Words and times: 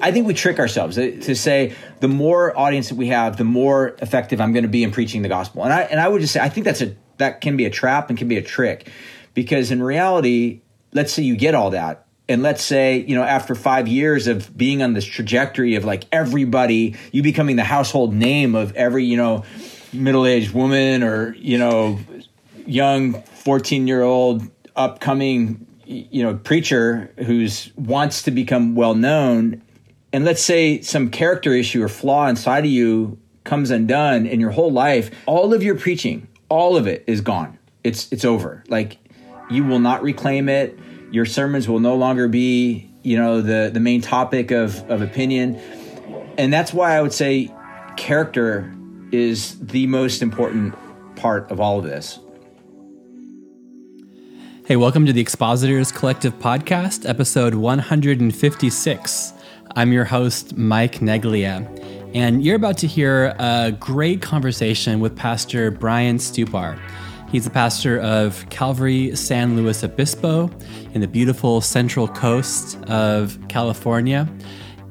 I 0.00 0.12
think 0.12 0.26
we 0.26 0.34
trick 0.34 0.58
ourselves 0.58 0.98
uh, 0.98 1.12
to 1.22 1.34
say 1.34 1.74
the 2.00 2.08
more 2.08 2.56
audience 2.58 2.88
that 2.88 2.96
we 2.96 3.08
have, 3.08 3.36
the 3.36 3.44
more 3.44 3.96
effective 4.00 4.40
I'm 4.40 4.52
going 4.52 4.64
to 4.64 4.68
be 4.68 4.82
in 4.82 4.90
preaching 4.90 5.22
the 5.22 5.28
gospel. 5.28 5.64
And 5.64 5.72
I 5.72 5.82
and 5.82 6.00
I 6.00 6.08
would 6.08 6.20
just 6.20 6.32
say 6.32 6.40
I 6.40 6.48
think 6.48 6.64
that's 6.64 6.82
a 6.82 6.96
that 7.18 7.40
can 7.40 7.56
be 7.56 7.64
a 7.64 7.70
trap 7.70 8.08
and 8.08 8.18
can 8.18 8.28
be 8.28 8.36
a 8.36 8.42
trick 8.42 8.90
because 9.34 9.70
in 9.70 9.82
reality, 9.82 10.62
let's 10.92 11.12
say 11.12 11.22
you 11.22 11.36
get 11.36 11.54
all 11.54 11.70
that 11.70 12.06
and 12.30 12.44
let's 12.44 12.62
say 12.62 12.98
you 12.98 13.16
know 13.16 13.24
after 13.24 13.54
five 13.54 13.88
years 13.88 14.28
of 14.28 14.56
being 14.56 14.82
on 14.82 14.94
this 14.94 15.04
trajectory 15.04 15.74
of 15.74 15.84
like 15.84 16.04
everybody 16.12 16.96
you 17.12 17.22
becoming 17.22 17.56
the 17.56 17.64
household 17.64 18.14
name 18.14 18.54
of 18.54 18.74
every 18.76 19.04
you 19.04 19.16
know 19.16 19.44
middle-aged 19.92 20.52
woman 20.52 21.02
or 21.02 21.34
you 21.34 21.58
know 21.58 21.98
young 22.66 23.20
14 23.22 23.88
year 23.88 24.02
old 24.02 24.42
upcoming 24.76 25.66
you 25.84 26.22
know 26.22 26.36
preacher 26.36 27.12
who's 27.18 27.72
wants 27.76 28.22
to 28.22 28.30
become 28.30 28.76
well 28.76 28.94
known 28.94 29.60
and 30.12 30.24
let's 30.24 30.42
say 30.42 30.80
some 30.80 31.10
character 31.10 31.52
issue 31.52 31.82
or 31.82 31.88
flaw 31.88 32.26
inside 32.28 32.64
of 32.64 32.70
you 32.70 33.18
comes 33.44 33.70
undone 33.70 34.26
in 34.26 34.40
your 34.40 34.50
whole 34.50 34.70
life 34.70 35.10
all 35.26 35.54
of 35.54 35.62
your 35.62 35.76
preaching 35.76 36.26
all 36.50 36.76
of 36.76 36.86
it 36.86 37.04
is 37.06 37.22
gone. 37.22 37.58
It's 37.82 38.12
it's 38.12 38.26
over. 38.26 38.62
Like 38.68 38.98
you 39.48 39.64
will 39.64 39.78
not 39.78 40.02
reclaim 40.02 40.50
it. 40.50 40.78
Your 41.10 41.24
sermons 41.24 41.66
will 41.68 41.80
no 41.80 41.94
longer 41.94 42.28
be 42.28 42.90
you 43.02 43.16
know 43.16 43.40
the 43.40 43.70
the 43.72 43.80
main 43.80 44.02
topic 44.02 44.50
of 44.50 44.78
of 44.90 45.00
opinion. 45.00 45.56
And 46.36 46.52
that's 46.52 46.74
why 46.74 46.96
i 46.96 47.00
would 47.00 47.14
say 47.14 47.50
character 47.96 48.74
is 49.12 49.58
the 49.60 49.86
most 49.86 50.22
important 50.22 50.74
part 51.16 51.50
of 51.50 51.60
all 51.60 51.78
of 51.78 51.84
this. 51.84 52.18
Hey, 54.66 54.76
welcome 54.76 55.04
to 55.06 55.12
the 55.12 55.20
Expositors 55.20 55.90
Collective 55.90 56.38
Podcast, 56.38 57.08
episode 57.08 57.54
156. 57.54 59.32
I'm 59.76 59.92
your 59.92 60.04
host, 60.04 60.56
Mike 60.56 60.96
Neglia, 60.96 61.64
and 62.12 62.44
you're 62.44 62.56
about 62.56 62.76
to 62.78 62.88
hear 62.88 63.36
a 63.38 63.70
great 63.78 64.20
conversation 64.20 64.98
with 64.98 65.14
Pastor 65.14 65.70
Bryan 65.70 66.18
Stupar. 66.18 66.76
He's 67.30 67.44
the 67.44 67.50
pastor 67.50 68.00
of 68.00 68.44
Calvary 68.50 69.14
San 69.14 69.54
Luis 69.54 69.84
Obispo 69.84 70.50
in 70.92 71.00
the 71.00 71.06
beautiful 71.06 71.60
central 71.60 72.08
coast 72.08 72.82
of 72.86 73.38
California. 73.46 74.28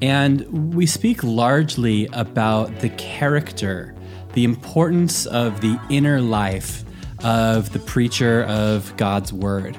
And 0.02 0.74
we 0.74 0.86
speak 0.86 1.26
largely 1.26 2.08
about 2.14 2.80
the 2.80 2.90
character, 2.92 3.94
the 4.32 4.46
importance 4.46 5.26
of 5.26 5.60
the 5.60 5.78
inner 5.90 6.22
life 6.22 6.86
of 7.22 7.74
the 7.74 7.80
preacher 7.80 8.44
of 8.46 8.96
God's 8.96 9.34
Word. 9.34 9.78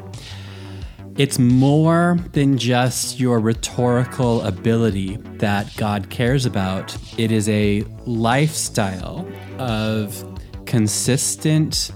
It's 1.20 1.38
more 1.38 2.18
than 2.32 2.56
just 2.56 3.20
your 3.20 3.40
rhetorical 3.40 4.40
ability 4.40 5.16
that 5.36 5.70
God 5.76 6.08
cares 6.08 6.46
about. 6.46 6.96
It 7.18 7.30
is 7.30 7.46
a 7.50 7.82
lifestyle 8.06 9.30
of 9.58 10.24
consistent, 10.64 11.90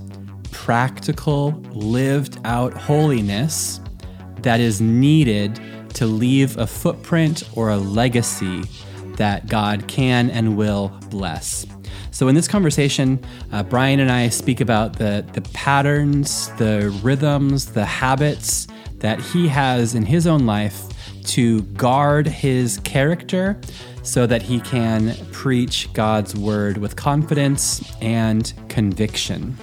practical, 0.51 1.53
lived 1.73 2.39
out 2.45 2.75
holiness 2.75 3.81
that 4.43 4.61
is 4.61 4.83
needed 4.83 5.59
to 5.95 6.05
leave 6.05 6.59
a 6.59 6.67
footprint 6.67 7.45
or 7.55 7.71
a 7.71 7.79
legacy 7.79 8.65
that 9.17 9.47
God 9.47 9.89
can 9.89 10.29
and 10.29 10.55
will 10.55 10.89
bless. 11.09 11.65
So, 12.11 12.29
in 12.29 12.35
this 12.35 12.47
conversation, 12.47 13.25
uh, 13.53 13.63
Bryan 13.63 14.01
and 14.01 14.13
I 14.13 14.29
speak 14.29 14.61
about 14.61 14.99
the, 14.99 15.25
the 15.33 15.41
patterns, 15.55 16.51
the 16.59 16.91
rhythms, 17.03 17.73
the 17.73 17.87
habits 17.87 18.67
that 19.05 19.21
he 19.21 19.47
has 19.47 19.95
in 19.95 20.03
his 20.03 20.27
own 20.27 20.47
life 20.47 20.83
to 21.25 21.61
guard 21.75 22.27
his 22.27 22.79
character 22.85 23.61
so 24.03 24.27
that 24.27 24.41
he 24.41 24.59
can 24.61 25.15
preach 25.31 25.93
God's 25.93 26.35
word 26.35 26.79
with 26.79 26.97
confidence 26.97 27.83
and 28.01 28.51
conviction. 28.71 29.59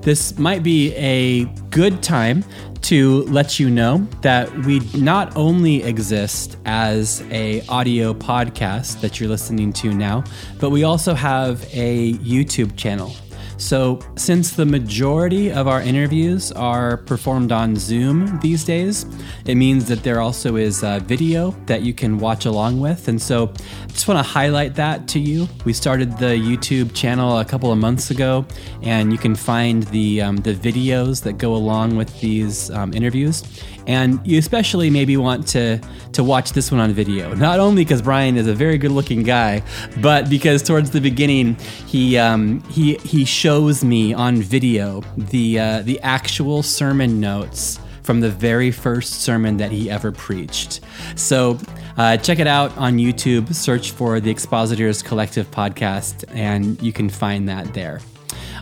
This 0.00 0.36
might 0.36 0.64
be 0.64 0.92
a 0.96 1.44
good 1.70 2.02
time 2.02 2.44
to 2.82 3.22
let 3.26 3.60
you 3.60 3.70
know 3.70 3.98
that 4.22 4.52
we 4.66 4.80
not 4.96 5.36
only 5.36 5.84
exist 5.84 6.56
as 6.64 7.22
a 7.30 7.64
audio 7.68 8.12
podcast 8.12 9.02
that 9.02 9.20
you're 9.20 9.28
listening 9.28 9.72
to 9.74 9.94
now, 9.94 10.24
but 10.58 10.70
we 10.70 10.82
also 10.82 11.14
have 11.14 11.64
a 11.72 12.14
YouTube 12.14 12.76
channel. 12.76 13.14
So, 13.56 14.00
since 14.16 14.52
the 14.52 14.66
majority 14.66 15.52
of 15.52 15.68
our 15.68 15.80
interviews 15.80 16.52
are 16.52 16.98
performed 16.98 17.52
on 17.52 17.76
Zoom 17.76 18.38
these 18.40 18.64
days, 18.64 19.06
it 19.46 19.54
means 19.54 19.86
that 19.86 20.02
there 20.02 20.20
also 20.20 20.56
is 20.56 20.82
a 20.82 21.00
video 21.00 21.52
that 21.66 21.82
you 21.82 21.94
can 21.94 22.18
watch 22.18 22.46
along 22.46 22.80
with. 22.80 23.08
And 23.08 23.20
so, 23.20 23.52
I 23.82 23.86
just 23.86 24.08
want 24.08 24.18
to 24.18 24.28
highlight 24.28 24.74
that 24.74 25.06
to 25.08 25.20
you. 25.20 25.48
We 25.64 25.72
started 25.72 26.18
the 26.18 26.34
YouTube 26.34 26.94
channel 26.94 27.38
a 27.38 27.44
couple 27.44 27.70
of 27.70 27.78
months 27.78 28.10
ago, 28.10 28.44
and 28.82 29.12
you 29.12 29.18
can 29.18 29.34
find 29.34 29.84
the 29.84 30.22
um, 30.22 30.36
the 30.38 30.54
videos 30.54 31.22
that 31.22 31.38
go 31.38 31.54
along 31.54 31.96
with 31.96 32.20
these 32.20 32.70
um, 32.70 32.92
interviews. 32.92 33.42
And 33.86 34.20
you 34.26 34.38
especially 34.38 34.90
maybe 34.90 35.16
want 35.16 35.46
to 35.48 35.80
to 36.12 36.24
watch 36.24 36.52
this 36.52 36.70
one 36.70 36.80
on 36.80 36.92
video, 36.92 37.34
not 37.34 37.60
only 37.60 37.84
because 37.84 38.02
Bryan 38.02 38.36
is 38.36 38.46
a 38.46 38.54
very 38.54 38.78
good 38.78 38.92
looking 38.92 39.22
guy, 39.22 39.62
but 40.00 40.30
because 40.30 40.62
towards 40.62 40.90
the 40.90 41.00
beginning 41.00 41.56
he 41.86 42.16
um, 42.16 42.62
he 42.70 42.94
he 42.98 43.24
shows 43.24 43.84
me 43.84 44.14
on 44.14 44.36
video 44.36 45.02
the 45.16 45.58
uh, 45.58 45.82
the 45.82 46.00
actual 46.00 46.62
sermon 46.62 47.20
notes 47.20 47.78
from 48.02 48.20
the 48.20 48.30
very 48.30 48.70
first 48.70 49.22
sermon 49.22 49.56
that 49.56 49.72
he 49.72 49.90
ever 49.90 50.12
preached. 50.12 50.80
So 51.16 51.58
uh, 51.96 52.16
check 52.18 52.38
it 52.38 52.46
out 52.46 52.76
on 52.76 52.98
YouTube. 52.98 53.54
Search 53.54 53.90
for 53.92 54.20
the 54.20 54.30
Expositors 54.30 55.02
Collective 55.02 55.50
podcast, 55.50 56.24
and 56.34 56.80
you 56.82 56.92
can 56.92 57.08
find 57.08 57.48
that 57.48 57.72
there. 57.72 58.00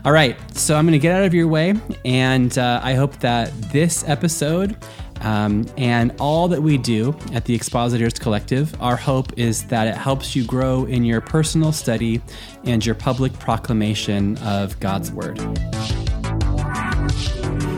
All 0.04 0.12
right, 0.12 0.36
so 0.56 0.76
I'm 0.76 0.84
going 0.84 0.92
to 0.92 0.98
get 0.98 1.14
out 1.14 1.24
of 1.24 1.32
your 1.32 1.46
way, 1.46 1.74
and 2.04 2.56
uh, 2.58 2.80
I 2.82 2.94
hope 2.94 3.18
that 3.18 3.52
this 3.70 4.06
episode 4.08 4.76
um, 5.22 5.66
and 5.76 6.14
all 6.18 6.48
that 6.48 6.62
we 6.62 6.76
do 6.76 7.16
at 7.32 7.44
the 7.44 7.54
Expositors 7.54 8.14
Collective, 8.14 8.74
our 8.80 8.96
hope 8.96 9.38
is 9.38 9.64
that 9.64 9.86
it 9.86 9.94
helps 9.94 10.34
you 10.34 10.44
grow 10.44 10.84
in 10.84 11.04
your 11.04 11.20
personal 11.20 11.72
study 11.72 12.20
and 12.64 12.84
your 12.84 12.94
public 12.94 13.32
proclamation 13.38 14.36
of 14.38 14.78
God's 14.80 15.12
Word. 15.12 15.38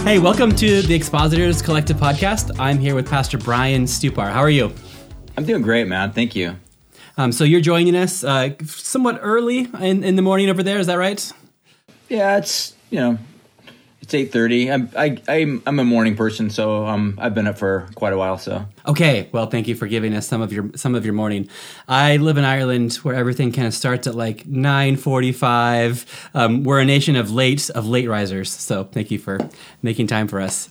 Hey, 0.03 0.19
welcome 0.19 0.55
to 0.57 0.83
the 0.83 0.95
Expositors 0.95 1.63
Collective 1.63 1.97
podcast. 1.97 2.55
I'm 2.59 2.79
here 2.79 2.95
with 2.95 3.09
Pastor 3.09 3.39
Bryan 3.39 3.85
Stupar. 3.85 4.31
How 4.33 4.41
are 4.41 4.51
you? 4.51 4.73
I'm 5.37 5.45
doing 5.45 5.63
great, 5.63 5.87
man. 5.87 6.13
Thank 6.13 6.35
you. 6.35 6.57
Um, 7.17 7.31
so 7.31 7.45
you're 7.45 7.61
joining 7.61 7.95
us 7.95 8.25
uh, 8.25 8.51
somewhat 8.65 9.19
early 9.23 9.69
in, 9.81 10.03
in 10.03 10.17
the 10.17 10.23
morning 10.23 10.51
over 10.51 10.63
there. 10.63 10.79
Is 10.79 10.89
that 10.89 10.99
right? 10.99 11.33
Yeah, 12.09 12.39
it's 12.39 12.75
you 12.91 13.01
know 13.01 13.19
it's 14.05 14.13
eight 14.13 14.33
thirty. 14.33 14.71
I'm 14.71 14.91
I, 14.97 15.17
I'm 15.29 15.63
I'm 15.67 15.79
a 15.79 15.85
morning 15.85 16.15
person, 16.15 16.51
so 16.51 16.87
um 16.87 17.19
I've 17.19 17.35
been 17.35 17.47
up 17.47 17.57
for 17.57 17.89
quite 17.95 18.13
a 18.13 18.19
while. 18.19 18.37
So 18.37 18.67
okay, 18.87 19.31
well, 19.33 19.47
thank 19.47 19.67
you 19.67 19.75
for 19.75 19.87
giving 19.87 20.15
us 20.15 20.29
some 20.29 20.43
of 20.43 20.53
your 20.53 20.71
some 20.77 20.95
of 20.95 21.07
your 21.07 21.15
morning. 21.15 21.49
I 21.89 22.19
live 22.19 22.37
in 22.37 22.45
Ireland, 22.45 22.97
where 22.97 23.15
everything 23.15 23.51
kind 23.51 23.67
of 23.67 23.73
starts 23.73 24.07
at 24.07 24.15
like 24.15 24.47
nine 24.47 24.97
forty 24.97 25.33
five. 25.33 26.05
Um, 26.35 26.65
we're 26.65 26.81
a 26.81 26.85
nation 26.85 27.17
of 27.17 27.31
late 27.31 27.71
of 27.71 27.89
late 27.89 28.07
risers, 28.07 28.51
so 28.51 28.85
thank 28.85 29.11
you 29.11 29.19
for 29.19 29.39
making 29.83 30.07
time 30.07 30.29
for 30.29 30.39
us. 30.39 30.69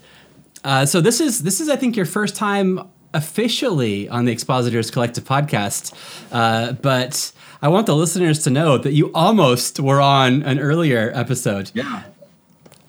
Uh, 0.63 0.85
so 0.85 1.01
this 1.01 1.19
is 1.19 1.41
this 1.41 1.59
is 1.59 1.69
I 1.69 1.75
think 1.75 1.95
your 1.95 2.05
first 2.05 2.35
time 2.35 2.88
officially 3.15 4.07
on 4.09 4.25
the 4.25 4.31
Expositors 4.31 4.91
Collective 4.91 5.25
podcast, 5.25 5.94
uh, 6.31 6.73
but. 6.73 7.31
I 7.61 7.69
want 7.69 7.85
the 7.85 7.95
listeners 7.95 8.44
to 8.44 8.50
know 8.50 8.77
that 8.77 8.91
you 8.91 9.09
almost 9.13 9.79
were 9.79 10.01
on 10.01 10.44
an 10.44 10.59
earlier 10.59 11.13
episode. 11.15 11.71
Yeah 11.73 12.03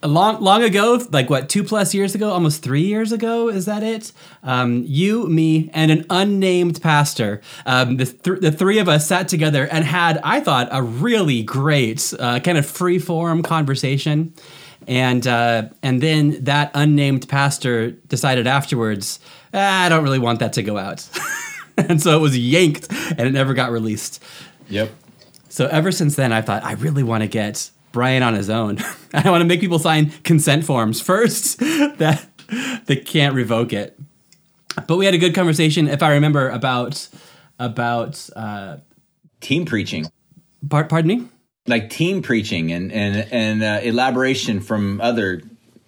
long 0.06 0.40
long 0.40 0.62
ago, 0.62 1.00
like 1.10 1.30
what 1.30 1.48
two 1.48 1.64
plus 1.64 1.94
years 1.94 2.14
ago, 2.14 2.30
almost 2.30 2.62
three 2.62 2.82
years 2.82 3.12
ago, 3.12 3.48
is 3.48 3.66
that 3.66 3.82
it? 3.82 4.12
Um, 4.42 4.84
you, 4.86 5.26
me, 5.28 5.70
and 5.72 5.90
an 5.90 6.06
unnamed 6.10 6.80
pastor, 6.82 7.40
um, 7.66 7.96
the 7.96 8.06
th- 8.06 8.40
the 8.40 8.52
three 8.52 8.78
of 8.78 8.88
us 8.88 9.06
sat 9.06 9.28
together 9.28 9.66
and 9.70 9.84
had, 9.84 10.20
I 10.22 10.40
thought, 10.40 10.68
a 10.70 10.82
really 10.82 11.42
great 11.42 12.12
uh, 12.18 12.40
kind 12.40 12.58
of 12.58 12.66
free 12.66 12.98
form 12.98 13.42
conversation. 13.42 14.34
And 14.86 15.26
uh, 15.26 15.68
and 15.82 16.02
then 16.02 16.44
that 16.44 16.70
unnamed 16.74 17.28
pastor 17.28 17.92
decided 17.92 18.46
afterwards, 18.46 19.18
ah, 19.54 19.84
I 19.84 19.88
don't 19.88 20.04
really 20.04 20.18
want 20.18 20.40
that 20.40 20.52
to 20.54 20.62
go 20.62 20.76
out, 20.76 21.08
and 21.78 22.02
so 22.02 22.16
it 22.16 22.20
was 22.20 22.36
yanked 22.36 22.90
and 22.90 23.20
it 23.20 23.32
never 23.32 23.54
got 23.54 23.70
released. 23.70 24.22
Yep. 24.68 24.90
So 25.48 25.66
ever 25.68 25.92
since 25.92 26.16
then, 26.16 26.32
I 26.32 26.42
thought 26.42 26.64
I 26.64 26.72
really 26.72 27.02
want 27.02 27.22
to 27.22 27.28
get 27.28 27.70
Bryan 27.94 28.22
on 28.22 28.34
his 28.34 28.50
own. 28.50 28.78
I 29.14 29.30
want 29.30 29.40
to 29.40 29.46
make 29.46 29.60
people 29.60 29.78
sign 29.78 30.10
consent 30.24 30.64
forms 30.66 31.00
first 31.00 31.58
that 31.60 32.26
they 32.86 32.96
can't 32.96 33.34
revoke 33.34 33.72
it. 33.72 33.98
But 34.86 34.96
we 34.96 35.06
had 35.06 35.14
a 35.14 35.18
good 35.18 35.34
conversation, 35.34 35.88
if 35.88 36.02
I 36.02 36.12
remember, 36.12 36.50
about 36.50 37.08
about 37.58 38.28
uh, 38.34 38.78
team 39.40 39.64
preaching. 39.64 40.06
Par- 40.68 40.84
pardon 40.84 41.08
me. 41.08 41.28
Like 41.66 41.88
team 41.88 42.20
preaching 42.20 42.72
and 42.72 42.92
and 42.92 43.26
and 43.32 43.62
uh, 43.62 43.80
elaboration 43.82 44.60
from 44.60 45.00
other 45.00 45.42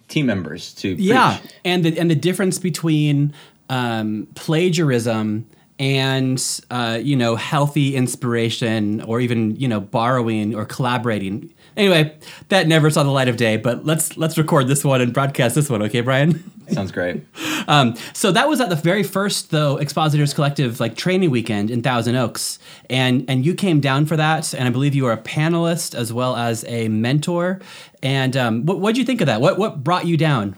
team 0.07 0.25
members 0.25 0.73
to 0.75 0.95
yeah, 0.95 1.39
and 1.65 1.83
the 1.83 1.99
and 1.99 2.09
the 2.09 2.15
difference 2.15 2.57
between 2.57 3.33
um, 3.69 4.27
plagiarism 4.33 5.45
and 5.77 6.61
uh, 6.71 6.97
you 7.01 7.15
know 7.15 7.35
healthy 7.35 7.95
inspiration 7.95 9.01
or 9.01 9.19
even 9.19 9.55
you 9.57 9.67
know 9.67 9.81
borrowing 9.81 10.55
or 10.55 10.65
collaborating 10.65 11.53
anyway 11.77 12.13
that 12.49 12.67
never 12.67 12.89
saw 12.89 13.03
the 13.03 13.11
light 13.11 13.27
of 13.27 13.37
day 13.37 13.55
but 13.55 13.85
let's 13.85 14.17
let's 14.17 14.37
record 14.37 14.67
this 14.67 14.83
one 14.83 14.99
and 14.99 15.13
broadcast 15.13 15.55
this 15.55 15.69
one 15.69 15.81
okay 15.81 16.01
bryan? 16.01 16.51
Sounds 16.69 16.91
great. 16.91 17.23
Um, 17.69 17.95
so 18.11 18.29
that 18.33 18.49
was 18.49 18.59
at 18.59 18.67
the 18.67 18.75
very 18.75 19.03
first 19.03 19.51
though 19.51 19.77
expositors 19.77 20.33
collective 20.33 20.81
like 20.81 20.97
training 20.97 21.31
weekend 21.31 21.71
in 21.71 21.81
thousand 21.81 22.17
oaks 22.17 22.59
and 22.89 23.23
and 23.29 23.45
you 23.45 23.53
came 23.53 23.79
down 23.79 24.05
for 24.05 24.17
that 24.17 24.53
and 24.53 24.67
i 24.67 24.69
believe 24.69 24.93
you 24.93 25.05
were 25.05 25.13
a 25.13 25.17
panelist 25.17 25.95
as 25.95 26.11
well 26.11 26.35
as 26.35 26.65
a 26.67 26.89
mentor 26.89 27.61
and 28.03 28.37
um, 28.37 28.65
what 28.65 28.79
what 28.79 28.93
did 28.93 28.99
you 28.99 29.05
think 29.05 29.21
of 29.21 29.27
that? 29.27 29.41
What 29.41 29.57
what 29.57 29.83
brought 29.83 30.05
you 30.05 30.17
down 30.17 30.55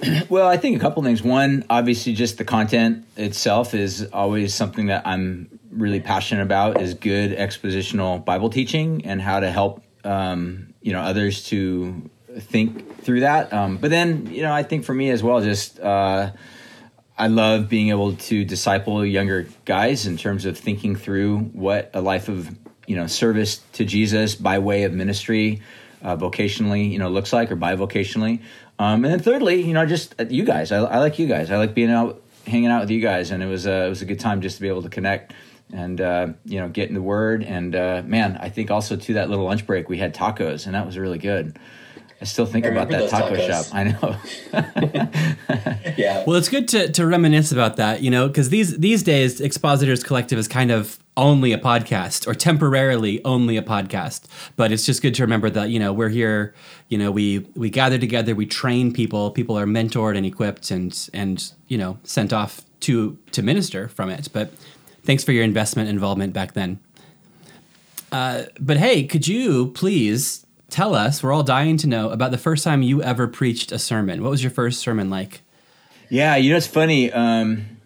well, 0.28 0.46
I 0.46 0.56
think 0.56 0.76
a 0.76 0.80
couple 0.80 1.02
things. 1.02 1.22
One, 1.22 1.64
obviously, 1.68 2.12
just 2.12 2.38
the 2.38 2.44
content 2.44 3.06
itself 3.16 3.74
is 3.74 4.08
always 4.12 4.54
something 4.54 4.86
that 4.86 5.06
I'm 5.06 5.58
really 5.70 6.00
passionate 6.00 6.42
about. 6.42 6.80
Is 6.80 6.94
good 6.94 7.32
expositional 7.32 8.24
Bible 8.24 8.50
teaching 8.50 9.04
and 9.04 9.20
how 9.20 9.40
to 9.40 9.50
help 9.50 9.82
um, 10.04 10.74
you 10.80 10.92
know 10.92 11.00
others 11.00 11.44
to 11.46 12.10
think 12.38 13.02
through 13.02 13.20
that. 13.20 13.52
Um, 13.52 13.78
but 13.78 13.90
then, 13.90 14.26
you 14.32 14.42
know, 14.42 14.52
I 14.52 14.62
think 14.62 14.84
for 14.84 14.94
me 14.94 15.10
as 15.10 15.22
well, 15.22 15.40
just 15.40 15.80
uh, 15.80 16.32
I 17.16 17.26
love 17.26 17.68
being 17.68 17.88
able 17.88 18.14
to 18.14 18.44
disciple 18.44 19.04
younger 19.04 19.48
guys 19.64 20.06
in 20.06 20.16
terms 20.16 20.44
of 20.44 20.56
thinking 20.58 20.94
through 20.94 21.38
what 21.38 21.90
a 21.94 22.00
life 22.00 22.28
of 22.28 22.56
you 22.86 22.96
know 22.96 23.06
service 23.06 23.58
to 23.74 23.84
Jesus 23.84 24.34
by 24.34 24.58
way 24.58 24.84
of 24.84 24.92
ministry. 24.92 25.62
Uh, 26.00 26.16
vocationally, 26.16 26.92
you 26.92 26.98
know, 27.00 27.08
looks 27.08 27.32
like 27.32 27.50
or 27.50 27.56
bivocationally. 27.56 28.40
Um, 28.78 29.04
and 29.04 29.12
then 29.12 29.20
thirdly, 29.20 29.62
you 29.62 29.74
know, 29.74 29.84
just 29.86 30.14
uh, 30.20 30.24
you 30.28 30.44
guys. 30.44 30.70
I, 30.70 30.78
I, 30.78 30.98
like 30.98 31.18
you 31.18 31.26
guys. 31.26 31.50
I 31.50 31.56
like 31.56 31.74
being 31.74 31.90
out, 31.90 32.22
hanging 32.46 32.68
out 32.68 32.80
with 32.80 32.90
you 32.90 33.00
guys, 33.00 33.30
and 33.30 33.42
it 33.42 33.46
was 33.46 33.66
a, 33.66 33.86
it 33.86 33.88
was 33.88 34.02
a 34.02 34.04
good 34.04 34.20
time 34.20 34.40
just 34.40 34.56
to 34.56 34.62
be 34.62 34.68
able 34.68 34.82
to 34.82 34.88
connect 34.88 35.32
and 35.72 36.00
uh, 36.00 36.28
you 36.44 36.60
know 36.60 36.68
get 36.68 36.88
in 36.88 36.94
the 36.94 37.02
word. 37.02 37.42
And 37.42 37.74
uh, 37.74 38.02
man, 38.04 38.38
I 38.40 38.48
think 38.48 38.70
also 38.70 38.96
to 38.96 39.14
that 39.14 39.28
little 39.30 39.44
lunch 39.44 39.66
break 39.66 39.88
we 39.88 39.98
had 39.98 40.14
tacos, 40.14 40.66
and 40.66 40.74
that 40.74 40.86
was 40.86 40.96
really 40.96 41.18
good. 41.18 41.58
I 42.20 42.24
still 42.24 42.46
think 42.46 42.66
I 42.66 42.70
about 42.70 42.88
that 42.88 43.10
taco 43.10 43.36
tacos. 43.36 43.46
shop. 43.46 43.66
I 43.72 43.84
know. 43.84 44.16
yeah. 45.96 46.24
Well, 46.26 46.36
it's 46.36 46.48
good 46.48 46.66
to, 46.68 46.90
to 46.90 47.06
reminisce 47.06 47.52
about 47.52 47.76
that, 47.76 48.02
you 48.02 48.10
know, 48.10 48.26
because 48.26 48.48
these 48.48 48.76
these 48.78 49.02
days, 49.04 49.40
Expositors 49.40 50.02
Collective 50.02 50.38
is 50.38 50.48
kind 50.48 50.72
of 50.72 50.98
only 51.18 51.52
a 51.52 51.58
podcast 51.58 52.26
or 52.26 52.34
temporarily 52.34 53.22
only 53.24 53.56
a 53.56 53.62
podcast. 53.62 54.22
But 54.56 54.72
it's 54.72 54.86
just 54.86 55.02
good 55.02 55.14
to 55.16 55.22
remember 55.22 55.50
that 55.50 55.68
you 55.68 55.78
know 55.78 55.92
we're 55.92 56.08
here. 56.08 56.54
You 56.88 56.96
know, 56.96 57.10
we 57.10 57.40
we 57.54 57.68
gather 57.68 57.98
together, 57.98 58.34
we 58.34 58.46
train 58.46 58.92
people. 58.92 59.30
People 59.30 59.58
are 59.58 59.66
mentored 59.66 60.16
and 60.16 60.24
equipped, 60.24 60.70
and 60.70 61.08
and 61.12 61.52
you 61.66 61.76
know 61.76 61.98
sent 62.04 62.32
off 62.32 62.62
to 62.80 63.18
to 63.32 63.42
minister 63.42 63.88
from 63.88 64.08
it. 64.08 64.28
But 64.32 64.52
thanks 65.02 65.24
for 65.24 65.32
your 65.32 65.44
investment 65.44 65.90
involvement 65.90 66.32
back 66.32 66.54
then. 66.54 66.78
Uh, 68.10 68.44
but 68.58 68.78
hey, 68.78 69.04
could 69.04 69.28
you 69.28 69.68
please 69.72 70.46
tell 70.70 70.94
us, 70.94 71.22
we're 71.22 71.32
all 71.32 71.42
dying 71.42 71.76
to 71.78 71.86
know 71.86 72.10
about 72.10 72.30
the 72.30 72.38
first 72.38 72.64
time 72.64 72.82
you 72.82 73.02
ever 73.02 73.26
preached 73.26 73.72
a 73.72 73.78
sermon. 73.78 74.22
What 74.22 74.30
was 74.30 74.42
your 74.42 74.50
first 74.50 74.80
sermon 74.80 75.10
like? 75.10 75.42
Yeah, 76.08 76.36
you 76.36 76.50
know, 76.50 76.56
it's 76.56 76.66
funny. 76.66 77.12
Um, 77.12 77.77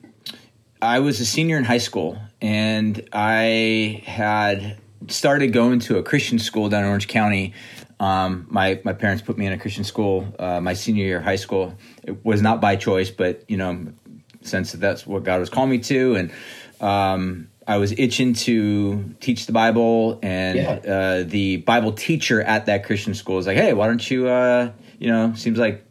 I 0.82 0.99
was 0.99 1.20
a 1.20 1.25
senior 1.25 1.56
in 1.56 1.64
high 1.64 1.79
school 1.79 2.19
and 2.40 3.08
I 3.12 4.02
had 4.05 4.79
started 5.06 5.52
going 5.52 5.79
to 5.81 5.99
a 5.99 6.02
Christian 6.02 6.40
school 6.40 6.69
down 6.69 6.82
in 6.82 6.88
Orange 6.88 7.06
County. 7.06 7.55
Um, 8.00 8.49
my 8.50 8.81
my 8.84 8.93
parents 8.93 9.23
put 9.23 9.38
me 9.38 9.46
in 9.46 9.52
a 9.52 9.58
Christian 9.58 9.84
school 9.84 10.26
uh, 10.40 10.61
my 10.61 10.75
senior 10.75 11.05
year 11.05 11.19
of 11.19 11.25
high 11.25 11.37
school. 11.37 11.75
It 12.02 12.25
was 12.25 12.43
not 12.43 12.61
by 12.61 12.75
choice, 12.75 13.11
but 13.11 13.49
you 13.49 13.56
know, 13.56 13.93
sense 14.40 14.73
that 14.73 14.79
that's 14.79 15.06
what 15.06 15.23
God 15.23 15.38
was 15.38 15.49
calling 15.49 15.70
me 15.70 15.79
to, 15.79 16.17
and 16.17 16.32
um, 16.81 17.49
I 17.64 17.76
was 17.76 17.93
itching 17.93 18.34
to 18.34 19.14
teach 19.20 19.46
the 19.46 19.52
Bible, 19.52 20.19
and 20.20 20.58
yeah. 20.58 20.93
uh, 20.93 21.23
the 21.23 21.58
Bible 21.58 21.93
teacher 21.93 22.43
at 22.43 22.67
that 22.67 22.84
Christian 22.84 23.14
school 23.14 23.37
was 23.37 23.46
like, 23.46 23.56
"Hey, 23.56 23.73
why 23.73 23.87
don't 23.87 24.11
you, 24.11 24.26
uh, 24.26 24.73
you 24.99 25.06
know, 25.06 25.34
seems 25.34 25.58
like 25.58 25.84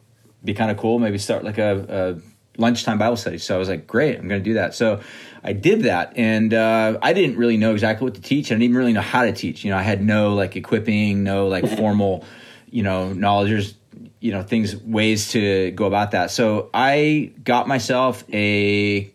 be 0.43 0.53
kind 0.53 0.69
of 0.69 0.75
cool, 0.75 0.99
maybe 0.99 1.17
start 1.17 1.45
like 1.45 1.59
a, 1.59 2.17
a, 2.17 2.30
lunchtime 2.57 2.97
Bible 2.97 3.17
study." 3.17 3.37
So 3.37 3.55
I 3.55 3.57
was 3.57 3.69
like, 3.69 3.87
"Great, 3.87 4.17
I'm 4.17 4.27
going 4.27 4.41
to 4.41 4.49
do 4.49 4.55
that." 4.55 4.75
So 4.75 5.01
I 5.43 5.53
did 5.53 5.83
that, 5.83 6.13
and 6.17 6.53
uh, 6.53 6.97
I 7.01 7.13
didn't 7.13 7.37
really 7.37 7.57
know 7.57 7.73
exactly 7.73 8.05
what 8.05 8.15
to 8.15 8.21
teach. 8.21 8.47
I 8.47 8.55
didn't 8.55 8.63
even 8.63 8.77
really 8.77 8.93
know 8.93 9.01
how 9.01 9.23
to 9.23 9.31
teach. 9.31 9.63
You 9.63 9.71
know, 9.71 9.77
I 9.77 9.83
had 9.83 10.03
no 10.03 10.33
like 10.35 10.55
equipping, 10.55 11.23
no 11.23 11.47
like 11.47 11.67
formal, 11.77 12.25
you 12.69 12.83
know, 12.83 13.13
knowledge. 13.13 13.49
There's 13.49 13.75
you 14.19 14.31
know 14.31 14.43
things, 14.43 14.75
ways 14.75 15.31
to 15.31 15.71
go 15.71 15.85
about 15.85 16.11
that. 16.11 16.31
So 16.31 16.69
I 16.73 17.31
got 17.43 17.67
myself 17.67 18.23
a, 18.31 19.11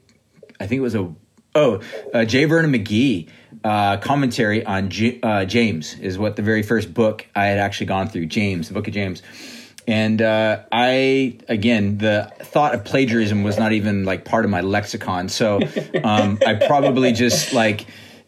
I 0.61 0.67
think 0.67 0.79
it 0.79 0.83
was 0.83 0.95
a 0.95 1.15
Oh, 1.57 1.81
uh, 2.13 2.27
J. 2.27 2.45
Vernon 2.45 2.71
McGee 2.71 3.31
uh, 3.65 3.97
commentary 3.97 4.63
on 4.67 4.91
J- 4.91 5.19
uh, 5.23 5.47
James 5.47 5.99
is 5.99 6.19
what 6.19 6.37
the 6.37 6.43
very 6.43 6.63
first 6.63 6.93
book 6.93 7.27
I 7.35 7.47
had 7.47 7.59
actually 7.59 7.87
gone 7.87 8.09
through. 8.09 8.27
James, 8.27 8.69
the 8.69 8.75
book 8.75 8.87
of 8.87 8.93
James. 8.93 9.23
And 9.87 10.21
uh, 10.21 10.63
I, 10.73 11.39
again, 11.49 11.99
the 11.99 12.33
thought 12.41 12.75
of 12.75 12.85
plagiarism 12.85 13.45
was 13.45 13.59
not 13.59 13.73
even 13.73 14.05
like 14.05 14.25
part 14.25 14.45
of 14.45 14.51
my 14.51 14.61
lexicon. 14.61 15.29
So 15.29 15.61
um, 16.05 16.39
I 16.45 16.55
probably 16.55 17.13
just 17.13 17.53
like, 17.53 17.87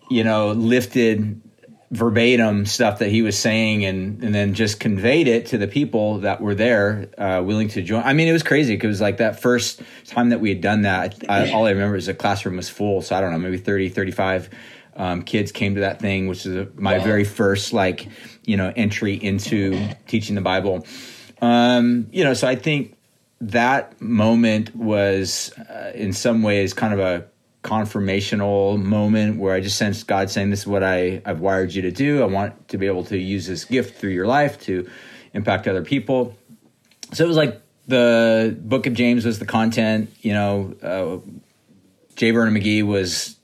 you 0.08 0.24
know, 0.24 0.52
lifted 0.52 1.42
verbatim 1.90 2.66
stuff 2.66 2.98
that 2.98 3.08
he 3.08 3.22
was 3.22 3.38
saying 3.38 3.82
and 3.82 4.22
and 4.22 4.34
then 4.34 4.52
just 4.52 4.78
conveyed 4.78 5.26
it 5.26 5.46
to 5.46 5.56
the 5.56 5.66
people 5.66 6.18
that 6.18 6.38
were 6.38 6.54
there 6.54 7.08
uh, 7.16 7.42
willing 7.42 7.66
to 7.66 7.80
join 7.80 8.02
i 8.02 8.12
mean 8.12 8.28
it 8.28 8.32
was 8.32 8.42
crazy 8.42 8.74
because 8.74 8.84
it 8.84 8.88
was 8.88 9.00
like 9.00 9.16
that 9.16 9.40
first 9.40 9.80
time 10.04 10.28
that 10.28 10.38
we 10.38 10.50
had 10.50 10.60
done 10.60 10.82
that 10.82 11.14
I, 11.30 11.50
all 11.50 11.64
i 11.64 11.70
remember 11.70 11.96
is 11.96 12.04
the 12.04 12.12
classroom 12.12 12.56
was 12.56 12.68
full 12.68 13.00
so 13.00 13.16
i 13.16 13.22
don't 13.22 13.32
know 13.32 13.38
maybe 13.38 13.56
30 13.56 13.88
35 13.88 14.50
um, 14.96 15.22
kids 15.22 15.50
came 15.50 15.76
to 15.76 15.80
that 15.80 15.98
thing 15.98 16.26
which 16.26 16.44
is 16.44 16.68
my 16.74 16.98
wow. 16.98 17.04
very 17.04 17.24
first 17.24 17.72
like 17.72 18.06
you 18.44 18.58
know 18.58 18.70
entry 18.76 19.14
into 19.14 19.88
teaching 20.06 20.34
the 20.34 20.42
bible 20.42 20.84
um, 21.40 22.08
you 22.12 22.24
know 22.24 22.34
so 22.34 22.46
i 22.46 22.54
think 22.54 22.96
that 23.40 24.00
moment 24.00 24.74
was 24.74 25.52
uh, 25.58 25.92
in 25.94 26.12
some 26.12 26.42
ways 26.42 26.74
kind 26.74 26.92
of 26.92 27.00
a 27.00 27.24
confirmational 27.62 28.80
moment 28.80 29.38
where 29.38 29.54
I 29.54 29.60
just 29.60 29.76
sensed 29.76 30.06
God 30.06 30.30
saying, 30.30 30.50
This 30.50 30.60
is 30.60 30.66
what 30.66 30.82
I, 30.82 31.20
I've 31.24 31.40
wired 31.40 31.74
you 31.74 31.82
to 31.82 31.90
do. 31.90 32.22
I 32.22 32.26
want 32.26 32.68
to 32.68 32.78
be 32.78 32.86
able 32.86 33.04
to 33.04 33.18
use 33.18 33.46
this 33.46 33.64
gift 33.64 33.98
through 33.98 34.10
your 34.10 34.26
life 34.26 34.60
to 34.62 34.88
impact 35.34 35.68
other 35.68 35.82
people. 35.82 36.36
So 37.12 37.24
it 37.24 37.28
was 37.28 37.36
like 37.36 37.60
the 37.86 38.56
book 38.60 38.86
of 38.86 38.94
James 38.94 39.24
was 39.24 39.38
the 39.38 39.46
content, 39.46 40.12
you 40.20 40.32
know, 40.32 40.74
uh, 40.82 41.18
J. 42.16 42.30
Vernon 42.30 42.54
McGee 42.54 42.84
was 42.84 43.36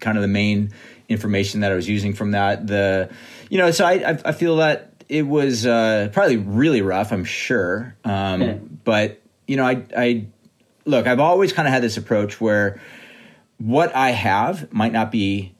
kind 0.00 0.16
of 0.18 0.22
the 0.22 0.28
main 0.28 0.72
information 1.08 1.60
that 1.60 1.70
I 1.70 1.74
was 1.74 1.88
using 1.88 2.12
from 2.12 2.32
that. 2.32 2.66
The, 2.66 3.10
you 3.48 3.58
know, 3.58 3.70
so 3.70 3.84
I, 3.84 4.18
I 4.24 4.32
feel 4.32 4.56
that 4.56 4.95
it 5.08 5.22
was 5.22 5.66
uh, 5.66 6.10
probably 6.12 6.36
really 6.36 6.82
rough, 6.82 7.12
I'm 7.12 7.24
sure. 7.24 7.96
Um, 8.04 8.42
yeah. 8.42 8.54
But, 8.84 9.20
you 9.46 9.56
know, 9.56 9.64
I, 9.64 9.84
I, 9.96 10.26
look, 10.84 11.06
I've 11.06 11.20
always 11.20 11.52
kind 11.52 11.68
of 11.68 11.74
had 11.74 11.82
this 11.82 11.96
approach 11.96 12.40
where, 12.40 12.80
what 13.58 13.94
I 13.94 14.10
have 14.10 14.72
might 14.72 14.92
not 14.92 15.10
be, 15.10 15.54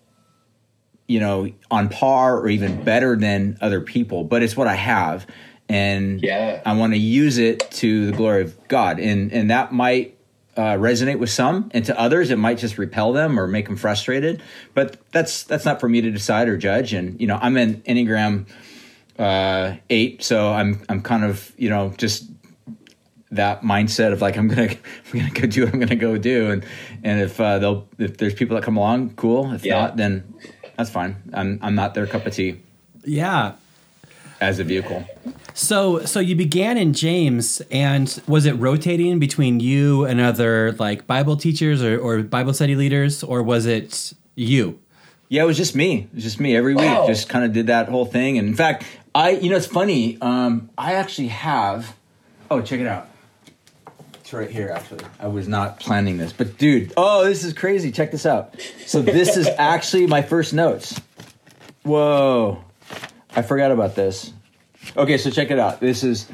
you 1.07 1.21
know, 1.21 1.51
on 1.71 1.89
par 1.89 2.39
or 2.39 2.49
even 2.49 2.85
better 2.85 3.17
than 3.17 3.57
other 3.61 3.81
people, 3.81 4.25
but 4.25 4.43
it's 4.43 4.57
what 4.57 4.67
I 4.67 4.75
have. 4.75 5.27
And 5.69 6.23
yeah. 6.23 6.63
I 6.65 6.75
want 6.77 6.93
to 6.93 6.99
use 6.99 7.39
it 7.39 7.71
to 7.73 8.11
the 8.11 8.17
glory 8.17 8.43
of 8.43 8.69
God. 8.69 9.01
And, 9.01 9.33
and 9.33 9.51
that 9.51 9.73
might 9.73 10.17
uh, 10.57 10.75
resonate 10.75 11.19
with 11.19 11.31
some, 11.31 11.71
and 11.75 11.85
to 11.85 11.99
others, 11.99 12.31
it 12.31 12.39
might 12.39 12.59
just 12.59 12.79
repel 12.79 13.13
them 13.13 13.39
or 13.39 13.47
make 13.47 13.67
them 13.67 13.77
frustrated. 13.77 14.43
But 14.75 14.97
that's 15.13 15.43
that's 15.43 15.65
not 15.65 15.81
for 15.81 15.89
me 15.89 16.01
to 16.01 16.11
decide 16.11 16.49
or 16.49 16.57
judge. 16.57 16.93
And 16.93 17.21
you 17.21 17.27
know, 17.27 17.39
I'm 17.41 17.57
an 17.57 17.83
Enneagram 17.83 18.47
uh, 19.19 19.77
eight, 19.91 20.23
so 20.23 20.53
I'm 20.53 20.83
I'm 20.89 21.03
kind 21.03 21.25
of 21.25 21.53
you 21.57 21.71
know 21.71 21.95
just 21.97 22.31
that 23.33 23.63
mindset 23.63 24.13
of 24.13 24.21
like 24.21 24.37
I'm 24.37 24.49
gonna 24.49 24.69
I'm 25.13 25.19
gonna 25.19 25.31
go 25.31 25.47
do 25.47 25.65
what 25.65 25.75
I'm 25.75 25.81
gonna 25.81 25.97
go 25.97 26.19
do, 26.19 26.51
and 26.51 26.65
and 27.03 27.21
if 27.21 27.41
uh, 27.41 27.59
they'll 27.59 27.89
if 27.99 28.19
there's 28.19 28.35
people 28.35 28.57
that 28.57 28.65
come 28.65 28.77
along, 28.77 29.15
cool. 29.15 29.53
If 29.53 29.65
yeah. 29.65 29.81
not, 29.81 29.97
then 29.97 30.35
that's 30.77 30.91
fine. 30.91 31.17
I'm 31.33 31.59
I'm 31.63 31.75
not 31.75 31.95
their 31.95 32.07
cup 32.07 32.27
of 32.27 32.35
tea. 32.35 32.61
Yeah. 33.05 33.53
As 34.39 34.59
a 34.59 34.65
vehicle. 34.65 35.07
So 35.55 36.05
so 36.05 36.21
you 36.21 36.37
began 36.37 36.77
in 36.77 36.93
James, 36.93 37.63
and 37.71 38.21
was 38.29 38.45
it 38.45 38.53
rotating 38.53 39.19
between 39.19 39.61
you 39.61 40.05
and 40.05 40.21
other 40.21 40.73
like 40.73 41.07
Bible 41.07 41.39
teachers 41.39 41.83
or, 41.83 41.99
or 41.99 42.23
Bible 42.23 42.53
study 42.53 42.75
leaders, 42.75 43.23
or 43.23 43.43
was 43.43 43.65
it 43.65 44.13
you? 44.35 44.79
Yeah, 45.29 45.43
it 45.43 45.47
was 45.47 45.57
just 45.57 45.75
me. 45.75 46.01
It 46.13 46.15
was 46.15 46.25
just 46.25 46.39
me 46.39 46.55
every 46.55 46.75
wow. 46.75 47.01
week. 47.01 47.09
Just 47.09 47.29
kind 47.29 47.45
of 47.45 47.53
did 47.53 47.69
that 47.69 47.89
whole 47.89 48.05
thing. 48.05 48.39
And 48.39 48.47
in 48.47 48.55
fact, 48.55 48.85
I 49.17 49.31
you 49.31 49.49
know 49.49 49.57
it's 49.57 49.67
funny. 49.67 50.19
Um, 50.21 50.69
I 50.77 50.95
actually 50.95 51.29
have. 51.29 51.97
Oh, 52.51 52.61
check 52.61 52.81
it 52.81 52.87
out. 52.87 53.09
It's 54.21 54.33
right 54.35 54.51
here, 54.51 54.69
actually. 54.69 55.05
I 55.19 55.29
was 55.29 55.49
not 55.49 55.81
planning 55.81 56.19
this, 56.19 56.35
but 56.35 56.59
dude, 56.59 56.93
oh, 56.99 57.25
this 57.25 57.43
is 57.43 57.55
crazy. 57.55 57.91
Check 57.93 58.11
this 58.11 58.27
out. 58.27 58.61
So 58.85 59.01
this 59.01 59.39
is 59.39 59.49
actually 59.59 60.07
my 60.07 60.21
first 60.21 60.53
notes. 60.53 61.01
Whoa, 61.83 62.63
I 63.35 63.41
forgot 63.41 63.71
about 63.71 63.95
this. 63.95 64.35
Okay, 64.95 65.17
so 65.17 65.31
check 65.31 65.51
it 65.51 65.59
out. 65.59 65.81
This 65.81 66.05
is 66.05 66.29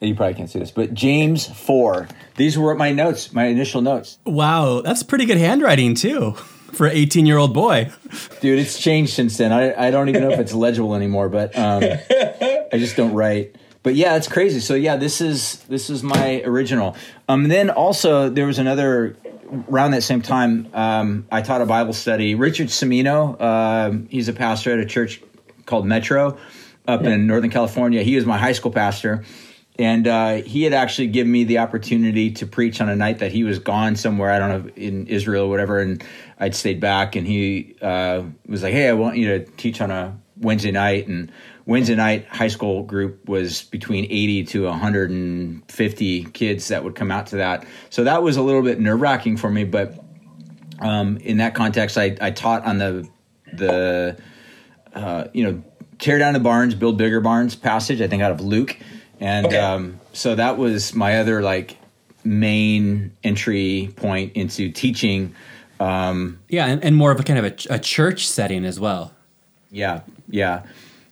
you 0.00 0.16
probably 0.16 0.34
can't 0.34 0.50
see 0.50 0.58
this, 0.58 0.72
but 0.72 0.94
James 0.94 1.46
4. 1.46 2.08
These 2.34 2.58
were 2.58 2.74
my 2.74 2.90
notes, 2.90 3.32
my 3.32 3.44
initial 3.44 3.82
notes. 3.82 4.18
Wow, 4.26 4.80
that's 4.80 5.04
pretty 5.04 5.26
good 5.26 5.38
handwriting 5.38 5.94
too 5.94 6.34
for 6.72 6.86
an 6.86 6.96
18 6.96 7.26
year 7.26 7.38
old 7.38 7.54
boy. 7.54 7.90
Dude, 8.40 8.58
it's 8.58 8.78
changed 8.78 9.12
since 9.12 9.36
then. 9.36 9.52
I, 9.52 9.88
I 9.88 9.90
don't 9.90 10.08
even 10.08 10.22
know 10.22 10.30
if 10.30 10.40
it's 10.40 10.52
legible 10.54 10.94
anymore, 10.94 11.28
but 11.28 11.56
um, 11.56 11.82
I 11.82 12.70
just 12.74 12.96
don't 12.96 13.12
write. 13.12 13.56
But 13.82 13.94
yeah, 13.94 14.16
it's 14.16 14.28
crazy. 14.28 14.60
So 14.60 14.74
yeah, 14.74 14.96
this 14.96 15.20
is 15.20 15.58
this 15.68 15.90
is 15.90 16.02
my 16.02 16.42
original. 16.44 16.96
Um, 17.28 17.44
and 17.44 17.50
then 17.50 17.70
also 17.70 18.28
there 18.28 18.46
was 18.46 18.58
another 18.58 19.16
around 19.68 19.92
that 19.92 20.02
same 20.02 20.22
time. 20.22 20.68
Um, 20.74 21.26
I 21.30 21.42
taught 21.42 21.60
a 21.60 21.66
Bible 21.66 21.92
study. 21.92 22.34
Richard 22.34 22.66
Semino, 22.66 23.40
um, 23.40 24.08
he's 24.10 24.28
a 24.28 24.32
pastor 24.32 24.72
at 24.72 24.80
a 24.80 24.86
church 24.86 25.22
called 25.66 25.86
Metro 25.86 26.36
up 26.88 27.02
yeah. 27.02 27.10
in 27.10 27.26
Northern 27.26 27.50
California. 27.50 28.02
He 28.02 28.16
was 28.16 28.26
my 28.26 28.38
high 28.38 28.52
school 28.52 28.72
pastor 28.72 29.24
and 29.78 30.06
uh, 30.06 30.34
he 30.36 30.62
had 30.62 30.72
actually 30.72 31.08
given 31.08 31.30
me 31.30 31.44
the 31.44 31.58
opportunity 31.58 32.30
to 32.32 32.46
preach 32.46 32.80
on 32.80 32.88
a 32.88 32.96
night 32.96 33.18
that 33.18 33.32
he 33.32 33.44
was 33.44 33.58
gone 33.58 33.96
somewhere 33.96 34.30
i 34.30 34.38
don't 34.38 34.48
know 34.48 34.70
in 34.76 35.06
israel 35.06 35.46
or 35.46 35.50
whatever 35.50 35.78
and 35.80 36.02
i'd 36.38 36.54
stayed 36.54 36.80
back. 36.80 37.16
And 37.16 37.26
he 37.26 37.76
uh, 37.82 38.22
was 38.46 38.62
like 38.62 38.72
hey 38.72 38.88
i 38.88 38.92
want 38.92 39.16
you 39.16 39.38
to 39.38 39.44
teach 39.52 39.80
on 39.80 39.90
a 39.90 40.18
wednesday 40.38 40.70
night. 40.70 41.08
And 41.08 41.30
wednesday 41.66 41.94
night 41.94 42.26
high 42.26 42.48
school 42.48 42.82
group 42.82 43.28
was 43.28 43.64
between 43.64 44.04
80 44.04 44.44
to 44.44 44.64
150 44.64 46.24
kids 46.24 46.68
that 46.68 46.84
would 46.84 46.94
come 46.94 47.10
out 47.10 47.28
to 47.28 47.36
that. 47.36 47.66
So 47.90 48.04
that 48.04 48.22
was 48.22 48.36
a 48.36 48.42
little 48.42 48.62
bit 48.62 48.80
nerve-wracking 48.80 49.36
for 49.36 49.50
me 49.50 49.64
but 49.64 50.02
um, 50.78 51.16
in 51.18 51.38
that 51.38 51.54
context 51.54 51.96
I, 51.96 52.16
I, 52.20 52.30
taught 52.30 52.64
on 52.64 52.76
the 52.78 53.08
the 53.52 54.18
uh, 54.94 55.28
you 55.32 55.44
know 55.44 55.62
tear 55.98 56.18
down 56.18 56.34
the 56.34 56.40
barns 56.40 56.74
build 56.74 56.98
bigger 56.98 57.20
barns 57.20 57.56
passage 57.56 58.02
i 58.02 58.08
think 58.08 58.22
out 58.22 58.30
of 58.30 58.40
luke 58.42 58.76
and 59.20 59.46
okay. 59.46 59.58
um, 59.58 60.00
so 60.12 60.34
that 60.34 60.58
was 60.58 60.94
my 60.94 61.18
other 61.18 61.42
like 61.42 61.76
main 62.24 63.12
entry 63.22 63.92
point 63.96 64.32
into 64.34 64.70
teaching. 64.70 65.34
Um, 65.78 66.40
yeah, 66.48 66.66
and, 66.66 66.82
and, 66.82 66.96
more 66.96 67.12
of 67.12 67.20
a 67.20 67.22
kind 67.22 67.38
of 67.38 67.44
a, 67.44 67.74
a 67.74 67.78
church 67.78 68.26
setting 68.26 68.64
as 68.64 68.80
well. 68.80 69.12
Yeah, 69.70 70.00
yeah. 70.28 70.62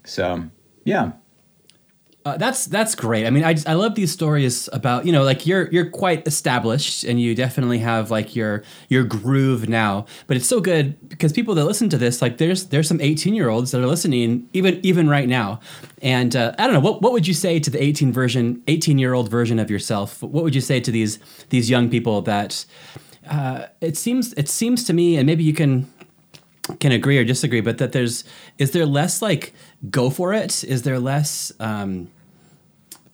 So 0.04 0.44
yeah. 0.84 1.12
Uh, 2.24 2.38
that's 2.38 2.64
that's 2.64 2.94
great. 2.94 3.26
I 3.26 3.30
mean, 3.30 3.44
I 3.44 3.52
just, 3.52 3.68
I 3.68 3.74
love 3.74 3.96
these 3.96 4.10
stories 4.10 4.66
about 4.72 5.04
you 5.04 5.12
know 5.12 5.22
like 5.22 5.46
you're 5.46 5.70
you're 5.70 5.90
quite 5.90 6.26
established 6.26 7.04
and 7.04 7.20
you 7.20 7.34
definitely 7.34 7.80
have 7.80 8.10
like 8.10 8.34
your 8.34 8.62
your 8.88 9.04
groove 9.04 9.68
now. 9.68 10.06
But 10.26 10.38
it's 10.38 10.46
so 10.46 10.58
good 10.58 10.96
because 11.10 11.34
people 11.34 11.54
that 11.54 11.66
listen 11.66 11.90
to 11.90 11.98
this 11.98 12.22
like 12.22 12.38
there's 12.38 12.68
there's 12.68 12.88
some 12.88 12.98
18 12.98 13.34
year 13.34 13.50
olds 13.50 13.72
that 13.72 13.82
are 13.82 13.86
listening 13.86 14.48
even 14.54 14.80
even 14.82 15.06
right 15.06 15.28
now. 15.28 15.60
And 16.00 16.34
uh, 16.34 16.54
I 16.58 16.64
don't 16.64 16.72
know 16.72 16.80
what 16.80 17.02
what 17.02 17.12
would 17.12 17.26
you 17.26 17.34
say 17.34 17.58
to 17.60 17.68
the 17.68 17.82
18 17.82 18.10
version 18.10 18.62
18 18.68 18.98
year 18.98 19.12
old 19.12 19.30
version 19.30 19.58
of 19.58 19.70
yourself? 19.70 20.22
What 20.22 20.44
would 20.44 20.54
you 20.54 20.62
say 20.62 20.80
to 20.80 20.90
these 20.90 21.18
these 21.50 21.68
young 21.68 21.90
people 21.90 22.22
that 22.22 22.64
uh, 23.28 23.66
it 23.82 23.98
seems 23.98 24.32
it 24.32 24.48
seems 24.48 24.84
to 24.84 24.94
me 24.94 25.18
and 25.18 25.26
maybe 25.26 25.44
you 25.44 25.52
can 25.52 25.92
can 26.80 26.92
agree 26.92 27.18
or 27.18 27.24
disagree, 27.24 27.60
but 27.60 27.78
that 27.78 27.92
there's 27.92 28.24
is 28.58 28.70
there 28.70 28.86
less 28.86 29.20
like 29.20 29.52
go 29.90 30.08
for 30.10 30.32
it? 30.32 30.64
Is 30.64 30.82
there 30.82 30.98
less 30.98 31.52
um, 31.60 32.10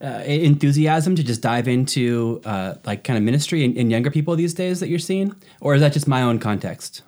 uh, 0.01 0.23
enthusiasm 0.25 1.15
to 1.15 1.23
just 1.23 1.41
dive 1.41 1.67
into 1.67 2.41
uh, 2.45 2.75
like 2.85 3.03
kind 3.03 3.17
of 3.17 3.23
ministry 3.23 3.63
in, 3.63 3.75
in, 3.75 3.91
younger 3.91 4.09
people 4.09 4.35
these 4.35 4.53
days 4.53 4.79
that 4.79 4.89
you're 4.89 4.99
seeing, 4.99 5.35
or 5.59 5.75
is 5.75 5.81
that 5.81 5.93
just 5.93 6.07
my 6.07 6.23
own 6.23 6.39
context? 6.39 7.03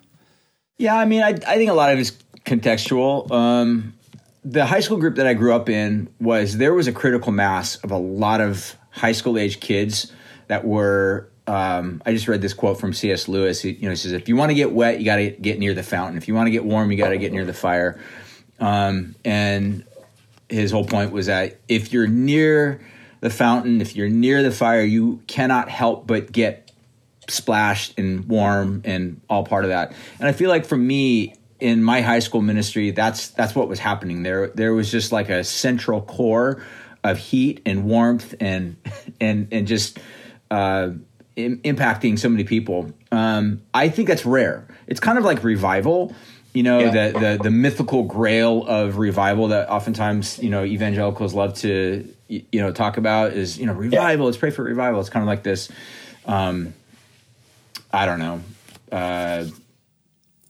Yeah, 0.78 0.96
I 0.96 1.04
mean, 1.04 1.22
I, 1.22 1.30
I 1.30 1.56
think 1.56 1.70
a 1.70 1.74
lot 1.74 1.92
of 1.92 1.98
it 1.98 2.02
is 2.02 2.12
contextual. 2.44 3.30
Um, 3.30 3.94
the 4.44 4.66
high 4.66 4.80
school 4.80 4.98
group 4.98 5.16
that 5.16 5.26
I 5.26 5.34
grew 5.34 5.54
up 5.54 5.68
in 5.68 6.08
was 6.20 6.58
there 6.58 6.74
was 6.74 6.86
a 6.86 6.92
critical 6.92 7.32
mass 7.32 7.76
of 7.76 7.90
a 7.90 7.96
lot 7.96 8.40
of 8.40 8.76
high 8.90 9.12
school 9.12 9.38
age 9.38 9.60
kids 9.60 10.12
that 10.48 10.64
were. 10.64 11.28
Um, 11.46 12.00
I 12.06 12.12
just 12.12 12.26
read 12.26 12.40
this 12.40 12.54
quote 12.54 12.80
from 12.80 12.94
C.S. 12.94 13.28
Lewis. 13.28 13.60
He, 13.60 13.72
you 13.72 13.82
know, 13.82 13.90
he 13.90 13.96
says, 13.96 14.12
"If 14.12 14.28
you 14.28 14.36
want 14.36 14.50
to 14.50 14.54
get 14.54 14.72
wet, 14.72 14.98
you 14.98 15.04
got 15.04 15.16
to 15.16 15.30
get 15.30 15.58
near 15.58 15.74
the 15.74 15.82
fountain. 15.82 16.16
If 16.16 16.28
you 16.28 16.34
want 16.34 16.46
to 16.46 16.50
get 16.50 16.64
warm, 16.64 16.90
you 16.90 16.98
got 16.98 17.10
to 17.10 17.18
get 17.18 17.32
near 17.32 17.44
the 17.44 17.54
fire." 17.54 18.00
Um, 18.60 19.14
and 19.24 19.84
his 20.48 20.70
whole 20.70 20.84
point 20.84 21.12
was 21.12 21.26
that 21.26 21.58
if 21.68 21.92
you're 21.92 22.06
near 22.06 22.80
the 23.20 23.30
fountain, 23.30 23.80
if 23.80 23.96
you're 23.96 24.08
near 24.08 24.42
the 24.42 24.50
fire, 24.50 24.82
you 24.82 25.22
cannot 25.26 25.68
help 25.68 26.06
but 26.06 26.30
get 26.30 26.70
splashed 27.28 27.98
and 27.98 28.26
warm 28.26 28.82
and 28.84 29.20
all 29.30 29.44
part 29.44 29.64
of 29.64 29.70
that. 29.70 29.94
And 30.18 30.28
I 30.28 30.32
feel 30.32 30.50
like 30.50 30.66
for 30.66 30.76
me 30.76 31.34
in 31.60 31.82
my 31.82 32.02
high 32.02 32.18
school 32.18 32.42
ministry, 32.42 32.90
that's 32.90 33.28
that's 33.30 33.54
what 33.54 33.68
was 33.68 33.78
happening. 33.78 34.22
There 34.22 34.48
there 34.48 34.74
was 34.74 34.90
just 34.90 35.12
like 35.12 35.30
a 35.30 35.42
central 35.44 36.02
core 36.02 36.62
of 37.02 37.18
heat 37.18 37.62
and 37.64 37.84
warmth 37.84 38.34
and 38.40 38.76
and 39.20 39.48
and 39.50 39.66
just 39.66 39.98
uh, 40.50 40.90
in, 41.36 41.58
impacting 41.58 42.18
so 42.18 42.28
many 42.28 42.44
people. 42.44 42.92
Um, 43.10 43.62
I 43.72 43.88
think 43.88 44.08
that's 44.08 44.26
rare. 44.26 44.68
It's 44.86 45.00
kind 45.00 45.18
of 45.18 45.24
like 45.24 45.42
revival 45.42 46.14
you 46.54 46.62
know 46.62 46.78
yeah. 46.78 47.10
the, 47.10 47.18
the 47.18 47.38
the 47.42 47.50
mythical 47.50 48.04
grail 48.04 48.64
of 48.66 48.96
revival 48.96 49.48
that 49.48 49.68
oftentimes 49.68 50.38
you 50.38 50.48
know 50.48 50.64
evangelicals 50.64 51.34
love 51.34 51.54
to 51.54 52.08
you 52.28 52.60
know 52.60 52.72
talk 52.72 52.96
about 52.96 53.32
is 53.32 53.58
you 53.58 53.66
know 53.66 53.74
revival 53.74 54.24
yeah. 54.24 54.26
let's 54.26 54.38
pray 54.38 54.50
for 54.50 54.62
revival 54.62 55.00
it's 55.00 55.10
kind 55.10 55.22
of 55.22 55.26
like 55.26 55.42
this 55.42 55.70
um 56.26 56.72
i 57.92 58.06
don't 58.06 58.20
know 58.20 58.40
uh 58.92 59.44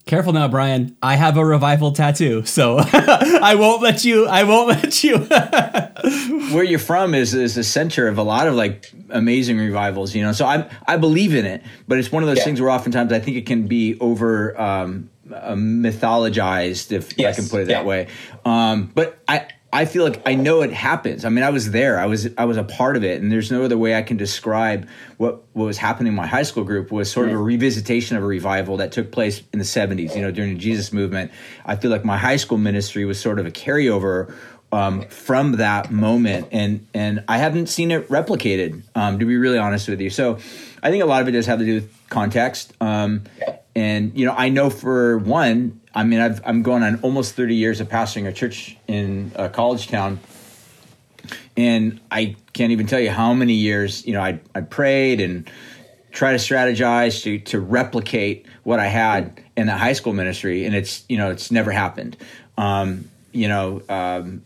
Careful 0.07 0.35
now, 0.35 0.49
Bryan. 0.49 0.99
I 1.03 1.17
have 1.17 1.39
a 1.39 1.45
revival 1.45 1.93
tattoo, 1.93 2.45
so 2.45 2.77
I 2.93 3.55
won't 3.59 3.81
let 3.81 4.05
you. 4.05 4.27
I 4.27 4.45
won't 4.45 4.69
let 4.69 5.03
you. 5.03 5.17
Where 6.55 6.63
you're 6.63 6.79
from 6.79 7.15
is 7.15 7.33
is 7.33 7.55
the 7.55 7.65
center 7.65 8.07
of 8.07 8.19
a 8.19 8.23
lot 8.23 8.47
of 8.47 8.55
like 8.55 8.93
amazing 9.09 9.57
revivals, 9.57 10.15
you 10.15 10.23
know. 10.23 10.33
So 10.33 10.45
I 10.45 10.69
I 10.87 10.99
believe 10.99 11.35
in 11.35 11.47
it, 11.47 11.63
but 11.89 11.99
it's 11.99 12.13
one 12.13 12.23
of 12.23 12.29
those 12.29 12.37
yeah. 12.37 12.45
things 12.45 12.61
where 12.61 12.69
oftentimes 12.69 13.15
I 13.15 13.19
think 13.19 13.39
it 13.39 13.47
can 13.47 13.67
be 13.67 13.99
over 13.99 14.61
um, 14.61 15.09
uh, 15.33 15.53
mythologized, 15.53 16.93
if 16.93 17.19
yes. 17.19 17.37
I 17.37 17.41
can 17.41 17.49
put 17.49 17.63
it 17.63 17.69
yeah. 17.69 17.79
that 17.79 17.87
way. 17.87 18.09
Um, 18.45 18.91
but 18.95 19.19
I. 19.29 19.49
I 19.75 19.87
feel 19.87 20.05
like 20.05 20.23
I 20.25 20.37
know 20.37 20.63
it 20.63 20.73
happens. 20.73 21.25
I 21.25 21.31
mean, 21.31 21.43
I 21.43 21.51
was 21.51 21.73
there. 21.73 21.99
I 21.99 22.07
was 22.07 22.29
I 22.39 22.45
was 22.45 22.57
a 22.57 22.63
part 22.63 22.97
of 22.97 23.03
it, 23.03 23.21
and 23.21 23.33
there's 23.33 23.51
no 23.51 23.65
other 23.65 23.77
way 23.77 23.97
I 23.97 24.03
can 24.03 24.17
describe 24.17 24.89
what 25.17 25.43
what 25.53 25.65
was 25.65 25.79
happening 25.79 26.13
in 26.13 26.15
my 26.15 26.29
high 26.29 26.45
school 26.45 26.63
group 26.63 26.93
was 26.93 27.11
sort 27.11 27.29
of 27.29 27.35
a 27.35 27.39
revisitation 27.39 28.17
of 28.17 28.23
a 28.23 28.27
revival 28.27 28.77
that 28.77 28.93
took 28.93 29.11
place 29.11 29.43
in 29.53 29.59
the 29.59 29.65
70s. 29.65 30.15
You 30.15 30.23
know, 30.23 30.31
during 30.31 30.55
the 30.55 30.61
Jesus 30.61 30.93
movement. 30.93 31.33
I 31.67 31.75
feel 31.75 31.91
like 31.91 32.05
my 32.05 32.17
high 32.17 32.37
school 32.37 32.57
ministry 32.57 33.05
was 33.05 33.19
sort 33.19 33.41
of 33.41 33.47
a 33.47 33.51
carryover 33.51 34.33
um, 34.75 35.03
from 35.09 35.53
that 35.53 35.91
moment, 35.91 36.49
and 36.53 36.87
and 36.95 37.25
I 37.29 37.39
haven't 37.39 37.69
seen 37.69 37.91
it 37.91 38.09
replicated. 38.09 38.83
Um, 38.95 39.19
to 39.19 39.27
be 39.27 39.37
really 39.37 39.59
honest 39.59 39.89
with 39.89 40.01
you, 40.01 40.11
so 40.11 40.39
I 40.83 40.91
think 40.91 41.03
a 41.03 41.07
lot 41.07 41.23
of 41.23 41.29
it 41.29 41.33
does 41.33 41.47
have 41.47 41.59
to 41.61 41.65
do 41.65 41.75
with 41.75 42.09
context. 42.11 42.75
Um, 42.81 43.23
and 43.77 44.17
you 44.17 44.27
know, 44.27 44.35
I 44.37 44.49
know 44.49 44.71
for 44.71 45.19
one, 45.19 45.81
I 45.95 46.05
mean, 46.05 46.21
I've, 46.21 46.41
I'm 46.45 46.63
going 46.63 46.83
on 46.83 47.01
almost 47.01 47.35
30 47.35 47.55
years 47.55 47.81
of 47.81 47.89
pastoring 47.89 48.27
a 48.27 48.33
church 48.33 48.77
in 48.87 49.33
a 49.35 49.49
college 49.49 49.89
town, 49.89 50.21
and 51.57 52.01
I 52.11 52.37
can't 52.53 52.73
even 52.73 52.87
tell 52.87 53.01
you 53.01 53.11
how 53.11 53.35
many 53.35 53.55
years. 53.55 54.07
You 54.07 54.13
know, 54.15 54.21
I 54.21 54.41
I 54.55 54.61
prayed 54.61 55.21
and 55.21 55.51
try 56.13 56.33
to 56.33 56.39
strategize 56.39 57.23
to 57.25 57.39
to 57.51 57.61
replicate 57.61 58.47
what 58.63 58.79
I 58.79 58.87
had 58.87 59.43
in 59.57 59.67
the 59.67 59.77
high 59.77 59.95
school 59.95 60.13
ministry, 60.13 60.65
and 60.65 60.75
it's 60.75 61.05
you 61.09 61.17
know 61.17 61.31
it's 61.31 61.51
never 61.51 61.73
happened. 61.73 62.17
Um, 62.57 63.11
you 63.33 63.49
know. 63.49 63.83
Um, 63.89 64.43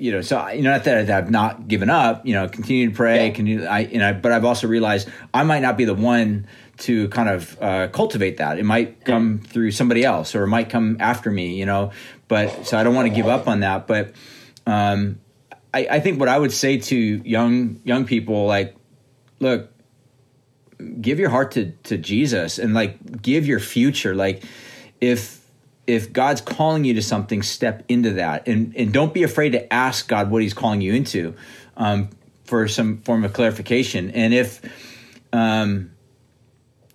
you 0.00 0.12
know, 0.12 0.20
so 0.20 0.46
you 0.50 0.62
know, 0.62 0.70
not 0.70 0.84
that 0.84 1.10
I've 1.10 1.28
not 1.28 1.66
given 1.66 1.90
up. 1.90 2.24
You 2.24 2.34
know, 2.34 2.48
continue 2.48 2.88
to 2.88 2.94
pray. 2.94 3.26
Yeah. 3.26 3.32
Continue, 3.32 3.64
I, 3.64 3.80
you 3.80 3.98
know, 3.98 4.12
but 4.12 4.30
I've 4.30 4.44
also 4.44 4.68
realized 4.68 5.08
I 5.34 5.42
might 5.42 5.58
not 5.60 5.76
be 5.76 5.84
the 5.86 5.94
one 5.94 6.46
to 6.78 7.08
kind 7.08 7.28
of 7.28 7.60
uh, 7.60 7.88
cultivate 7.88 8.36
that. 8.38 8.58
It 8.58 8.64
might 8.64 9.04
come 9.04 9.40
through 9.40 9.72
somebody 9.72 10.04
else, 10.04 10.34
or 10.34 10.44
it 10.44 10.48
might 10.48 10.70
come 10.70 10.96
after 11.00 11.30
me. 11.30 11.58
You 11.58 11.66
know, 11.66 11.92
but 12.28 12.66
so 12.66 12.78
I 12.78 12.84
don't 12.84 12.94
want 12.94 13.08
to 13.08 13.14
give 13.14 13.26
up 13.26 13.48
on 13.48 13.60
that. 13.60 13.86
But 13.86 14.12
um, 14.66 15.20
I, 15.74 15.86
I 15.90 16.00
think 16.00 16.20
what 16.20 16.28
I 16.28 16.38
would 16.38 16.52
say 16.52 16.78
to 16.78 16.96
young 16.96 17.80
young 17.84 18.04
people, 18.04 18.46
like, 18.46 18.74
look, 19.40 19.70
give 21.00 21.18
your 21.18 21.30
heart 21.30 21.52
to 21.52 21.72
to 21.84 21.98
Jesus, 21.98 22.58
and 22.58 22.74
like, 22.74 23.22
give 23.22 23.46
your 23.46 23.60
future. 23.60 24.14
Like, 24.14 24.44
if 25.00 25.44
if 25.86 26.12
God's 26.12 26.40
calling 26.40 26.84
you 26.84 26.94
to 26.94 27.02
something, 27.02 27.42
step 27.42 27.82
into 27.88 28.12
that, 28.12 28.46
and 28.46 28.74
and 28.76 28.92
don't 28.92 29.12
be 29.14 29.22
afraid 29.22 29.50
to 29.50 29.72
ask 29.72 30.06
God 30.06 30.30
what 30.30 30.42
He's 30.42 30.54
calling 30.54 30.80
you 30.80 30.92
into, 30.92 31.34
um, 31.76 32.10
for 32.44 32.68
some 32.68 32.98
form 32.98 33.24
of 33.24 33.32
clarification. 33.32 34.10
And 34.10 34.32
if 34.34 34.60
um, 35.32 35.90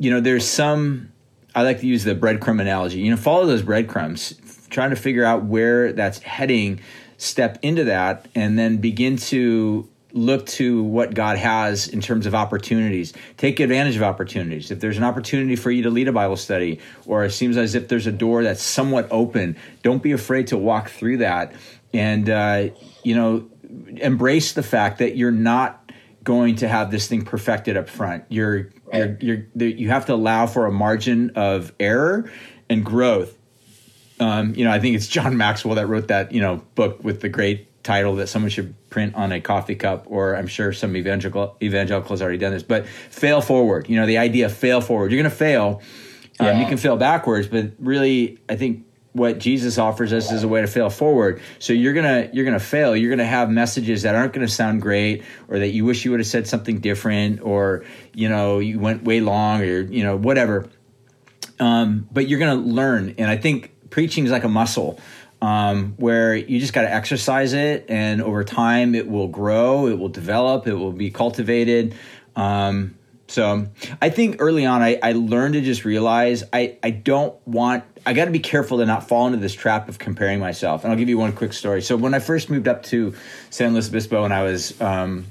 you 0.04 0.12
know, 0.12 0.20
there's 0.20 0.46
some, 0.46 1.14
I 1.56 1.62
like 1.62 1.80
to 1.80 1.88
use 1.88 2.04
the 2.04 2.14
breadcrumb 2.14 2.60
analogy. 2.60 3.00
You 3.00 3.12
know, 3.12 3.16
follow 3.16 3.46
those 3.46 3.62
breadcrumbs, 3.62 4.34
trying 4.70 4.90
to 4.90 4.98
figure 4.98 5.24
out 5.24 5.46
where 5.46 5.94
that's 5.94 6.20
heading, 6.20 6.82
step 7.18 7.58
into 7.62 7.86
that, 7.86 8.28
and 8.36 8.60
then 8.60 8.78
begin 8.78 9.16
to 9.16 9.90
look 10.12 10.46
to 10.46 10.84
what 10.84 11.14
God 11.14 11.38
has 11.38 11.88
in 11.88 12.02
terms 12.02 12.26
of 12.26 12.36
opportunities. 12.36 13.14
Take 13.38 13.62
advantage 13.62 13.96
of 13.96 14.04
opportunities. 14.04 14.72
If 14.72 14.82
there's 14.82 14.98
an 14.98 15.06
opportunity 15.06 15.56
for 15.56 15.72
you 15.72 15.84
to 15.84 15.90
lead 15.90 16.10
a 16.10 16.12
Bible 16.12 16.36
study, 16.36 16.82
or 17.06 17.24
it 17.24 17.32
seems 17.32 17.56
as 17.56 17.74
if 17.74 17.88
there's 17.88 18.06
a 18.06 18.12
door 18.12 18.44
that's 18.44 18.62
somewhat 18.62 19.08
open, 19.10 19.56
don't 19.84 20.04
be 20.04 20.12
afraid 20.12 20.48
to 20.48 20.58
walk 20.58 20.90
through 20.90 21.20
that. 21.20 21.54
And, 21.94 22.30
uh, 22.30 22.72
you 23.04 23.16
know, 23.16 23.50
embrace 24.02 24.52
the 24.52 24.64
fact 24.64 25.00
that 25.00 25.16
you're 25.16 25.32
not 25.32 25.80
going 26.26 26.56
to 26.58 26.68
have 26.68 26.92
this 26.92 27.08
thing 27.08 27.24
perfected 27.24 27.78
up 27.78 27.88
front. 27.88 28.26
You're. 28.28 28.70
You're, 28.94 29.18
you're 29.56 29.70
you 29.70 29.90
have 29.90 30.06
to 30.08 30.14
allow 30.14 30.48
for 30.48 30.66
a 30.66 30.72
margin 30.72 31.32
of 31.36 31.74
error 31.80 32.32
and 32.70 32.86
growth. 32.86 33.38
Um, 34.20 34.54
you 34.56 34.64
know, 34.64 34.72
I 34.72 34.80
think 34.80 34.96
it's 34.96 35.08
John 35.08 35.36
Maxwell 35.38 35.76
that 35.76 35.88
wrote 35.88 36.08
that 36.08 36.32
you 36.32 36.42
know 36.42 36.64
book 36.76 37.04
with 37.04 37.22
the 37.22 37.30
great 37.30 37.84
title 37.84 38.16
that 38.16 38.28
someone 38.28 38.50
should 38.50 38.74
print 38.90 39.16
on 39.16 39.32
a 39.32 39.42
coffee 39.42 39.76
cup, 39.76 40.06
or 40.08 40.36
I'm 40.36 40.48
sure 40.48 40.72
some 40.72 40.96
evangelical 40.96 41.58
evangelicals 41.62 42.22
already 42.22 42.38
done 42.38 42.54
this. 42.54 42.64
But 42.64 42.88
fail 42.88 43.42
forward. 43.42 43.90
You 43.90 44.00
know, 44.00 44.06
the 44.06 44.18
idea 44.18 44.46
of 44.46 44.56
fail 44.56 44.82
forward. 44.82 45.12
You're 45.12 45.22
going 45.22 45.32
to 45.32 45.36
fail. 45.36 45.82
Um, 46.40 46.48
yeah. 46.48 46.60
you 46.62 46.66
can 46.66 46.78
fail 46.78 46.98
backwards, 46.98 47.48
but 47.48 47.74
really, 47.78 48.40
I 48.50 48.56
think 48.56 48.86
what 49.13 49.38
Jesus 49.38 49.77
offers 49.77 50.12
us 50.12 50.32
is 50.32 50.43
a 50.43 50.48
way 50.48 50.62
to 50.62 50.67
fail 50.67 50.89
forward. 50.89 51.41
So 51.60 51.72
you're 51.72 51.93
gonna 51.93 52.29
you're 52.34 52.46
gonna 52.46 52.60
fail. 52.60 52.96
You're 52.96 53.12
gonna 53.12 53.25
have 53.25 53.50
messages 53.50 54.01
that 54.01 54.15
aren't 54.15 54.34
gonna 54.34 54.48
sound 54.48 54.82
great, 54.82 55.24
or 55.48 55.60
that 55.60 55.70
you 55.70 55.86
wish 55.86 56.03
you 56.03 56.12
would 56.12 56.20
have 56.20 56.27
said 56.27 56.48
something 56.48 56.79
different, 56.79 57.41
or 57.41 57.86
you 58.13 58.27
know 58.27 58.60
you 58.60 58.79
went 58.79 59.03
way 59.03 59.22
long, 59.22 59.62
or 59.62 59.82
you 59.82 60.03
know 60.03 60.17
whatever. 60.17 60.67
Um, 61.60 62.08
but 62.12 62.27
you're 62.27 62.39
gonna 62.39 62.55
learn, 62.62 63.15
and 63.17 63.29
I 63.29 63.38
think 63.38 63.89
preaching 63.89 64.25
is 64.25 64.32
like 64.32 64.43
a 64.43 64.50
muscle. 64.50 65.00
Um, 65.41 65.96
where 65.98 66.38
you 66.38 66.58
just 66.62 66.72
got 66.72 66.84
to 66.84 66.93
exercise 66.93 67.51
it, 67.51 67.88
and 67.89 68.22
over 68.22 68.46
time 68.46 68.96
it 68.96 69.10
will 69.10 69.27
grow, 69.27 69.88
it 69.88 70.00
will 70.00 70.08
develop, 70.08 70.67
it 70.67 70.74
will 70.74 70.93
be 70.93 71.12
cultivated. 71.12 71.96
Um, 72.38 72.96
so 73.27 73.68
I 74.01 74.10
think 74.10 74.38
early 74.39 74.65
on, 74.65 74.82
I, 74.82 75.00
I 75.01 75.13
learned 75.13 75.53
to 75.53 75.62
just 75.62 75.86
realize 75.86 76.44
I, 76.51 76.77
I 76.84 76.89
don't 76.92 77.36
want, 77.48 77.84
I 78.06 78.13
got 78.13 78.25
to 78.25 78.32
be 78.32 78.39
careful 78.39 78.80
to 78.80 78.86
not 78.86 79.08
fall 79.08 79.27
into 79.27 79.39
this 79.39 79.53
trap 79.53 79.89
of 79.89 79.98
comparing 79.98 80.39
myself. 80.39 80.84
And 80.84 80.92
I'll 80.92 81.00
give 81.00 81.10
you 81.10 81.18
one 81.18 81.34
quick 81.34 81.53
story. 81.53 81.82
So 81.82 81.96
when 81.96 82.13
I 82.13 82.20
first 82.20 82.50
moved 82.50 82.68
up 82.68 82.84
to 82.84 83.15
San 83.50 83.74
Luis 83.74 83.88
Obispo 83.88 84.24
and 84.24 84.34
I 84.34 84.44
was 84.44 84.80
um, 84.82 85.25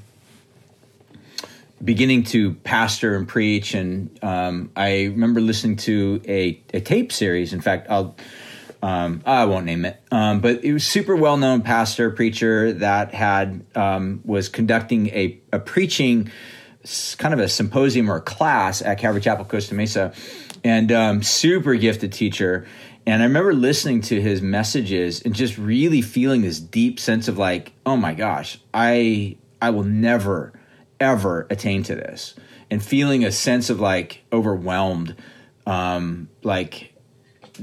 beginning 1.83 2.23
to 2.23 2.53
pastor 2.55 3.15
and 3.15 3.27
preach, 3.27 3.73
and 3.73 4.17
um, 4.23 4.71
I 4.75 5.03
remember 5.03 5.39
listening 5.39 5.77
to 5.77 6.21
a, 6.27 6.61
a 6.73 6.81
tape 6.81 7.11
series. 7.11 7.53
In 7.53 7.61
fact, 7.61 7.87
I'll, 7.89 8.15
um, 8.81 9.21
I 9.25 9.45
won't 9.45 9.65
name 9.65 9.85
it, 9.85 10.01
um, 10.11 10.41
but 10.41 10.63
it 10.63 10.73
was 10.73 10.85
super 10.85 11.15
well 11.15 11.37
known 11.37 11.61
pastor 11.61 12.09
preacher 12.09 12.73
that 12.73 13.13
had 13.13 13.65
um, 13.75 14.21
was 14.25 14.49
conducting 14.49 15.07
a, 15.09 15.39
a 15.53 15.59
preaching 15.59 16.31
kind 17.17 17.33
of 17.33 17.39
a 17.39 17.47
symposium 17.47 18.09
or 18.09 18.17
a 18.17 18.21
class 18.21 18.81
at 18.81 18.99
Calvary 18.99 19.21
Chapel 19.21 19.45
Costa 19.45 19.73
Mesa, 19.73 20.13
and 20.63 20.91
um, 20.91 21.23
super 21.23 21.75
gifted 21.75 22.11
teacher. 22.11 22.65
And 23.05 23.21
I 23.21 23.25
remember 23.25 23.53
listening 23.53 24.01
to 24.01 24.21
his 24.21 24.41
messages 24.41 25.21
and 25.21 25.35
just 25.35 25.57
really 25.57 26.01
feeling 26.01 26.41
this 26.41 26.59
deep 26.59 26.99
sense 26.99 27.27
of 27.27 27.37
like, 27.37 27.73
oh 27.85 27.97
my 27.97 28.13
gosh, 28.13 28.59
I 28.73 29.37
I 29.61 29.71
will 29.71 29.83
never 29.83 30.53
ever 30.99 31.47
attain 31.49 31.83
to 31.83 31.95
this, 31.95 32.35
and 32.69 32.83
feeling 32.83 33.25
a 33.25 33.31
sense 33.31 33.69
of 33.69 33.79
like 33.79 34.23
overwhelmed, 34.31 35.15
um, 35.65 36.29
like 36.43 36.93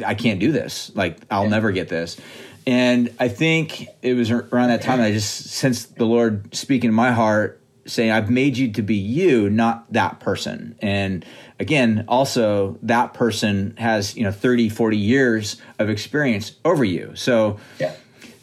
I 0.04 0.14
can't 0.14 0.40
do 0.40 0.52
this, 0.52 0.92
like 0.94 1.18
I'll 1.30 1.44
yeah. 1.44 1.50
never 1.50 1.72
get 1.72 1.88
this. 1.88 2.18
And 2.66 3.12
I 3.18 3.28
think 3.28 3.86
it 4.02 4.14
was 4.14 4.30
around 4.30 4.68
that 4.68 4.82
time 4.82 5.00
I 5.00 5.12
just 5.12 5.46
sensed 5.46 5.96
the 5.96 6.04
Lord 6.04 6.54
speaking 6.54 6.88
in 6.88 6.94
my 6.94 7.12
heart 7.12 7.59
saying 7.86 8.10
I've 8.10 8.30
made 8.30 8.56
you 8.56 8.72
to 8.72 8.82
be 8.82 8.94
you, 8.94 9.50
not 9.50 9.92
that 9.92 10.20
person. 10.20 10.76
And 10.80 11.24
again, 11.58 12.04
also 12.08 12.78
that 12.82 13.14
person 13.14 13.74
has, 13.78 14.16
you 14.16 14.24
know, 14.24 14.32
30, 14.32 14.68
40 14.68 14.96
years 14.96 15.60
of 15.78 15.88
experience 15.88 16.56
over 16.64 16.84
you. 16.84 17.12
So 17.14 17.58
yeah. 17.78 17.94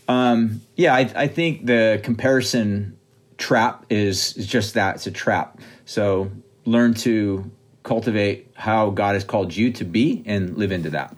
Um, 0.10 0.62
yeah, 0.76 0.96
I, 0.96 1.12
I 1.16 1.28
think 1.28 1.66
the 1.66 2.00
comparison 2.04 2.98
trap 3.38 3.86
is, 3.90 4.38
is 4.38 4.48
just 4.48 4.74
that. 4.76 4.96
It's 4.96 5.08
a 5.08 5.12
trap. 5.12 5.60
So 5.86 6.32
learn 6.66 6.94
to 6.96 7.50
cultivate 7.84 8.52
how 8.56 8.90
God 8.90 9.16
has 9.16 9.24
called 9.24 9.56
you 9.56 9.72
to 9.74 9.84
be 9.84 10.24
and 10.26 10.58
live 10.58 10.72
into 10.72 10.90
that. 10.92 11.16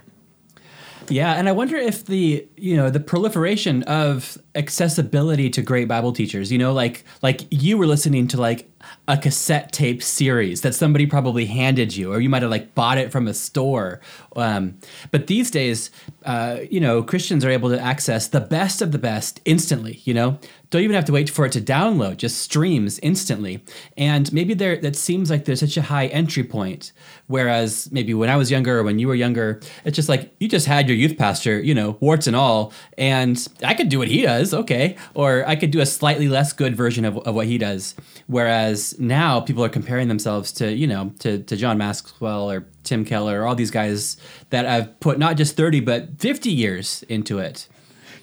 Yeah, 1.10 1.34
and 1.34 1.50
I 1.50 1.52
wonder 1.52 1.76
if 1.76 2.06
the 2.06 2.48
you 2.56 2.76
know 2.76 2.90
the 2.90 3.00
proliferation 3.00 3.84
of 3.84 4.38
accessibility 4.56 5.50
to 5.52 5.62
great 5.62 5.88
Bible 5.88 6.14
teachers, 6.14 6.52
you 6.52 6.58
know, 6.58 6.72
like 6.72 7.04
like 7.22 7.42
you 7.50 7.78
were 7.78 7.88
listening 7.88 8.28
to 8.30 8.38
like 8.40 8.69
a 9.08 9.18
cassette 9.18 9.72
tape 9.72 10.02
series 10.04 10.62
that 10.62 10.76
somebody 10.76 11.06
probably 11.06 11.46
handed 11.46 11.96
you, 11.96 12.14
or 12.14 12.20
you 12.20 12.30
might 12.30 12.42
have 12.42 12.52
like 12.52 12.76
bought 12.76 12.98
it 12.98 13.12
from 13.12 13.28
a 13.28 13.34
store. 13.34 14.00
Um, 14.36 14.78
but 15.12 15.28
these 15.28 15.52
days, 15.52 15.92
uh, 16.26 16.60
you 16.70 16.80
know, 16.80 17.04
Christians 17.04 17.44
are 17.44 17.50
able 17.50 17.70
to 17.70 17.80
access 17.80 18.28
the 18.28 18.40
best 18.42 18.82
of 18.82 18.92
the 18.92 18.98
best 18.98 19.42
instantly. 19.46 20.02
You 20.04 20.14
know, 20.14 20.40
don't 20.70 20.84
even 20.84 20.96
have 20.96 21.06
to 21.06 21.12
wait 21.12 21.30
for 21.30 21.46
it 21.46 21.52
to 21.54 21.62
download; 21.62 22.18
just 22.18 22.38
streams 22.38 23.00
instantly. 23.00 23.64
And 23.98 24.32
maybe 24.32 24.54
there 24.54 24.78
that 24.78 24.96
seems 24.96 25.30
like 25.30 25.46
there's 25.46 25.60
such 25.62 25.78
a 25.78 25.82
high 25.82 26.08
entry 26.08 26.44
point. 26.44 26.92
Whereas 27.28 27.90
maybe 27.92 28.14
when 28.14 28.30
I 28.30 28.38
was 28.38 28.50
younger 28.52 28.80
or 28.80 28.84
when 28.84 29.00
you 29.00 29.08
were 29.08 29.16
younger, 29.16 29.62
it's 29.86 29.96
just 29.96 30.10
like 30.10 30.34
you 30.40 30.48
just 30.48 30.68
had 30.68 30.88
your 30.88 30.98
youth 30.98 31.18
pastor, 31.18 31.60
you 31.60 31.74
know, 31.74 31.98
warts 32.00 32.28
and 32.28 32.36
all, 32.36 32.74
and 32.98 33.48
I 33.64 33.74
could 33.74 33.90
do 33.90 34.00
what 34.00 34.08
he 34.08 34.22
does, 34.22 34.54
okay, 34.54 34.96
or 35.14 35.48
I 35.48 35.56
could 35.56 35.72
do 35.72 35.80
a 35.80 35.86
slightly 35.86 36.28
less 36.28 36.54
good 36.54 36.76
version 36.76 37.06
of, 37.06 37.18
of 37.20 37.36
what 37.36 37.48
he 37.48 37.58
does. 37.58 37.96
Whereas 38.28 38.69
now 39.00 39.40
people 39.40 39.64
are 39.64 39.70
comparing 39.70 40.08
themselves 40.08 40.52
to, 40.54 40.74
you 40.74 40.88
know, 40.88 41.14
to, 41.20 41.44
to 41.44 41.56
John 41.56 41.78
Maxwell 41.78 42.50
or 42.50 42.66
Tim 42.84 43.06
Keller 43.06 43.42
or 43.42 43.48
all 43.48 43.56
these 43.56 43.72
guys 43.72 44.18
that 44.50 44.66
have 44.66 45.00
put 45.00 45.20
not 45.20 45.38
just 45.38 45.56
30, 45.56 45.82
but 45.82 46.20
50 46.20 46.50
years 46.50 47.04
into 47.04 47.40
it. 47.40 47.68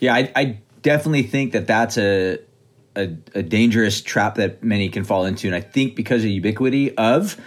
Yeah, 0.01 0.15
I, 0.15 0.33
I 0.35 0.59
definitely 0.83 1.23
think 1.23 1.53
that 1.53 1.67
that's 1.67 1.97
a, 1.99 2.39
a, 2.95 3.17
a 3.35 3.43
dangerous 3.43 4.01
trap 4.01 4.37
that 4.37 4.63
many 4.63 4.89
can 4.89 5.05
fall 5.05 5.25
into. 5.25 5.47
And 5.47 5.55
I 5.55 5.61
think 5.61 5.97
because 5.97 6.23
of 6.23 6.31
ubiquity 6.31 6.97
of 6.97 7.41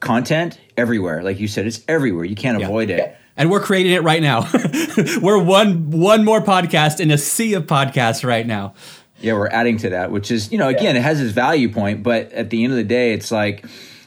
content 0.00 0.58
everywhere, 0.76 1.22
like 1.22 1.40
you 1.40 1.48
said, 1.48 1.66
it's 1.66 1.84
everywhere. 1.88 2.24
You 2.24 2.36
can't 2.36 2.60
yeah. 2.60 2.66
avoid 2.66 2.90
it 2.90 3.16
and 3.38 3.50
we're 3.50 3.60
creating 3.60 3.92
it 3.92 4.02
right 4.02 4.20
now. 4.20 4.50
we're 5.22 5.42
one 5.42 5.90
one 5.92 6.24
more 6.24 6.42
podcast 6.42 7.00
in 7.00 7.10
a 7.10 7.16
sea 7.16 7.54
of 7.54 7.64
podcasts 7.64 8.24
right 8.24 8.46
now. 8.46 8.74
Yeah, 9.20 9.32
we're 9.32 9.48
adding 9.48 9.78
to 9.78 9.90
that, 9.90 10.12
which 10.12 10.30
is, 10.30 10.52
you 10.52 10.58
know, 10.58 10.68
again, 10.68 10.94
yeah. 10.94 11.00
it 11.00 11.04
has 11.04 11.20
its 11.20 11.32
value 11.32 11.72
point, 11.72 12.02
but 12.02 12.32
at 12.32 12.50
the 12.50 12.62
end 12.62 12.72
of 12.72 12.76
the 12.76 12.84
day, 12.84 13.12
it's 13.12 13.30
like 13.30 13.64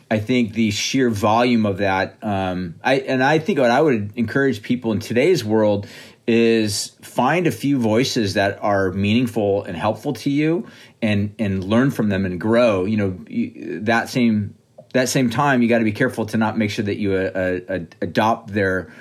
I 0.10 0.20
think 0.20 0.54
the 0.54 0.72
sheer 0.72 1.10
volume 1.10 1.66
of 1.66 1.78
that, 1.78 2.18
um, 2.22 2.76
I 2.84 2.96
and 2.96 3.24
I 3.24 3.40
think 3.40 3.60
what 3.60 3.72
I 3.72 3.82
would 3.82 4.12
encourage 4.18 4.62
people 4.62 4.92
in 4.92 5.00
today's 5.00 5.44
world 5.44 5.88
is 6.28 6.90
find 7.02 7.48
a 7.48 7.52
few 7.52 7.80
voices 7.80 8.34
that 8.34 8.62
are 8.62 8.92
meaningful 8.92 9.64
and 9.64 9.76
helpful 9.76 10.12
to 10.14 10.30
you, 10.30 10.68
and 11.02 11.34
and 11.40 11.64
learn 11.64 11.92
from 11.92 12.10
them 12.10 12.26
and 12.26 12.42
grow. 12.42 12.84
You 12.84 12.98
know, 12.98 13.20
you, 13.28 13.80
that 13.82 14.10
same 14.10 14.56
that 14.94 15.08
same 15.08 15.30
time, 15.30 15.62
you 15.62 15.70
got 15.70 15.80
to 15.80 15.86
be 15.86 15.94
careful 15.94 16.26
to 16.28 16.38
not 16.38 16.58
make 16.58 16.72
sure 16.72 16.84
that 16.84 16.98
you 16.98 17.14
uh, 17.14 17.60
uh, 17.70 17.80
adopt 18.02 18.54
their 18.54 18.94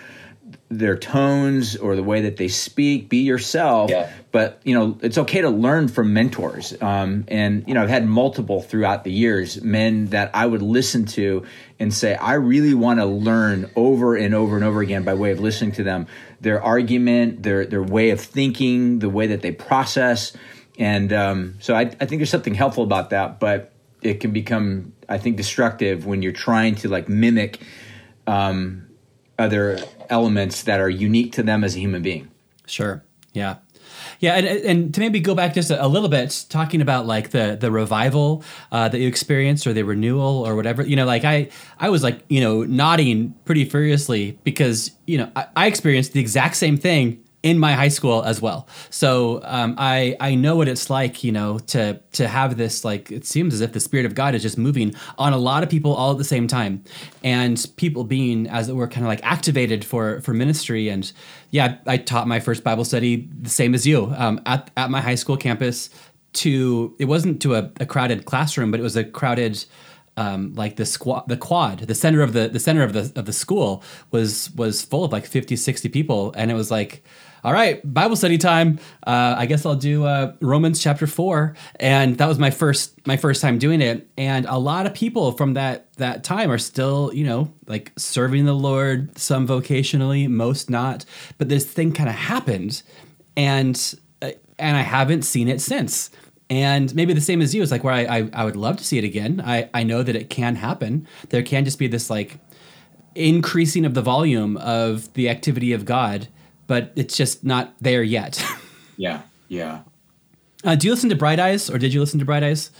their 0.70 0.96
tones 0.96 1.76
or 1.76 1.96
the 1.96 2.02
way 2.02 2.22
that 2.22 2.36
they 2.36 2.46
speak 2.46 3.08
be 3.08 3.18
yourself. 3.18 3.90
Yeah. 3.90 4.08
but 4.30 4.60
you 4.64 4.72
know 4.72 4.96
it's 5.02 5.18
okay 5.18 5.40
to 5.40 5.50
learn 5.50 5.88
from 5.88 6.12
mentors. 6.12 6.80
Um, 6.80 7.24
and 7.26 7.64
you 7.66 7.74
know 7.74 7.82
i've 7.82 7.88
had 7.88 8.06
multiple 8.06 8.62
throughout 8.62 9.02
the 9.02 9.10
years 9.10 9.60
men 9.62 10.06
that 10.06 10.30
i 10.32 10.46
would 10.46 10.62
listen 10.62 11.06
to 11.06 11.44
and 11.80 11.92
say 11.92 12.14
i 12.14 12.34
really 12.34 12.74
want 12.74 13.00
to 13.00 13.06
learn 13.06 13.68
over 13.74 14.14
and 14.14 14.32
over 14.32 14.54
and 14.54 14.64
over 14.64 14.80
again 14.80 15.02
by 15.02 15.14
way 15.14 15.32
of 15.32 15.40
listening 15.40 15.72
to 15.72 15.82
them 15.82 16.06
their 16.40 16.62
argument 16.62 17.42
their 17.42 17.66
their 17.66 17.82
way 17.82 18.10
of 18.10 18.20
thinking 18.20 19.00
the 19.00 19.10
way 19.10 19.26
that 19.26 19.42
they 19.42 19.52
process. 19.52 20.32
And 20.78 21.12
um, 21.12 21.56
so 21.60 21.74
I, 21.74 21.80
I 21.80 22.06
think 22.06 22.20
there's 22.20 22.30
something 22.30 22.54
helpful 22.54 22.84
about 22.84 23.10
that 23.10 23.40
but 23.40 23.72
it 24.02 24.20
can 24.20 24.30
become 24.30 24.92
i 25.08 25.18
think 25.18 25.36
destructive 25.36 26.06
when 26.06 26.22
you're 26.22 26.32
trying 26.32 26.76
to 26.76 26.88
like 26.88 27.08
mimic 27.08 27.60
um, 28.26 28.86
other 29.40 29.78
elements 30.08 30.62
that 30.64 30.80
are 30.80 30.90
unique 30.90 31.32
to 31.32 31.42
them 31.42 31.64
as 31.64 31.74
a 31.74 31.80
human 31.80 32.02
being. 32.02 32.30
Sure. 32.66 33.02
Yeah. 33.32 33.56
Yeah, 34.20 34.34
and, 34.34 34.46
and 34.46 34.94
to 34.94 35.00
maybe 35.00 35.20
go 35.20 35.34
back 35.34 35.54
just 35.54 35.70
a, 35.70 35.88
little 35.88 36.08
bit, 36.08 36.44
talking 36.48 36.80
about 36.80 37.06
like 37.06 37.30
the 37.30 37.56
the 37.58 37.70
revival 37.70 38.44
uh, 38.70 38.88
that 38.88 38.98
you 38.98 39.08
experienced 39.08 39.66
or 39.66 39.72
the 39.72 39.82
renewal 39.82 40.46
or 40.46 40.54
whatever. 40.56 40.82
You 40.82 40.96
know, 40.96 41.06
like 41.06 41.24
I 41.24 41.48
I 41.78 41.88
was 41.88 42.02
like 42.02 42.22
you 42.28 42.40
know 42.40 42.62
nodding 42.64 43.34
pretty 43.44 43.64
furiously 43.64 44.38
because 44.44 44.90
you 45.06 45.18
know 45.18 45.30
I, 45.34 45.46
I 45.56 45.66
experienced 45.66 46.12
the 46.12 46.20
exact 46.20 46.56
same 46.56 46.76
thing 46.76 47.22
in 47.42 47.58
my 47.58 47.72
high 47.72 47.88
school 47.88 48.22
as 48.22 48.42
well. 48.42 48.68
So 48.90 49.40
um, 49.44 49.74
I 49.78 50.16
I 50.20 50.34
know 50.34 50.56
what 50.56 50.68
it's 50.68 50.90
like, 50.90 51.24
you 51.24 51.32
know, 51.32 51.58
to 51.58 52.00
to 52.12 52.28
have 52.28 52.56
this 52.56 52.84
like 52.84 53.10
it 53.10 53.24
seems 53.24 53.54
as 53.54 53.60
if 53.60 53.72
the 53.72 53.80
spirit 53.80 54.06
of 54.06 54.14
God 54.14 54.34
is 54.34 54.42
just 54.42 54.58
moving 54.58 54.94
on 55.18 55.32
a 55.32 55.38
lot 55.38 55.62
of 55.62 55.70
people 55.70 55.94
all 55.94 56.12
at 56.12 56.18
the 56.18 56.24
same 56.24 56.46
time, 56.46 56.84
and 57.24 57.64
people 57.76 58.04
being 58.04 58.46
as 58.48 58.68
it 58.68 58.74
were 58.74 58.88
kind 58.88 59.04
of 59.04 59.08
like 59.08 59.24
activated 59.24 59.84
for 59.84 60.20
for 60.20 60.34
ministry. 60.34 60.88
And 60.88 61.10
yeah, 61.50 61.78
I 61.86 61.96
taught 61.96 62.28
my 62.28 62.40
first 62.40 62.62
Bible 62.62 62.84
study 62.84 63.28
the 63.40 63.50
same 63.50 63.74
as 63.74 63.86
you 63.86 64.12
um, 64.16 64.40
at 64.46 64.70
at 64.76 64.90
my 64.90 65.00
high 65.00 65.16
school 65.16 65.36
campus. 65.36 65.90
To 66.32 66.94
it 67.00 67.06
wasn't 67.06 67.42
to 67.42 67.56
a, 67.56 67.72
a 67.80 67.86
crowded 67.86 68.24
classroom, 68.24 68.70
but 68.70 68.78
it 68.78 68.84
was 68.84 68.94
a 68.94 69.02
crowded 69.02 69.64
um, 70.16 70.54
like 70.54 70.76
the 70.76 70.84
squad, 70.84 71.24
the 71.28 71.36
quad, 71.36 71.80
the 71.80 71.94
center 71.94 72.22
of 72.22 72.34
the 72.34 72.48
the 72.48 72.60
center 72.60 72.82
of 72.82 72.92
the 72.92 73.10
of 73.16 73.24
the 73.24 73.32
school 73.32 73.82
was 74.10 74.50
was 74.52 74.82
full 74.82 75.04
of 75.04 75.12
like 75.12 75.26
50, 75.26 75.56
60 75.56 75.88
people, 75.88 76.32
and 76.36 76.50
it 76.50 76.54
was 76.54 76.70
like 76.70 77.02
all 77.42 77.52
right, 77.52 77.80
Bible 77.92 78.16
study 78.16 78.36
time. 78.36 78.78
Uh, 79.06 79.34
I 79.38 79.46
guess 79.46 79.64
I'll 79.64 79.74
do 79.74 80.04
uh, 80.04 80.34
Romans 80.40 80.82
chapter 80.82 81.06
four, 81.06 81.54
and 81.76 82.18
that 82.18 82.26
was 82.26 82.38
my 82.38 82.50
first 82.50 83.06
my 83.06 83.16
first 83.16 83.40
time 83.40 83.58
doing 83.58 83.80
it. 83.80 84.08
And 84.18 84.46
a 84.46 84.58
lot 84.58 84.86
of 84.86 84.92
people 84.92 85.32
from 85.32 85.54
that 85.54 85.92
that 85.94 86.22
time 86.22 86.50
are 86.50 86.58
still, 86.58 87.10
you 87.14 87.24
know, 87.24 87.52
like 87.66 87.92
serving 87.96 88.44
the 88.44 88.54
Lord. 88.54 89.16
Some 89.16 89.46
vocationally, 89.46 90.28
most 90.28 90.68
not. 90.68 91.04
But 91.38 91.48
this 91.48 91.64
thing 91.64 91.92
kind 91.92 92.08
of 92.08 92.14
happened, 92.14 92.82
and 93.36 93.94
uh, 94.20 94.32
and 94.58 94.76
I 94.76 94.82
haven't 94.82 95.22
seen 95.22 95.48
it 95.48 95.60
since. 95.60 96.10
And 96.50 96.92
maybe 96.96 97.12
the 97.14 97.20
same 97.20 97.40
as 97.40 97.54
you 97.54 97.62
is 97.62 97.70
like 97.70 97.84
where 97.84 97.94
I, 97.94 98.18
I 98.18 98.30
I 98.34 98.44
would 98.44 98.56
love 98.56 98.76
to 98.78 98.84
see 98.84 98.98
it 98.98 99.04
again. 99.04 99.42
I 99.44 99.70
I 99.72 99.82
know 99.82 100.02
that 100.02 100.14
it 100.14 100.28
can 100.28 100.56
happen. 100.56 101.06
There 101.30 101.42
can 101.42 101.64
just 101.64 101.78
be 101.78 101.86
this 101.86 102.10
like 102.10 102.38
increasing 103.14 103.84
of 103.86 103.94
the 103.94 104.02
volume 104.02 104.56
of 104.58 105.12
the 105.14 105.28
activity 105.28 105.72
of 105.72 105.84
God 105.84 106.28
but 106.70 106.92
it's 106.94 107.16
just 107.16 107.42
not 107.42 107.74
there 107.80 108.00
yet. 108.00 108.40
yeah, 108.96 109.22
yeah. 109.48 109.80
Uh, 110.62 110.76
do 110.76 110.86
you 110.86 110.92
listen 110.92 111.10
to 111.10 111.16
Bright 111.16 111.40
Eyes, 111.40 111.68
or 111.68 111.78
did 111.78 111.92
you 111.92 111.98
listen 111.98 112.20
to 112.20 112.24
Bright 112.24 112.44
Eyes? 112.44 112.70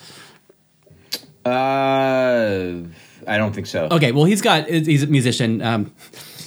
Uh, 1.44 2.87
I 3.26 3.37
don't 3.37 3.53
think 3.53 3.66
so. 3.66 3.88
Okay, 3.90 4.12
well, 4.12 4.26
he's 4.26 4.42
got 4.42 4.68
he's 4.68 5.03
a 5.03 5.09
musician. 5.09 5.61
Um, 5.61 5.92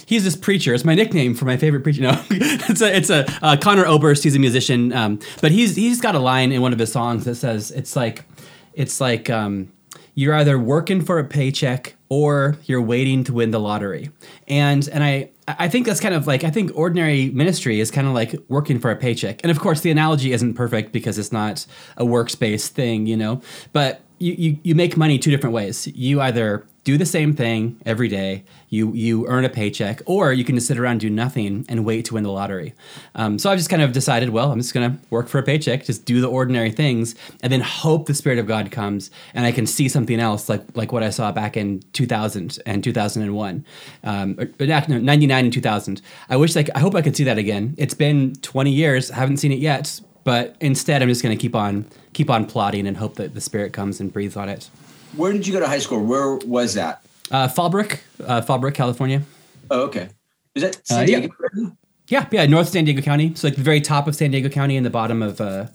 he's 0.06 0.24
this 0.24 0.36
preacher. 0.36 0.72
It's 0.72 0.86
my 0.86 0.94
nickname 0.94 1.34
for 1.34 1.44
my 1.44 1.58
favorite 1.58 1.82
preacher. 1.82 2.00
No, 2.00 2.18
it's 2.30 2.80
a 2.80 2.96
it's 2.96 3.10
a 3.10 3.26
uh, 3.44 3.58
Conor 3.58 3.84
Oberst. 3.84 4.24
He's 4.24 4.36
a 4.36 4.38
musician, 4.38 4.94
um, 4.94 5.18
but 5.42 5.52
he's 5.52 5.76
he's 5.76 6.00
got 6.00 6.14
a 6.14 6.20
line 6.20 6.50
in 6.50 6.62
one 6.62 6.72
of 6.72 6.78
his 6.78 6.92
songs 6.92 7.26
that 7.26 7.34
says 7.34 7.70
it's 7.70 7.94
like 7.94 8.24
it's 8.72 9.02
like 9.02 9.28
um, 9.28 9.70
you're 10.14 10.34
either 10.34 10.58
working 10.58 11.02
for 11.02 11.18
a 11.18 11.24
paycheck 11.24 11.96
or 12.08 12.56
you're 12.64 12.82
waiting 12.82 13.24
to 13.24 13.32
win 13.32 13.50
the 13.50 13.58
lottery. 13.58 14.10
And 14.46 14.88
and 14.88 15.02
I 15.02 15.30
I 15.46 15.68
think 15.68 15.86
that's 15.86 16.00
kind 16.00 16.14
of 16.14 16.26
like 16.26 16.44
I 16.44 16.50
think 16.50 16.70
ordinary 16.74 17.30
ministry 17.30 17.80
is 17.80 17.90
kind 17.90 18.06
of 18.06 18.14
like 18.14 18.36
working 18.48 18.78
for 18.78 18.90
a 18.90 18.96
paycheck. 18.96 19.40
And 19.42 19.50
of 19.50 19.58
course 19.58 19.80
the 19.80 19.90
analogy 19.90 20.32
isn't 20.32 20.54
perfect 20.54 20.92
because 20.92 21.18
it's 21.18 21.32
not 21.32 21.66
a 21.96 22.04
workspace 22.04 22.68
thing, 22.68 23.06
you 23.06 23.16
know. 23.16 23.42
But 23.72 24.03
you, 24.18 24.32
you, 24.32 24.58
you 24.62 24.74
make 24.74 24.96
money 24.96 25.18
two 25.18 25.30
different 25.30 25.54
ways. 25.54 25.86
You 25.88 26.20
either 26.20 26.66
do 26.84 26.98
the 26.98 27.06
same 27.06 27.32
thing 27.32 27.80
every 27.86 28.08
day, 28.08 28.44
you 28.68 28.92
you 28.92 29.26
earn 29.26 29.44
a 29.46 29.48
paycheck, 29.48 30.02
or 30.04 30.34
you 30.34 30.44
can 30.44 30.54
just 30.54 30.66
sit 30.66 30.78
around 30.78 30.92
and 30.92 31.00
do 31.00 31.10
nothing 31.10 31.64
and 31.68 31.84
wait 31.84 32.04
to 32.04 32.14
win 32.14 32.22
the 32.22 32.30
lottery. 32.30 32.74
Um, 33.14 33.38
so 33.38 33.50
I've 33.50 33.56
just 33.58 33.70
kind 33.70 33.80
of 33.80 33.92
decided, 33.92 34.28
well, 34.28 34.52
I'm 34.52 34.58
just 34.58 34.74
going 34.74 34.92
to 34.92 34.98
work 35.08 35.28
for 35.28 35.38
a 35.38 35.42
paycheck, 35.42 35.84
just 35.84 36.04
do 36.04 36.20
the 36.20 36.28
ordinary 36.28 36.70
things, 36.70 37.14
and 37.42 37.50
then 37.50 37.62
hope 37.62 38.06
the 38.06 38.14
Spirit 38.14 38.38
of 38.38 38.46
God 38.46 38.70
comes 38.70 39.10
and 39.32 39.46
I 39.46 39.52
can 39.52 39.66
see 39.66 39.88
something 39.88 40.20
else, 40.20 40.48
like 40.48 40.62
like 40.74 40.92
what 40.92 41.02
I 41.02 41.10
saw 41.10 41.32
back 41.32 41.56
in 41.56 41.80
2000 41.94 42.58
and 42.66 42.84
2001, 42.84 43.64
um, 44.04 44.36
or, 44.38 44.66
no, 44.66 44.98
99 44.98 45.44
and 45.44 45.52
2000. 45.52 46.02
I 46.28 46.36
wish 46.36 46.54
like 46.54 46.68
I 46.74 46.80
hope 46.80 46.94
I 46.94 47.02
could 47.02 47.16
see 47.16 47.24
that 47.24 47.38
again. 47.38 47.74
It's 47.78 47.94
been 47.94 48.34
20 48.42 48.70
years, 48.70 49.08
haven't 49.08 49.38
seen 49.38 49.52
it 49.52 49.58
yet, 49.58 50.00
but 50.24 50.56
instead 50.60 51.02
I'm 51.02 51.08
just 51.08 51.22
going 51.22 51.36
to 51.36 51.40
keep 51.40 51.54
on 51.54 51.86
keep 52.12 52.30
on 52.30 52.46
plotting 52.46 52.86
and 52.86 52.96
hope 52.96 53.16
that 53.16 53.34
the 53.34 53.40
Spirit 53.40 53.72
comes 53.72 54.00
and 54.00 54.12
breathes 54.12 54.36
on 54.36 54.48
it. 54.48 54.70
Where 55.16 55.32
did 55.32 55.46
you 55.46 55.52
go 55.52 55.60
to 55.60 55.66
high 55.66 55.78
school? 55.78 56.02
Where 56.02 56.36
was 56.36 56.74
that? 56.74 57.04
Uh, 57.30 57.48
Fallbrook, 57.48 58.00
uh, 58.26 58.40
Fallbrook, 58.42 58.74
California. 58.74 59.22
Oh, 59.70 59.82
okay. 59.82 60.08
Is 60.54 60.62
that 60.62 60.76
uh, 60.76 60.80
San 60.84 61.06
Diego? 61.06 61.28
Yeah. 61.54 61.68
yeah, 62.08 62.28
yeah, 62.30 62.46
North 62.46 62.68
San 62.68 62.84
Diego 62.84 63.00
County. 63.02 63.34
So 63.34 63.46
like 63.48 63.56
the 63.56 63.62
very 63.62 63.80
top 63.80 64.06
of 64.08 64.16
San 64.16 64.30
Diego 64.30 64.48
County 64.48 64.76
and 64.76 64.84
the 64.84 64.90
bottom 64.90 65.22
of 65.22 65.40
uh, 65.40 65.66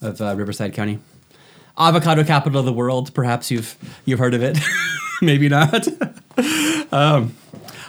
of 0.00 0.20
uh, 0.20 0.34
Riverside 0.36 0.74
County. 0.74 0.98
Avocado 1.78 2.22
capital 2.22 2.60
of 2.60 2.66
the 2.66 2.72
world. 2.72 3.12
Perhaps 3.14 3.50
you've 3.50 3.76
you've 4.04 4.18
heard 4.18 4.34
of 4.34 4.42
it. 4.42 4.58
Maybe 5.22 5.48
not. 5.48 5.86
um, 6.92 7.34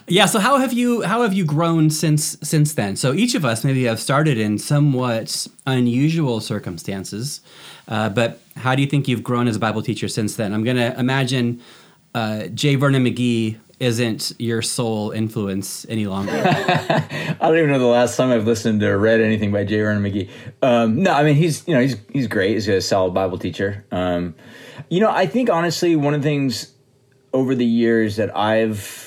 yeah. 0.07 0.25
So 0.25 0.39
how 0.39 0.57
have 0.57 0.73
you 0.73 1.01
how 1.01 1.21
have 1.23 1.33
you 1.33 1.45
grown 1.45 1.89
since 1.89 2.37
since 2.43 2.73
then? 2.73 2.95
So 2.95 3.13
each 3.13 3.35
of 3.35 3.45
us 3.45 3.63
maybe 3.63 3.85
have 3.85 3.99
started 3.99 4.37
in 4.37 4.57
somewhat 4.57 5.47
unusual 5.65 6.41
circumstances, 6.41 7.41
uh, 7.87 8.09
but 8.09 8.39
how 8.55 8.75
do 8.75 8.81
you 8.81 8.87
think 8.87 9.07
you've 9.07 9.23
grown 9.23 9.47
as 9.47 9.55
a 9.55 9.59
Bible 9.59 9.81
teacher 9.81 10.07
since 10.07 10.35
then? 10.35 10.53
I'm 10.53 10.63
going 10.63 10.77
to 10.77 10.97
imagine 10.99 11.61
uh, 12.13 12.47
J. 12.47 12.75
Vernon 12.75 13.03
McGee 13.03 13.57
isn't 13.79 14.31
your 14.39 14.61
sole 14.61 15.11
influence 15.11 15.85
any 15.89 16.05
longer. 16.05 16.31
I 16.45 17.35
don't 17.41 17.57
even 17.57 17.71
know 17.71 17.79
the 17.79 17.85
last 17.85 18.15
time 18.15 18.31
I've 18.31 18.45
listened 18.45 18.81
or 18.83 18.97
read 18.97 19.19
anything 19.19 19.51
by 19.51 19.65
J. 19.65 19.81
Vernon 19.81 20.03
McGee. 20.03 20.29
Um, 20.61 21.03
no, 21.03 21.11
I 21.11 21.23
mean 21.23 21.35
he's 21.35 21.67
you 21.67 21.73
know 21.73 21.81
he's 21.81 21.97
he's 22.11 22.27
great. 22.27 22.53
He's 22.53 22.67
a 22.67 22.79
solid 22.79 23.13
Bible 23.13 23.37
teacher. 23.37 23.85
Um, 23.91 24.35
you 24.89 24.99
know, 24.99 25.09
I 25.09 25.25
think 25.25 25.49
honestly 25.49 25.95
one 25.95 26.13
of 26.13 26.21
the 26.21 26.27
things 26.27 26.73
over 27.33 27.53
the 27.53 27.65
years 27.65 28.15
that 28.15 28.35
I've 28.35 29.04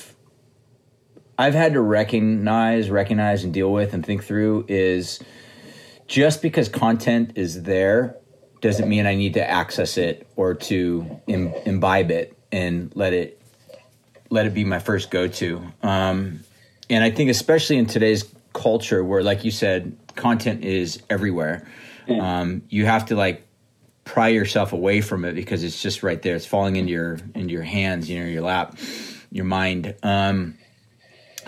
I've 1.38 1.54
had 1.54 1.74
to 1.74 1.80
recognize, 1.80 2.90
recognize, 2.90 3.44
and 3.44 3.54
deal 3.54 3.72
with 3.72 3.94
and 3.94 4.04
think 4.04 4.24
through 4.24 4.66
is 4.68 5.20
just 6.08 6.42
because 6.42 6.68
content 6.68 7.32
is 7.36 7.62
there 7.62 8.16
doesn't 8.60 8.88
mean 8.88 9.06
I 9.06 9.14
need 9.14 9.34
to 9.34 9.48
access 9.48 9.96
it 9.96 10.26
or 10.34 10.54
to 10.54 11.20
Im- 11.28 11.54
imbibe 11.64 12.10
it 12.10 12.36
and 12.50 12.90
let 12.96 13.12
it 13.12 13.40
let 14.30 14.46
it 14.46 14.52
be 14.52 14.64
my 14.64 14.80
first 14.80 15.10
go 15.10 15.28
to. 15.28 15.62
Um, 15.82 16.40
and 16.90 17.04
I 17.04 17.10
think 17.10 17.30
especially 17.30 17.78
in 17.78 17.86
today's 17.86 18.24
culture 18.52 19.04
where, 19.04 19.22
like 19.22 19.44
you 19.44 19.50
said, 19.50 19.96
content 20.16 20.64
is 20.64 21.00
everywhere, 21.08 21.66
um, 22.08 22.62
you 22.68 22.84
have 22.84 23.06
to 23.06 23.16
like 23.16 23.46
pry 24.04 24.28
yourself 24.28 24.72
away 24.72 25.00
from 25.00 25.24
it 25.24 25.34
because 25.34 25.62
it's 25.62 25.80
just 25.80 26.02
right 26.02 26.20
there. 26.20 26.34
It's 26.34 26.46
falling 26.46 26.76
into 26.76 26.90
your 26.90 27.18
into 27.34 27.52
your 27.52 27.62
hands, 27.62 28.10
you 28.10 28.18
know, 28.18 28.26
your 28.26 28.42
lap, 28.42 28.76
your 29.30 29.44
mind. 29.44 29.94
Um, 30.02 30.58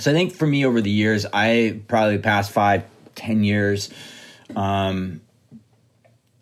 so 0.00 0.10
I 0.10 0.14
think 0.14 0.32
for 0.32 0.46
me 0.46 0.64
over 0.64 0.80
the 0.80 0.90
years, 0.90 1.26
I 1.30 1.80
probably 1.86 2.18
past 2.18 2.50
five, 2.52 2.84
ten 3.14 3.44
years, 3.44 3.90
um, 4.56 5.20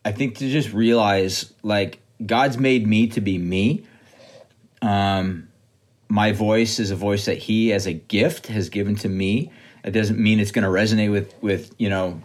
I 0.04 0.12
think 0.12 0.38
to 0.38 0.48
just 0.48 0.72
realize 0.72 1.52
like 1.62 2.00
God's 2.24 2.56
made 2.56 2.86
me 2.86 3.08
to 3.08 3.20
be 3.20 3.36
me. 3.36 3.84
Um, 4.80 5.48
my 6.08 6.32
voice 6.32 6.78
is 6.78 6.92
a 6.92 6.96
voice 6.96 7.24
that 7.26 7.36
He, 7.36 7.72
as 7.72 7.86
a 7.86 7.92
gift, 7.92 8.46
has 8.46 8.68
given 8.68 8.94
to 8.96 9.08
me. 9.08 9.50
It 9.84 9.90
doesn't 9.90 10.18
mean 10.18 10.38
it's 10.38 10.52
going 10.52 10.64
to 10.64 10.70
resonate 10.70 11.10
with 11.10 11.34
with 11.42 11.74
you 11.78 11.90
know 11.90 12.22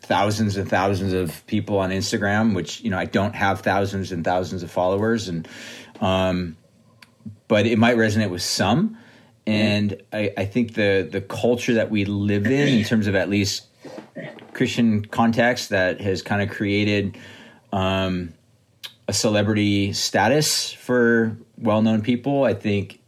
thousands 0.00 0.56
and 0.56 0.68
thousands 0.68 1.12
of 1.12 1.46
people 1.46 1.78
on 1.78 1.90
Instagram, 1.90 2.54
which 2.54 2.80
you 2.80 2.90
know 2.90 2.98
I 2.98 3.04
don't 3.04 3.34
have 3.34 3.60
thousands 3.60 4.10
and 4.10 4.24
thousands 4.24 4.64
of 4.64 4.70
followers, 4.70 5.28
and 5.28 5.46
um, 6.00 6.56
but 7.46 7.66
it 7.66 7.78
might 7.78 7.96
resonate 7.96 8.30
with 8.30 8.42
some. 8.42 8.98
And 9.46 10.02
I, 10.10 10.32
I 10.38 10.44
think 10.46 10.72
the 10.72 11.06
the 11.10 11.20
culture 11.20 11.74
that 11.74 11.90
we 11.90 12.06
live 12.06 12.46
in, 12.46 12.68
in 12.68 12.84
terms 12.84 13.06
of 13.06 13.14
at 13.14 13.28
least 13.28 13.66
Christian 14.54 15.04
context 15.04 15.68
that 15.68 16.00
has 16.00 16.22
kind 16.22 16.40
of 16.40 16.48
created 16.48 17.18
um, 17.70 18.32
a 19.06 19.12
celebrity 19.12 19.92
status 19.92 20.72
for 20.72 21.36
well-known 21.58 22.00
people. 22.00 22.44
I 22.44 22.54
think 22.54 23.00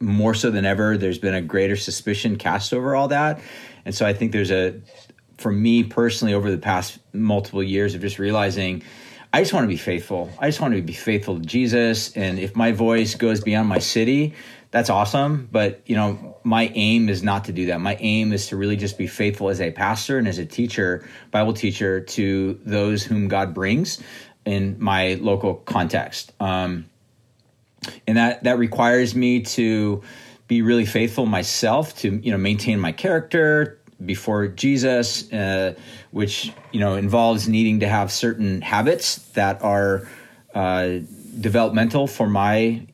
more 0.00 0.32
so 0.32 0.50
than 0.50 0.64
ever, 0.64 0.96
there's 0.96 1.18
been 1.18 1.34
a 1.34 1.42
greater 1.42 1.76
suspicion 1.76 2.36
cast 2.36 2.72
over 2.72 2.96
all 2.96 3.08
that, 3.08 3.40
and 3.84 3.94
so 3.94 4.06
I 4.06 4.14
think 4.14 4.32
there's 4.32 4.50
a, 4.50 4.80
for 5.36 5.52
me 5.52 5.84
personally, 5.84 6.32
over 6.32 6.50
the 6.50 6.56
past 6.56 6.98
multiple 7.12 7.62
years 7.62 7.94
of 7.94 8.00
just 8.00 8.18
realizing. 8.18 8.82
I 9.30 9.42
just 9.42 9.52
want 9.52 9.64
to 9.64 9.68
be 9.68 9.76
faithful. 9.76 10.30
I 10.38 10.48
just 10.48 10.58
want 10.58 10.74
to 10.74 10.80
be 10.80 10.94
faithful 10.94 11.38
to 11.38 11.44
Jesus. 11.44 12.16
And 12.16 12.38
if 12.38 12.56
my 12.56 12.72
voice 12.72 13.14
goes 13.14 13.42
beyond 13.42 13.68
my 13.68 13.78
city, 13.78 14.32
that's 14.70 14.90
awesome. 14.90 15.48
But 15.50 15.82
you 15.86 15.96
know, 15.96 16.36
my 16.44 16.70
aim 16.74 17.08
is 17.08 17.22
not 17.22 17.46
to 17.46 17.52
do 17.52 17.66
that. 17.66 17.80
My 17.80 17.96
aim 18.00 18.32
is 18.32 18.48
to 18.48 18.56
really 18.56 18.76
just 18.76 18.98
be 18.98 19.06
faithful 19.06 19.48
as 19.48 19.60
a 19.60 19.70
pastor 19.70 20.18
and 20.18 20.28
as 20.28 20.38
a 20.38 20.46
teacher, 20.46 21.08
Bible 21.30 21.54
teacher, 21.54 22.00
to 22.00 22.60
those 22.64 23.02
whom 23.02 23.28
God 23.28 23.54
brings 23.54 24.02
in 24.44 24.76
my 24.78 25.14
local 25.14 25.54
context. 25.54 26.32
Um, 26.40 26.86
and 28.06 28.16
that 28.16 28.44
that 28.44 28.58
requires 28.58 29.14
me 29.14 29.42
to 29.42 30.02
be 30.48 30.62
really 30.62 30.86
faithful 30.86 31.26
myself 31.26 31.96
to 31.98 32.16
you 32.16 32.30
know 32.30 32.38
maintain 32.38 32.78
my 32.78 32.92
character 32.92 33.80
before 34.04 34.48
Jesus, 34.48 35.32
uh, 35.32 35.74
which 36.10 36.52
you 36.72 36.80
know 36.80 36.94
involves 36.94 37.48
needing 37.48 37.80
to 37.80 37.88
have 37.88 38.12
certain 38.12 38.60
habits 38.60 39.16
that 39.30 39.62
are 39.62 40.08
uh, 40.54 40.98
developmental 41.40 42.06
for 42.06 42.28
my 42.28 42.86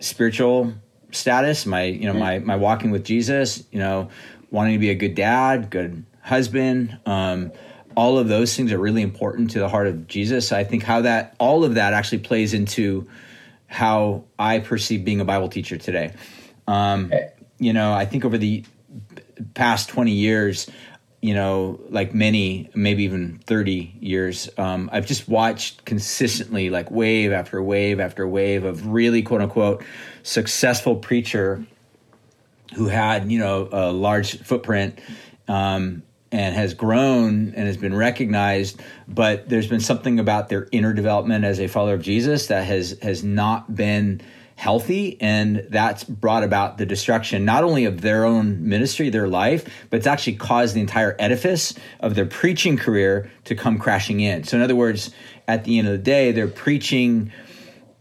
spiritual 0.00 0.74
status, 1.14 1.66
my 1.66 1.84
you 1.84 2.06
know 2.06 2.14
my 2.14 2.38
my 2.38 2.56
walking 2.56 2.90
with 2.90 3.04
Jesus, 3.04 3.64
you 3.70 3.78
know, 3.78 4.10
wanting 4.50 4.74
to 4.74 4.78
be 4.78 4.90
a 4.90 4.94
good 4.94 5.14
dad, 5.14 5.70
good 5.70 6.04
husband, 6.22 6.98
um, 7.06 7.52
all 7.96 8.18
of 8.18 8.28
those 8.28 8.56
things 8.56 8.72
are 8.72 8.78
really 8.78 9.02
important 9.02 9.50
to 9.52 9.58
the 9.58 9.68
heart 9.68 9.86
of 9.86 10.06
Jesus. 10.06 10.52
I 10.52 10.64
think 10.64 10.82
how 10.82 11.02
that 11.02 11.34
all 11.38 11.64
of 11.64 11.74
that 11.74 11.92
actually 11.92 12.18
plays 12.18 12.54
into 12.54 13.08
how 13.66 14.24
I 14.38 14.58
perceive 14.58 15.04
being 15.04 15.20
a 15.20 15.24
Bible 15.24 15.48
teacher 15.48 15.76
today. 15.76 16.12
Um, 16.66 17.12
you 17.58 17.72
know, 17.72 17.92
I 17.92 18.06
think 18.06 18.24
over 18.24 18.38
the 18.38 18.64
past 19.54 19.88
twenty 19.88 20.12
years, 20.12 20.68
you 21.24 21.32
know, 21.32 21.80
like 21.88 22.12
many, 22.12 22.68
maybe 22.74 23.04
even 23.04 23.40
30 23.46 23.94
years, 23.98 24.50
um, 24.58 24.90
I've 24.92 25.06
just 25.06 25.26
watched 25.26 25.86
consistently, 25.86 26.68
like 26.68 26.90
wave 26.90 27.32
after 27.32 27.62
wave 27.62 27.98
after 27.98 28.28
wave 28.28 28.64
of 28.64 28.88
really 28.88 29.22
quote 29.22 29.40
unquote 29.40 29.82
successful 30.24 30.96
preacher 30.96 31.64
who 32.74 32.88
had, 32.88 33.30
you 33.30 33.38
know, 33.38 33.68
a 33.70 33.92
large 33.92 34.42
footprint 34.42 34.98
um, 35.46 36.02
and 36.32 36.56
has 36.56 36.74
grown 36.74 37.52
and 37.54 37.66
has 37.68 37.76
been 37.76 37.94
recognized, 37.94 38.82
but 39.06 39.48
there's 39.48 39.68
been 39.68 39.80
something 39.80 40.18
about 40.18 40.48
their 40.48 40.66
inner 40.72 40.92
development 40.92 41.44
as 41.44 41.60
a 41.60 41.68
follower 41.68 41.94
of 41.94 42.02
Jesus 42.02 42.48
that 42.48 42.64
has 42.64 42.98
has 43.02 43.22
not 43.22 43.76
been 43.76 44.20
healthy 44.56 45.20
and 45.20 45.66
that's 45.68 46.04
brought 46.04 46.44
about 46.44 46.78
the 46.78 46.86
destruction 46.86 47.44
not 47.44 47.64
only 47.64 47.86
of 47.86 48.02
their 48.02 48.24
own 48.24 48.68
ministry 48.68 49.10
their 49.10 49.26
life 49.26 49.64
but 49.90 49.96
it's 49.96 50.06
actually 50.06 50.36
caused 50.36 50.76
the 50.76 50.80
entire 50.80 51.16
edifice 51.18 51.74
of 51.98 52.14
their 52.14 52.24
preaching 52.24 52.76
career 52.76 53.28
to 53.42 53.56
come 53.56 53.78
crashing 53.78 54.20
in. 54.20 54.44
So 54.44 54.56
in 54.56 54.62
other 54.62 54.76
words 54.76 55.10
at 55.48 55.64
the 55.64 55.78
end 55.78 55.88
of 55.88 55.92
the 55.92 55.98
day 55.98 56.30
they're 56.30 56.46
preaching 56.46 57.32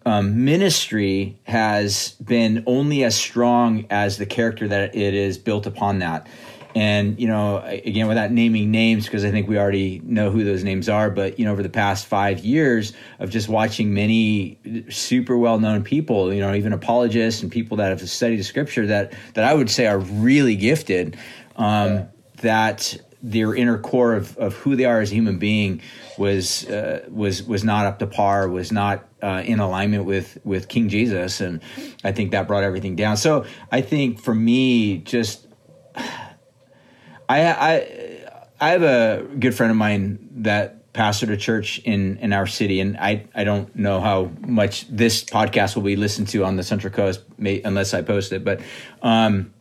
um, 0.05 0.45
ministry 0.45 1.39
has 1.43 2.11
been 2.23 2.63
only 2.67 3.03
as 3.03 3.15
strong 3.15 3.85
as 3.89 4.17
the 4.17 4.25
character 4.25 4.67
that 4.67 4.95
it 4.95 5.13
is 5.13 5.37
built 5.37 5.65
upon 5.65 5.99
that 5.99 6.27
and 6.75 7.19
you 7.19 7.27
know, 7.27 7.59
again, 7.59 8.07
without 8.07 8.31
naming 8.31 8.71
names, 8.71 9.05
because 9.05 9.23
I 9.23 9.31
think 9.31 9.47
we 9.47 9.57
already 9.57 10.01
know 10.03 10.31
who 10.31 10.43
those 10.43 10.63
names 10.63 10.89
are. 10.89 11.09
But 11.09 11.37
you 11.37 11.45
know, 11.45 11.51
over 11.51 11.61
the 11.61 11.69
past 11.69 12.07
five 12.07 12.39
years 12.39 12.93
of 13.19 13.29
just 13.29 13.47
watching 13.47 13.93
many 13.93 14.57
super 14.89 15.37
well-known 15.37 15.83
people, 15.83 16.33
you 16.33 16.41
know, 16.41 16.53
even 16.53 16.73
apologists 16.73 17.43
and 17.43 17.51
people 17.51 17.77
that 17.77 17.89
have 17.89 18.07
studied 18.09 18.37
the 18.39 18.43
scripture 18.43 18.87
that 18.87 19.13
that 19.35 19.43
I 19.43 19.53
would 19.53 19.69
say 19.69 19.87
are 19.87 19.99
really 19.99 20.55
gifted. 20.55 21.17
Um, 21.55 21.93
yeah. 21.93 22.05
That 22.41 22.97
their 23.21 23.55
inner 23.55 23.77
core 23.77 24.15
of, 24.15 24.35
of 24.37 24.53
who 24.55 24.75
they 24.75 24.83
are 24.83 24.99
as 24.99 25.11
a 25.11 25.15
human 25.15 25.37
being 25.37 25.81
was 26.17 26.67
uh, 26.67 27.05
was 27.09 27.43
was 27.43 27.63
not 27.63 27.85
up 27.85 27.99
to 27.99 28.07
par, 28.07 28.49
was 28.49 28.71
not 28.71 29.07
uh, 29.23 29.41
in 29.45 29.59
alignment 29.59 30.03
with 30.03 30.38
with 30.43 30.67
King 30.67 30.89
Jesus, 30.89 31.39
and 31.39 31.62
I 32.03 32.12
think 32.12 32.31
that 32.31 32.47
brought 32.47 32.63
everything 32.63 32.95
down. 32.95 33.15
So 33.15 33.45
I 33.71 33.81
think 33.81 34.19
for 34.19 34.36
me, 34.36 34.97
just 34.97 35.47
I, 35.95 37.47
I 37.47 38.27
I 38.59 38.69
have 38.69 38.83
a 38.83 39.25
good 39.39 39.55
friend 39.55 39.71
of 39.71 39.77
mine 39.77 40.27
that 40.43 40.93
pastored 40.93 41.31
a 41.31 41.38
church 41.38 41.79
in 41.79 42.17
in 42.17 42.33
our 42.33 42.45
city, 42.45 42.81
and 42.81 42.97
I 42.97 43.25
I 43.33 43.45
don't 43.45 43.73
know 43.75 44.01
how 44.01 44.31
much 44.45 44.88
this 44.89 45.23
podcast 45.23 45.75
will 45.75 45.83
be 45.83 45.95
listened 45.95 46.27
to 46.29 46.43
on 46.43 46.57
the 46.57 46.63
Central 46.63 46.91
Coast, 46.91 47.23
may, 47.38 47.62
unless 47.63 47.93
I 47.93 48.01
post 48.01 48.33
it, 48.33 48.43
but. 48.43 48.62
Um, 49.01 49.53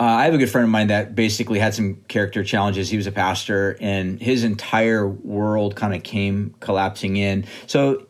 uh, 0.00 0.04
I 0.04 0.26
have 0.26 0.34
a 0.34 0.38
good 0.38 0.48
friend 0.48 0.64
of 0.64 0.70
mine 0.70 0.86
that 0.88 1.16
basically 1.16 1.58
had 1.58 1.74
some 1.74 1.96
character 2.06 2.44
challenges. 2.44 2.88
He 2.88 2.96
was 2.96 3.08
a 3.08 3.12
pastor, 3.12 3.76
and 3.80 4.22
his 4.22 4.44
entire 4.44 5.08
world 5.08 5.74
kind 5.74 5.92
of 5.92 6.04
came 6.04 6.54
collapsing 6.60 7.16
in. 7.16 7.46
So 7.66 8.06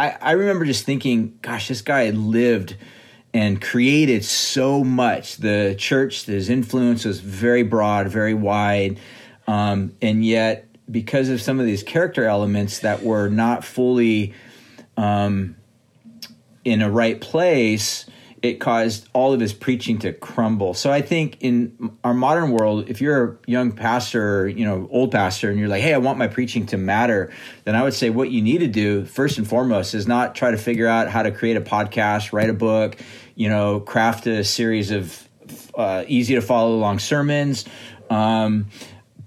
I, 0.00 0.16
I 0.18 0.30
remember 0.32 0.64
just 0.64 0.86
thinking, 0.86 1.38
gosh, 1.42 1.68
this 1.68 1.82
guy 1.82 2.04
had 2.04 2.16
lived 2.16 2.74
and 3.34 3.60
created 3.60 4.24
so 4.24 4.82
much. 4.82 5.36
The 5.36 5.74
church, 5.78 6.24
his 6.24 6.48
influence 6.48 7.04
was 7.04 7.20
very 7.20 7.62
broad, 7.62 8.08
very 8.08 8.32
wide, 8.32 8.98
um, 9.46 9.94
and 10.00 10.24
yet 10.24 10.66
because 10.90 11.28
of 11.28 11.42
some 11.42 11.60
of 11.60 11.66
these 11.66 11.82
character 11.82 12.24
elements 12.24 12.78
that 12.78 13.02
were 13.02 13.28
not 13.28 13.62
fully 13.62 14.32
um, 14.96 15.56
in 16.64 16.80
a 16.80 16.90
right 16.90 17.20
place, 17.20 18.06
it 18.42 18.54
caused 18.54 19.08
all 19.12 19.32
of 19.32 19.40
his 19.40 19.52
preaching 19.52 19.98
to 19.98 20.12
crumble. 20.12 20.72
So 20.72 20.90
I 20.90 21.02
think 21.02 21.36
in 21.40 21.92
our 22.02 22.14
modern 22.14 22.52
world, 22.52 22.88
if 22.88 23.00
you're 23.00 23.32
a 23.32 23.38
young 23.46 23.72
pastor, 23.72 24.48
you 24.48 24.64
know, 24.64 24.88
old 24.90 25.12
pastor, 25.12 25.50
and 25.50 25.58
you're 25.58 25.68
like, 25.68 25.82
hey, 25.82 25.92
I 25.92 25.98
want 25.98 26.18
my 26.18 26.28
preaching 26.28 26.66
to 26.66 26.78
matter, 26.78 27.32
then 27.64 27.74
I 27.74 27.82
would 27.82 27.92
say 27.94 28.08
what 28.08 28.30
you 28.30 28.40
need 28.40 28.58
to 28.58 28.68
do 28.68 29.04
first 29.04 29.36
and 29.38 29.46
foremost 29.46 29.94
is 29.94 30.06
not 30.06 30.34
try 30.34 30.50
to 30.50 30.56
figure 30.56 30.86
out 30.86 31.08
how 31.08 31.22
to 31.22 31.30
create 31.30 31.56
a 31.56 31.60
podcast, 31.60 32.32
write 32.32 32.48
a 32.48 32.54
book, 32.54 32.96
you 33.34 33.48
know, 33.48 33.80
craft 33.80 34.26
a 34.26 34.42
series 34.42 34.90
of 34.90 35.28
uh, 35.74 36.04
easy 36.08 36.34
to 36.34 36.42
follow 36.42 36.74
along 36.74 36.98
sermons. 36.98 37.66
Um, 38.08 38.68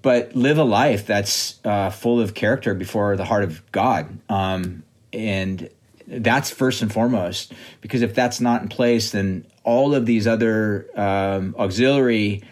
but 0.01 0.35
live 0.35 0.57
a 0.57 0.63
life 0.63 1.07
that's 1.07 1.59
uh, 1.63 1.89
full 1.89 2.19
of 2.19 2.33
character 2.33 2.73
before 2.73 3.15
the 3.15 3.23
heart 3.23 3.43
of 3.43 3.71
God. 3.71 4.19
Um, 4.27 4.83
and 5.13 5.69
that's 6.07 6.49
first 6.49 6.81
and 6.81 6.91
foremost 6.91 7.53
because 7.81 8.01
if 8.01 8.13
that's 8.13 8.41
not 8.41 8.61
in 8.61 8.69
place 8.69 9.11
then 9.11 9.45
all 9.63 9.95
of 9.95 10.05
these 10.05 10.27
other 10.27 10.87
um, 10.95 11.55
auxiliary 11.57 12.43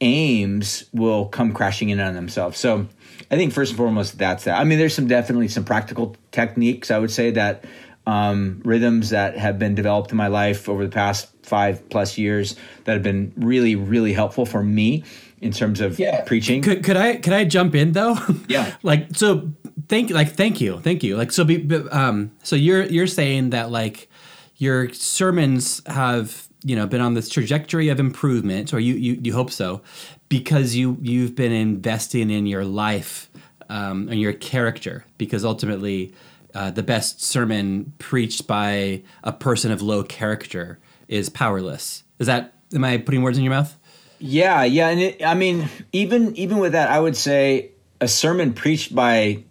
aims 0.00 0.84
will 0.92 1.26
come 1.26 1.52
crashing 1.52 1.90
in 1.90 2.00
on 2.00 2.14
themselves. 2.14 2.58
So 2.58 2.88
i 3.30 3.36
think 3.36 3.52
first 3.52 3.72
and 3.72 3.78
foremost 3.78 4.18
that's 4.18 4.44
that. 4.44 4.58
I 4.58 4.64
mean 4.64 4.78
there's 4.78 4.94
some 4.94 5.06
definitely 5.06 5.48
some 5.48 5.64
practical 5.64 6.16
techniques 6.32 6.90
i 6.90 6.98
would 6.98 7.10
say 7.10 7.30
that 7.32 7.64
um, 8.04 8.60
rhythms 8.64 9.10
that 9.10 9.38
have 9.38 9.60
been 9.60 9.76
developed 9.76 10.10
in 10.10 10.16
my 10.16 10.26
life 10.26 10.68
over 10.68 10.84
the 10.84 10.90
past 10.90 11.28
five 11.44 11.88
plus 11.88 12.18
years 12.18 12.56
that 12.84 12.94
have 12.94 13.02
been 13.02 13.32
really 13.36 13.76
really 13.76 14.12
helpful 14.12 14.44
for 14.44 14.62
me 14.62 15.04
in 15.42 15.50
terms 15.50 15.80
of 15.80 15.98
yeah. 15.98 16.22
preaching. 16.22 16.62
Could, 16.62 16.84
could 16.84 16.96
i 16.96 17.16
could 17.16 17.32
i 17.32 17.44
jump 17.44 17.74
in 17.74 17.92
though? 17.92 18.16
Yeah. 18.48 18.74
Like 18.82 19.08
so 19.14 19.52
thank 19.88 20.10
like 20.10 20.32
thank 20.32 20.60
you 20.60 20.80
thank 20.80 21.02
you. 21.02 21.16
Like 21.16 21.32
so 21.32 21.44
be, 21.44 21.74
um 21.90 22.32
so 22.42 22.56
you're 22.56 22.84
you're 22.84 23.06
saying 23.06 23.50
that 23.50 23.70
like 23.70 24.08
your 24.56 24.92
sermons 24.92 25.82
have 25.86 26.48
you 26.64 26.76
know 26.76 26.86
been 26.86 27.00
on 27.00 27.14
this 27.14 27.28
trajectory 27.28 27.88
of 27.88 27.98
improvement 27.98 28.72
or 28.72 28.80
you 28.80 28.94
you, 28.94 29.18
you 29.22 29.32
hope 29.32 29.50
so 29.50 29.82
because 30.28 30.74
you 30.74 30.96
you've 31.00 31.34
been 31.34 31.52
investing 31.52 32.30
in 32.30 32.46
your 32.46 32.64
life 32.64 33.30
um, 33.68 34.08
and 34.08 34.20
your 34.20 34.32
character. 34.32 35.04
Because 35.18 35.44
ultimately 35.44 36.14
uh, 36.54 36.70
the 36.70 36.82
best 36.82 37.22
sermon 37.22 37.92
preached 37.98 38.46
by 38.46 39.02
a 39.24 39.32
person 39.32 39.72
of 39.72 39.82
low 39.82 40.02
character 40.02 40.78
is 41.08 41.28
powerless. 41.28 42.04
Is 42.18 42.26
that 42.26 42.54
am 42.74 42.84
i 42.84 42.96
putting 42.96 43.22
words 43.22 43.36
in 43.36 43.44
your 43.44 43.52
mouth? 43.52 43.76
Yeah 44.18 44.62
yeah 44.62 44.88
and 44.88 45.00
it, 45.00 45.24
i 45.26 45.34
mean 45.34 45.68
even 45.92 46.36
even 46.36 46.58
with 46.58 46.72
that 46.72 46.90
i 46.90 47.00
would 47.00 47.16
say 47.16 47.72
a 48.00 48.06
sermon 48.06 48.52
preached 48.52 48.94
by 48.94 49.42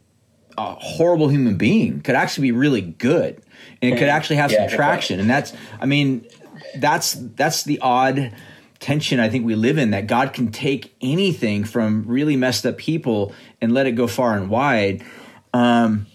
a 0.69 0.75
horrible 0.75 1.27
human 1.29 1.55
being 1.55 2.01
could 2.01 2.15
actually 2.15 2.47
be 2.47 2.51
really 2.51 2.81
good 2.81 3.41
and 3.81 3.93
it 3.93 3.97
could 3.97 4.07
actually 4.07 4.35
have 4.35 4.51
yeah, 4.51 4.67
some 4.67 4.75
traction. 4.75 5.19
And 5.19 5.29
that's 5.29 5.53
i 5.79 5.85
mean 5.85 6.27
that's 6.77 7.13
that's 7.35 7.63
the 7.63 7.79
odd 7.79 8.33
tension 8.79 9.19
i 9.19 9.29
think 9.29 9.45
we 9.45 9.55
live 9.55 9.77
in 9.77 9.91
that 9.91 10.07
god 10.07 10.33
can 10.33 10.51
take 10.51 10.95
anything 11.01 11.63
from 11.63 12.03
really 12.07 12.35
messed 12.35 12.65
up 12.65 12.77
people 12.77 13.33
and 13.59 13.73
let 13.73 13.85
it 13.85 13.91
go 13.91 14.07
far 14.07 14.35
and 14.35 14.49
wide. 14.49 15.03
Um, 15.53 16.07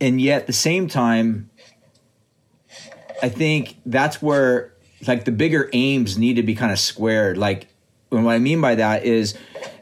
and 0.00 0.20
yet 0.20 0.42
at 0.42 0.46
the 0.46 0.52
same 0.52 0.88
time 0.88 1.50
i 3.22 3.28
think 3.28 3.76
that's 3.86 4.22
where 4.22 4.72
like 5.06 5.24
the 5.24 5.32
bigger 5.32 5.68
aims 5.72 6.16
need 6.16 6.34
to 6.34 6.42
be 6.42 6.54
kind 6.54 6.72
of 6.72 6.78
squared. 6.78 7.36
Like 7.36 7.68
and 8.10 8.24
what 8.24 8.32
i 8.32 8.38
mean 8.38 8.60
by 8.60 8.76
that 8.76 9.04
is 9.04 9.36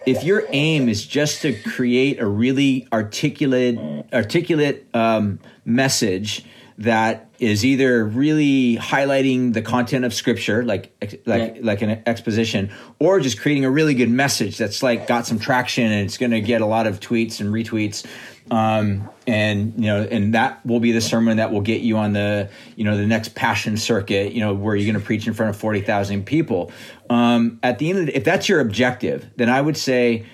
if 0.06 0.24
your 0.24 0.44
aim 0.50 0.88
is 0.88 1.06
just 1.06 1.42
to 1.42 1.52
create 1.52 2.20
a 2.20 2.26
really 2.26 2.86
articulate 2.92 3.78
articulate 4.12 4.86
um, 4.94 5.38
message 5.64 6.44
that 6.78 7.28
is 7.38 7.64
either 7.64 8.04
really 8.04 8.76
highlighting 8.76 9.52
the 9.52 9.62
content 9.62 10.04
of 10.04 10.14
scripture 10.14 10.64
like 10.64 10.92
like 11.26 11.56
yeah. 11.56 11.60
like 11.62 11.82
an 11.82 12.02
exposition 12.06 12.70
or 12.98 13.20
just 13.20 13.40
creating 13.40 13.64
a 13.64 13.70
really 13.70 13.94
good 13.94 14.10
message 14.10 14.56
that's 14.56 14.82
like 14.82 15.06
got 15.06 15.26
some 15.26 15.38
traction 15.38 15.84
and 15.84 16.06
it's 16.06 16.16
going 16.16 16.30
to 16.30 16.40
get 16.40 16.60
a 16.60 16.66
lot 16.66 16.86
of 16.86 16.98
tweets 17.00 17.40
and 17.40 17.52
retweets 17.52 18.06
um, 18.52 19.08
and 19.26 19.72
you 19.76 19.86
know, 19.86 20.02
and 20.02 20.34
that 20.34 20.64
will 20.66 20.78
be 20.78 20.92
the 20.92 21.00
sermon 21.00 21.38
that 21.38 21.50
will 21.50 21.62
get 21.62 21.80
you 21.80 21.96
on 21.96 22.12
the 22.12 22.50
you 22.76 22.84
know 22.84 22.98
the 22.98 23.06
next 23.06 23.34
passion 23.34 23.78
circuit. 23.78 24.34
You 24.34 24.40
know, 24.40 24.52
where 24.52 24.76
you're 24.76 24.84
going 24.84 25.00
to 25.00 25.04
preach 25.04 25.26
in 25.26 25.32
front 25.32 25.48
of 25.48 25.56
forty 25.56 25.80
thousand 25.80 26.26
people. 26.26 26.70
Um, 27.08 27.58
at 27.62 27.78
the 27.78 27.88
end 27.88 27.98
of 28.00 28.06
the, 28.06 28.16
if 28.16 28.24
that's 28.24 28.50
your 28.50 28.60
objective, 28.60 29.26
then 29.36 29.48
I 29.48 29.58
would 29.58 29.78
say 29.78 30.26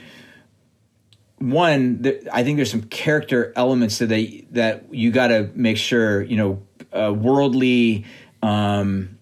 one. 1.38 2.04
I 2.33 2.42
think 2.42 2.57
there's 2.57 2.72
some 2.72 2.83
character 2.83 3.52
elements 3.54 3.98
that 3.98 4.09
that 4.50 4.92
you 4.92 5.12
got 5.12 5.28
to 5.28 5.48
make 5.54 5.76
sure 5.76 6.20
you 6.22 6.37
know 6.37 6.62
uh, 6.92 7.14
worldly 7.14 8.04
um, 8.42 9.16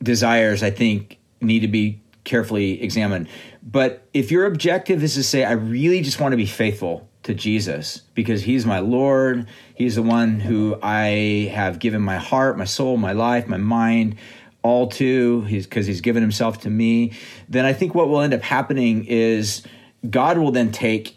desires. 0.00 0.62
I 0.62 0.70
think 0.70 1.18
need 1.40 1.60
to 1.60 1.68
be 1.68 2.00
carefully 2.22 2.80
examined. 2.80 3.26
But 3.64 4.06
if 4.14 4.30
your 4.30 4.44
objective 4.44 5.02
is 5.02 5.14
to 5.14 5.24
say, 5.24 5.44
I 5.44 5.52
really 5.52 6.00
just 6.00 6.20
want 6.20 6.32
to 6.32 6.36
be 6.36 6.46
faithful 6.46 7.08
to 7.26 7.34
Jesus 7.34 8.02
because 8.14 8.42
he's 8.42 8.64
my 8.64 8.78
Lord. 8.78 9.46
He's 9.74 9.96
the 9.96 10.02
one 10.02 10.40
who 10.40 10.78
I 10.82 11.50
have 11.52 11.78
given 11.78 12.00
my 12.02 12.16
heart, 12.16 12.56
my 12.56 12.64
soul, 12.64 12.96
my 12.96 13.12
life, 13.12 13.46
my 13.46 13.56
mind 13.56 14.16
all 14.62 14.88
to. 14.88 15.42
He's 15.42 15.66
because 15.66 15.86
he's 15.86 16.00
given 16.00 16.22
himself 16.22 16.60
to 16.62 16.70
me. 16.70 17.12
Then 17.48 17.64
I 17.64 17.72
think 17.72 17.94
what 17.94 18.08
will 18.08 18.20
end 18.20 18.32
up 18.32 18.42
happening 18.42 19.04
is 19.06 19.62
God 20.08 20.38
will 20.38 20.52
then 20.52 20.72
take 20.72 21.16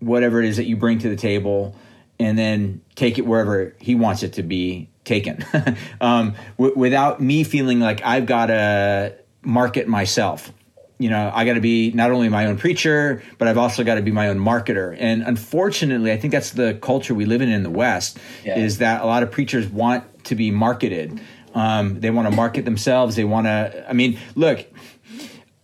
whatever 0.00 0.40
it 0.40 0.48
is 0.48 0.56
that 0.56 0.66
you 0.66 0.76
bring 0.76 0.98
to 0.98 1.08
the 1.08 1.16
table 1.16 1.74
and 2.20 2.38
then 2.38 2.80
take 2.94 3.18
it 3.18 3.26
wherever 3.26 3.74
he 3.80 3.94
wants 3.94 4.22
it 4.22 4.34
to 4.34 4.42
be 4.42 4.88
taken 5.04 5.44
um, 6.00 6.34
w- 6.58 6.76
without 6.76 7.20
me 7.20 7.42
feeling 7.42 7.80
like 7.80 8.04
I've 8.04 8.26
got 8.26 8.46
to 8.46 9.14
market 9.42 9.88
myself 9.88 10.52
you 10.98 11.08
know, 11.08 11.30
I 11.32 11.44
got 11.44 11.54
to 11.54 11.60
be 11.60 11.92
not 11.92 12.10
only 12.10 12.28
my 12.28 12.46
own 12.46 12.58
preacher, 12.58 13.22
but 13.38 13.46
I've 13.46 13.58
also 13.58 13.84
got 13.84 13.94
to 13.94 14.02
be 14.02 14.10
my 14.10 14.28
own 14.28 14.38
marketer. 14.38 14.96
And 14.98 15.22
unfortunately, 15.22 16.10
I 16.10 16.16
think 16.16 16.32
that's 16.32 16.50
the 16.50 16.76
culture 16.82 17.14
we 17.14 17.24
live 17.24 17.40
in 17.40 17.48
in 17.48 17.62
the 17.62 17.70
West 17.70 18.18
yeah. 18.44 18.58
is 18.58 18.78
that 18.78 19.02
a 19.02 19.06
lot 19.06 19.22
of 19.22 19.30
preachers 19.30 19.68
want 19.68 20.24
to 20.24 20.34
be 20.34 20.50
marketed. 20.50 21.20
Um, 21.54 22.00
they 22.00 22.10
want 22.10 22.28
to 22.28 22.34
market 22.34 22.64
themselves. 22.64 23.14
They 23.14 23.24
want 23.24 23.46
to, 23.46 23.86
I 23.88 23.92
mean, 23.92 24.18
look, 24.34 24.66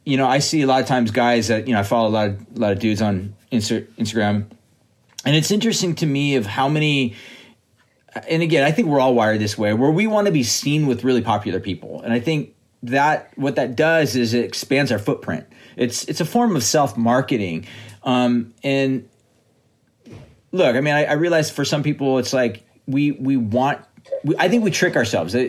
you 0.05 0.17
know, 0.17 0.27
I 0.27 0.39
see 0.39 0.63
a 0.63 0.67
lot 0.67 0.81
of 0.81 0.87
times 0.87 1.11
guys 1.11 1.49
that, 1.49 1.67
you 1.67 1.75
know, 1.75 1.81
I 1.81 1.83
follow 1.83 2.09
a 2.09 2.11
lot 2.11 2.29
of, 2.29 2.41
a 2.57 2.61
lot 2.61 2.73
of 2.73 2.79
dudes 2.79 3.03
on 3.03 3.35
Insta- 3.51 3.87
Instagram. 3.95 4.47
And 5.25 5.35
it's 5.35 5.51
interesting 5.51 5.95
to 5.97 6.07
me 6.07 6.37
of 6.37 6.47
how 6.47 6.69
many, 6.69 7.15
and 8.29 8.43
again, 8.43 8.63
I 8.65 8.71
think 8.71 8.89
we're 8.89 9.01
all 9.01 9.15
wired 9.15 9.41
this 9.41 9.59
way, 9.59 9.73
where 9.75 9.91
we 9.91 10.07
want 10.07 10.27
to 10.27 10.33
be 10.33 10.43
seen 10.43 10.87
with 10.87 11.03
really 11.03 11.23
popular 11.23 11.59
people. 11.59 12.03
And 12.03 12.13
I 12.13 12.21
think 12.21 12.55
that 12.85 13.33
what 13.37 13.57
that 13.57 13.77
does 13.77 14.15
is 14.15 14.35
it 14.35 14.45
expands 14.45 14.93
our 14.93 14.99
footprint. 14.99 15.47
It's 15.77 16.05
it's 16.05 16.21
a 16.21 16.25
form 16.25 16.55
of 16.55 16.63
self 16.63 16.97
marketing, 16.97 17.67
um, 18.03 18.55
and 18.63 19.09
look, 20.53 20.77
I 20.77 20.81
mean, 20.81 20.95
I, 20.95 21.05
I, 21.05 21.13
realize 21.15 21.51
for 21.51 21.65
some 21.65 21.83
people 21.83 22.19
it's 22.19 22.33
like 22.33 22.65
we 22.87 23.13
we 23.13 23.37
want. 23.37 23.81
We, 24.23 24.37
I 24.37 24.49
think 24.49 24.65
we 24.65 24.71
trick 24.71 24.97
ourselves 24.97 25.35
uh, 25.35 25.49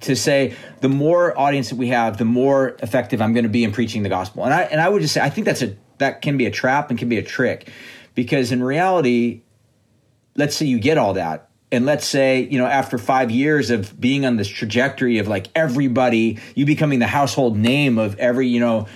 to 0.00 0.16
say 0.16 0.54
the 0.80 0.88
more 0.88 1.38
audience 1.38 1.70
that 1.70 1.76
we 1.76 1.88
have, 1.88 2.16
the 2.16 2.24
more 2.24 2.76
effective 2.80 3.20
I'm 3.20 3.32
going 3.32 3.44
to 3.44 3.50
be 3.50 3.64
in 3.64 3.72
preaching 3.72 4.04
the 4.04 4.08
gospel. 4.08 4.44
And 4.44 4.54
I 4.54 4.62
and 4.62 4.80
I 4.80 4.88
would 4.88 5.02
just 5.02 5.14
say 5.14 5.20
I 5.20 5.30
think 5.30 5.46
that's 5.46 5.62
a 5.62 5.76
that 5.98 6.22
can 6.22 6.36
be 6.36 6.46
a 6.46 6.50
trap 6.50 6.90
and 6.90 6.98
can 6.98 7.08
be 7.08 7.18
a 7.18 7.24
trick, 7.24 7.70
because 8.14 8.52
in 8.52 8.62
reality, 8.62 9.42
let's 10.36 10.54
say 10.56 10.66
you 10.66 10.78
get 10.78 10.96
all 10.96 11.14
that 11.14 11.50
and 11.72 11.86
let's 11.86 12.06
say 12.06 12.42
you 12.42 12.58
know 12.58 12.66
after 12.66 12.98
five 12.98 13.30
years 13.30 13.70
of 13.70 13.98
being 14.00 14.24
on 14.24 14.36
this 14.36 14.46
trajectory 14.46 15.18
of 15.18 15.26
like 15.26 15.48
everybody 15.54 16.38
you 16.54 16.66
becoming 16.66 17.00
the 17.00 17.06
household 17.06 17.56
name 17.56 17.98
of 17.98 18.16
every 18.18 18.46
you 18.46 18.60
know 18.60 18.86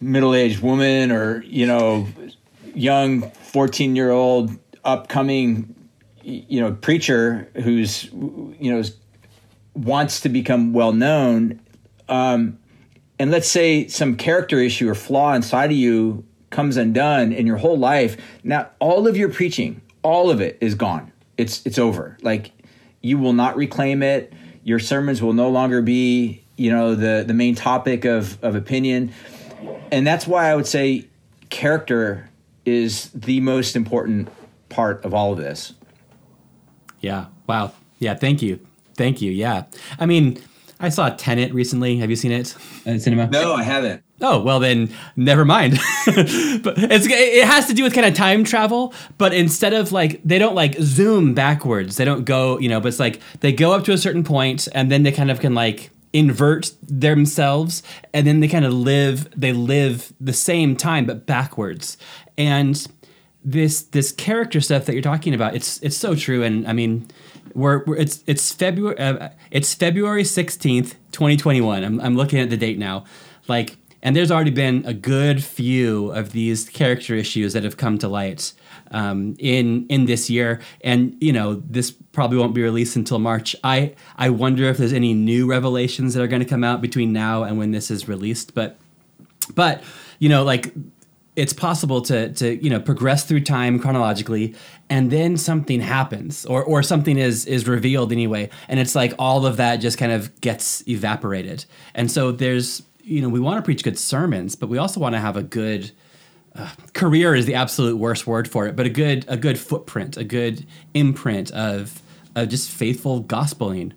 middle-aged 0.00 0.60
woman 0.60 1.10
or 1.10 1.42
you 1.44 1.66
know 1.66 2.06
young 2.74 3.30
14 3.30 3.96
year 3.96 4.10
old 4.10 4.50
upcoming 4.84 5.74
you 6.22 6.60
know 6.60 6.72
preacher 6.72 7.48
who's 7.54 8.04
you 8.12 8.74
know 8.74 8.82
wants 9.74 10.20
to 10.20 10.28
become 10.28 10.72
well 10.72 10.92
known 10.92 11.60
um, 12.08 12.58
and 13.18 13.30
let's 13.30 13.48
say 13.48 13.88
some 13.88 14.16
character 14.16 14.58
issue 14.58 14.88
or 14.88 14.94
flaw 14.94 15.34
inside 15.34 15.70
of 15.70 15.76
you 15.76 16.24
comes 16.50 16.76
undone 16.76 17.32
in 17.32 17.46
your 17.46 17.56
whole 17.56 17.78
life. 17.78 18.16
Now 18.44 18.70
all 18.78 19.08
of 19.08 19.16
your 19.16 19.28
preaching 19.28 19.80
all 20.06 20.30
of 20.30 20.40
it 20.40 20.56
is 20.60 20.76
gone. 20.76 21.10
It's 21.36 21.66
it's 21.66 21.78
over. 21.78 22.16
Like 22.22 22.52
you 23.02 23.18
will 23.18 23.32
not 23.32 23.56
reclaim 23.56 24.04
it. 24.04 24.32
Your 24.62 24.78
sermons 24.78 25.20
will 25.20 25.32
no 25.32 25.48
longer 25.48 25.82
be, 25.82 26.44
you 26.56 26.70
know, 26.70 26.94
the 26.94 27.24
the 27.26 27.34
main 27.34 27.56
topic 27.56 28.04
of 28.04 28.42
of 28.42 28.54
opinion. 28.54 29.12
And 29.90 30.06
that's 30.06 30.26
why 30.26 30.48
I 30.48 30.54
would 30.54 30.66
say 30.66 31.08
character 31.50 32.30
is 32.64 33.10
the 33.10 33.40
most 33.40 33.74
important 33.74 34.28
part 34.68 35.04
of 35.04 35.12
all 35.12 35.32
of 35.32 35.38
this. 35.38 35.74
Yeah. 37.00 37.26
Wow. 37.48 37.72
Yeah, 37.98 38.14
thank 38.14 38.42
you. 38.42 38.60
Thank 38.94 39.20
you. 39.20 39.32
Yeah. 39.32 39.64
I 39.98 40.06
mean, 40.06 40.40
I 40.78 40.90
saw 40.90 41.10
Tenet 41.10 41.54
recently. 41.54 41.96
Have 41.98 42.10
you 42.10 42.16
seen 42.16 42.32
it 42.32 42.54
at 42.84 43.00
cinema? 43.00 43.28
No, 43.28 43.54
I 43.54 43.62
haven't. 43.62 44.02
Oh 44.20 44.42
well, 44.42 44.60
then 44.60 44.90
never 45.14 45.44
mind. 45.44 45.74
but 46.06 46.74
it's 46.78 47.06
it 47.06 47.44
has 47.44 47.66
to 47.66 47.74
do 47.74 47.82
with 47.82 47.94
kind 47.94 48.06
of 48.06 48.14
time 48.14 48.44
travel, 48.44 48.94
but 49.18 49.32
instead 49.32 49.72
of 49.72 49.92
like 49.92 50.20
they 50.22 50.38
don't 50.38 50.54
like 50.54 50.74
zoom 50.80 51.34
backwards, 51.34 51.96
they 51.96 52.04
don't 52.04 52.24
go 52.24 52.58
you 52.58 52.68
know, 52.68 52.80
but 52.80 52.88
it's 52.88 53.00
like 53.00 53.20
they 53.40 53.52
go 53.52 53.72
up 53.72 53.84
to 53.84 53.92
a 53.92 53.98
certain 53.98 54.24
point 54.24 54.68
and 54.74 54.90
then 54.90 55.02
they 55.02 55.12
kind 55.12 55.30
of 55.30 55.40
can 55.40 55.54
like 55.54 55.90
invert 56.12 56.72
themselves 56.82 57.82
and 58.14 58.26
then 58.26 58.40
they 58.40 58.48
kind 58.48 58.64
of 58.64 58.72
live 58.72 59.28
they 59.38 59.52
live 59.52 60.14
the 60.18 60.32
same 60.32 60.74
time 60.74 61.04
but 61.04 61.26
backwards 61.26 61.98
and 62.38 62.86
this 63.44 63.82
this 63.82 64.12
character 64.12 64.60
stuff 64.60 64.86
that 64.86 64.94
you're 64.94 65.02
talking 65.02 65.34
about 65.34 65.54
it's 65.54 65.78
it's 65.82 65.96
so 65.96 66.14
true 66.14 66.42
and 66.42 66.66
i 66.66 66.72
mean 66.72 67.06
we're, 67.56 67.84
we're 67.84 67.96
it's 67.96 68.22
it's 68.26 68.52
february 68.52 68.98
uh, 68.98 69.30
it's 69.50 69.74
february 69.74 70.22
16th 70.22 70.94
2021 71.12 71.84
I'm, 71.84 72.00
I'm 72.00 72.16
looking 72.16 72.38
at 72.38 72.50
the 72.50 72.56
date 72.56 72.78
now 72.78 73.04
like 73.48 73.76
and 74.02 74.14
there's 74.14 74.30
already 74.30 74.52
been 74.52 74.84
a 74.86 74.94
good 74.94 75.42
few 75.42 76.12
of 76.12 76.30
these 76.30 76.68
character 76.68 77.14
issues 77.14 77.54
that 77.54 77.64
have 77.64 77.76
come 77.76 77.98
to 77.98 78.06
light 78.06 78.52
um, 78.92 79.34
in 79.38 79.84
in 79.88 80.04
this 80.04 80.30
year. 80.30 80.60
And 80.82 81.16
you 81.20 81.32
know, 81.32 81.54
this 81.54 81.90
probably 81.90 82.38
won't 82.38 82.54
be 82.54 82.62
released 82.62 82.94
until 82.94 83.18
March. 83.18 83.56
I 83.64 83.94
I 84.16 84.30
wonder 84.30 84.64
if 84.64 84.78
there's 84.78 84.92
any 84.92 85.12
new 85.12 85.48
revelations 85.48 86.14
that 86.14 86.22
are 86.22 86.28
going 86.28 86.42
to 86.42 86.48
come 86.48 86.62
out 86.62 86.80
between 86.80 87.12
now 87.12 87.42
and 87.42 87.58
when 87.58 87.72
this 87.72 87.90
is 87.90 88.06
released. 88.06 88.54
But 88.54 88.78
but 89.54 89.82
you 90.18 90.28
know, 90.28 90.44
like 90.44 90.72
it's 91.36 91.52
possible 91.52 92.00
to 92.00 92.32
to 92.32 92.62
you 92.64 92.70
know 92.70 92.80
progress 92.80 93.24
through 93.24 93.40
time 93.40 93.78
chronologically 93.78 94.54
and 94.88 95.10
then 95.10 95.36
something 95.36 95.80
happens 95.80 96.44
or 96.46 96.64
or 96.64 96.82
something 96.82 97.18
is 97.18 97.46
is 97.46 97.68
revealed 97.68 98.10
anyway 98.10 98.48
and 98.68 98.80
it's 98.80 98.94
like 98.94 99.12
all 99.18 99.46
of 99.46 99.58
that 99.58 99.76
just 99.76 99.98
kind 99.98 100.12
of 100.12 100.40
gets 100.40 100.86
evaporated 100.88 101.64
and 101.94 102.10
so 102.10 102.32
there's 102.32 102.82
you 103.06 103.22
know, 103.22 103.28
we 103.28 103.38
want 103.38 103.56
to 103.56 103.62
preach 103.62 103.84
good 103.84 103.98
sermons, 103.98 104.56
but 104.56 104.68
we 104.68 104.78
also 104.78 104.98
want 104.98 105.14
to 105.14 105.20
have 105.20 105.36
a 105.36 105.42
good 105.42 105.92
uh, 106.56 106.70
career 106.92 107.36
is 107.36 107.46
the 107.46 107.54
absolute 107.54 107.96
worst 107.96 108.26
word 108.26 108.48
for 108.48 108.66
it, 108.66 108.74
but 108.74 108.84
a 108.84 108.90
good 108.90 109.24
a 109.28 109.36
good 109.36 109.58
footprint, 109.58 110.16
a 110.16 110.24
good 110.24 110.66
imprint 110.92 111.50
of 111.52 112.02
of 112.34 112.48
just 112.48 112.68
faithful 112.68 113.22
gospeling. 113.22 113.92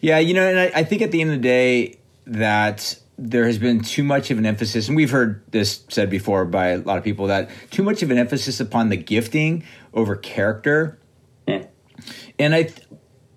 Yeah, 0.00 0.18
you 0.18 0.34
know, 0.34 0.48
and 0.48 0.58
I, 0.58 0.70
I 0.76 0.84
think 0.84 1.02
at 1.02 1.10
the 1.10 1.20
end 1.20 1.30
of 1.30 1.36
the 1.36 1.42
day 1.42 1.98
that 2.26 2.96
there 3.20 3.46
has 3.46 3.58
been 3.58 3.80
too 3.80 4.02
much 4.02 4.30
of 4.30 4.38
an 4.38 4.46
emphasis, 4.46 4.88
and 4.88 4.96
we've 4.96 5.10
heard 5.10 5.42
this 5.50 5.84
said 5.88 6.10
before 6.10 6.44
by 6.44 6.68
a 6.68 6.78
lot 6.78 6.98
of 6.98 7.04
people 7.04 7.26
that 7.28 7.50
too 7.70 7.82
much 7.82 8.02
of 8.02 8.10
an 8.10 8.18
emphasis 8.18 8.60
upon 8.60 8.88
the 8.88 8.96
gifting 8.96 9.64
over 9.94 10.16
character. 10.16 10.98
Mm. 11.46 11.68
And 12.38 12.54
I, 12.54 12.70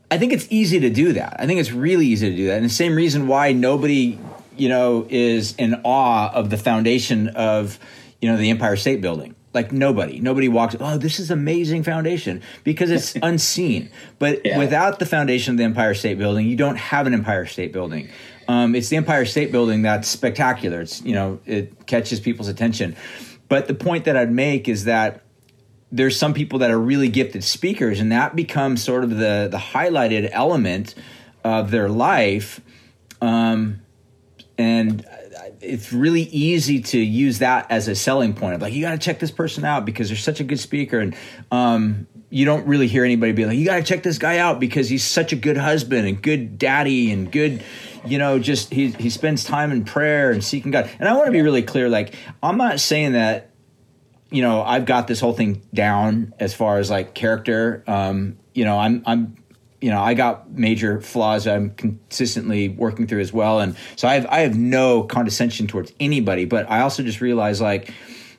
I 0.09 0.17
think 0.17 0.33
it's 0.33 0.47
easy 0.49 0.79
to 0.79 0.89
do 0.89 1.13
that. 1.13 1.35
I 1.39 1.45
think 1.45 1.59
it's 1.59 1.71
really 1.71 2.07
easy 2.07 2.29
to 2.29 2.35
do 2.35 2.47
that, 2.47 2.57
and 2.57 2.65
the 2.65 2.69
same 2.69 2.95
reason 2.95 3.27
why 3.27 3.51
nobody 3.51 4.17
you 4.57 4.69
know, 4.69 5.05
is 5.09 5.55
in 5.55 5.81
awe 5.83 6.31
of 6.33 6.49
the 6.49 6.57
foundation 6.57 7.29
of, 7.29 7.79
you 8.21 8.29
know, 8.29 8.37
the 8.37 8.49
Empire 8.49 8.75
State 8.75 9.01
Building. 9.01 9.35
Like 9.53 9.71
nobody, 9.71 10.19
nobody 10.19 10.49
walks. 10.49 10.75
Oh, 10.79 10.97
this 10.97 11.19
is 11.19 11.29
amazing 11.29 11.83
foundation 11.83 12.41
because 12.63 12.89
it's 12.89 13.15
unseen. 13.21 13.91
But 14.17 14.43
yeah. 14.43 14.57
without 14.57 14.97
the 14.97 15.05
foundation 15.05 15.53
of 15.53 15.57
the 15.59 15.63
Empire 15.63 15.93
State 15.93 16.17
Building, 16.17 16.47
you 16.47 16.55
don't 16.55 16.77
have 16.77 17.05
an 17.05 17.13
Empire 17.13 17.45
State 17.45 17.71
Building. 17.71 18.09
Um, 18.47 18.75
it's 18.75 18.89
the 18.89 18.97
Empire 18.97 19.25
State 19.25 19.51
Building 19.51 19.83
that's 19.83 20.07
spectacular. 20.07 20.81
It's 20.81 21.01
you 21.01 21.13
know 21.13 21.39
it 21.45 21.85
catches 21.87 22.19
people's 22.19 22.47
attention. 22.47 22.95
But 23.49 23.67
the 23.67 23.73
point 23.73 24.05
that 24.05 24.17
I'd 24.17 24.31
make 24.31 24.67
is 24.67 24.85
that 24.85 25.23
there's 25.91 26.17
some 26.17 26.33
people 26.33 26.59
that 26.59 26.71
are 26.71 26.79
really 26.79 27.09
gifted 27.09 27.43
speakers, 27.43 27.99
and 27.99 28.11
that 28.11 28.35
becomes 28.35 28.83
sort 28.83 29.03
of 29.03 29.11
the 29.11 29.47
the 29.51 29.59
highlighted 29.59 30.29
element 30.31 30.95
of 31.43 31.71
their 31.71 31.89
life. 31.89 32.61
Um, 33.21 33.81
and 34.57 35.05
it's 35.61 35.93
really 35.93 36.23
easy 36.23 36.81
to 36.81 36.99
use 36.99 37.39
that 37.39 37.69
as 37.69 37.87
a 37.87 37.95
selling 37.95 38.33
point 38.33 38.55
of 38.55 38.61
like 38.61 38.73
you 38.73 38.81
got 38.81 38.91
to 38.91 38.97
check 38.97 39.19
this 39.19 39.31
person 39.31 39.63
out 39.63 39.85
because 39.85 40.09
they're 40.09 40.17
such 40.17 40.39
a 40.39 40.43
good 40.43 40.59
speaker 40.59 40.99
and 40.99 41.15
um, 41.51 42.07
you 42.29 42.45
don't 42.45 42.67
really 42.67 42.87
hear 42.87 43.05
anybody 43.05 43.31
be 43.31 43.45
like 43.45 43.57
you 43.57 43.65
got 43.65 43.77
to 43.77 43.83
check 43.83 44.03
this 44.03 44.17
guy 44.17 44.37
out 44.37 44.59
because 44.59 44.89
he's 44.89 45.03
such 45.03 45.31
a 45.31 45.35
good 45.35 45.57
husband 45.57 46.07
and 46.07 46.21
good 46.21 46.57
daddy 46.57 47.11
and 47.11 47.31
good 47.31 47.63
you 48.05 48.17
know 48.17 48.39
just 48.39 48.73
he 48.73 48.89
he 48.91 49.09
spends 49.09 49.43
time 49.43 49.71
in 49.71 49.85
prayer 49.85 50.31
and 50.31 50.43
seeking 50.43 50.71
god. 50.71 50.89
And 50.99 51.07
i 51.07 51.13
want 51.13 51.27
to 51.27 51.31
be 51.31 51.41
really 51.41 51.63
clear 51.63 51.89
like 51.89 52.15
i'm 52.41 52.57
not 52.57 52.79
saying 52.79 53.13
that 53.13 53.51
you 54.29 54.41
know 54.41 54.61
i've 54.63 54.85
got 54.85 55.07
this 55.07 55.19
whole 55.19 55.33
thing 55.33 55.61
down 55.73 56.33
as 56.39 56.53
far 56.53 56.79
as 56.79 56.89
like 56.89 57.13
character. 57.13 57.83
Um, 57.87 58.37
you 58.53 58.65
know 58.65 58.77
i'm 58.77 59.03
i'm 59.05 59.37
you 59.83 59.89
know, 59.89 60.01
I 60.01 60.13
got 60.13 60.49
major 60.49 61.01
flaws 61.01 61.45
I'm 61.45 61.71
consistently 61.71 62.69
working 62.69 63.05
through 63.05 63.19
as 63.19 63.33
well, 63.33 63.59
and 63.59 63.75
so 63.97 64.07
I 64.07 64.13
have 64.13 64.25
I 64.27 64.39
have 64.39 64.57
no 64.57 65.03
condescension 65.03 65.67
towards 65.67 65.91
anybody, 65.99 66.45
but 66.45 66.71
I 66.71 66.79
also 66.79 67.03
just 67.03 67.19
realize 67.19 67.59
like 67.59 67.93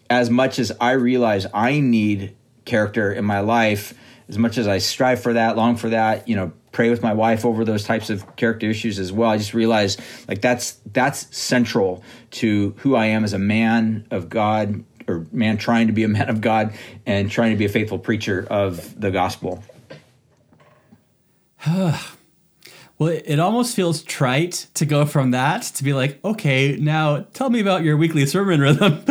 as 0.09 0.31
much 0.31 0.59
as 0.59 0.73
I 0.81 0.93
realize 0.93 1.47
I 1.53 1.81
need 1.81 2.35
character 2.65 3.13
in 3.13 3.27
my 3.27 3.41
life, 3.41 3.93
as 4.29 4.39
much 4.39 4.59
as 4.59 4.67
I 4.67 4.79
strive 4.79 5.23
for 5.23 5.35
that, 5.35 5.57
long 5.57 5.77
for 5.77 5.91
that, 5.91 6.27
you 6.29 6.37
know, 6.37 6.53
pray 6.73 6.91
with 6.91 7.03
my 7.03 7.13
wife 7.13 7.45
over 7.45 7.65
those 7.65 7.85
types 7.85 8.11
of 8.11 8.37
character 8.37 8.69
issues 8.69 8.99
as 8.99 9.13
well. 9.13 9.31
I 9.31 9.39
just 9.39 9.55
realize 9.55 9.97
like 10.29 10.41
that's 10.41 10.79
that's 10.93 11.35
central 11.37 12.03
to 12.33 12.75
who 12.79 12.97
I 12.97 13.07
am 13.07 13.25
as 13.25 13.33
a 13.33 13.39
man 13.39 14.07
of 14.11 14.29
God 14.29 14.85
or 15.07 15.27
man 15.33 15.57
trying 15.57 15.87
to 15.87 15.93
be 15.93 16.05
a 16.05 16.09
man 16.09 16.29
of 16.29 16.41
God 16.41 16.75
and 17.07 17.31
trying 17.31 17.51
to 17.51 17.57
be 17.57 17.65
a 17.65 17.69
faithful 17.69 17.99
preacher 17.99 18.47
of 18.51 18.99
the 19.01 19.11
gospel. 19.11 19.63
well, 21.67 22.01
it 23.01 23.39
almost 23.39 23.77
feels 23.77 24.03
trite 24.03 24.67
to 24.75 24.85
go 24.85 25.07
from 25.07 25.31
that 25.31 25.63
to 25.63 25.85
be 25.85 25.93
like, 25.93 26.19
okay, 26.25 26.77
now 26.77 27.27
tell 27.33 27.51
me 27.51 27.61
about 27.61 27.83
your 27.85 27.97
weekly 27.97 28.27
sermon 28.27 28.61
rhythm. 28.61 29.03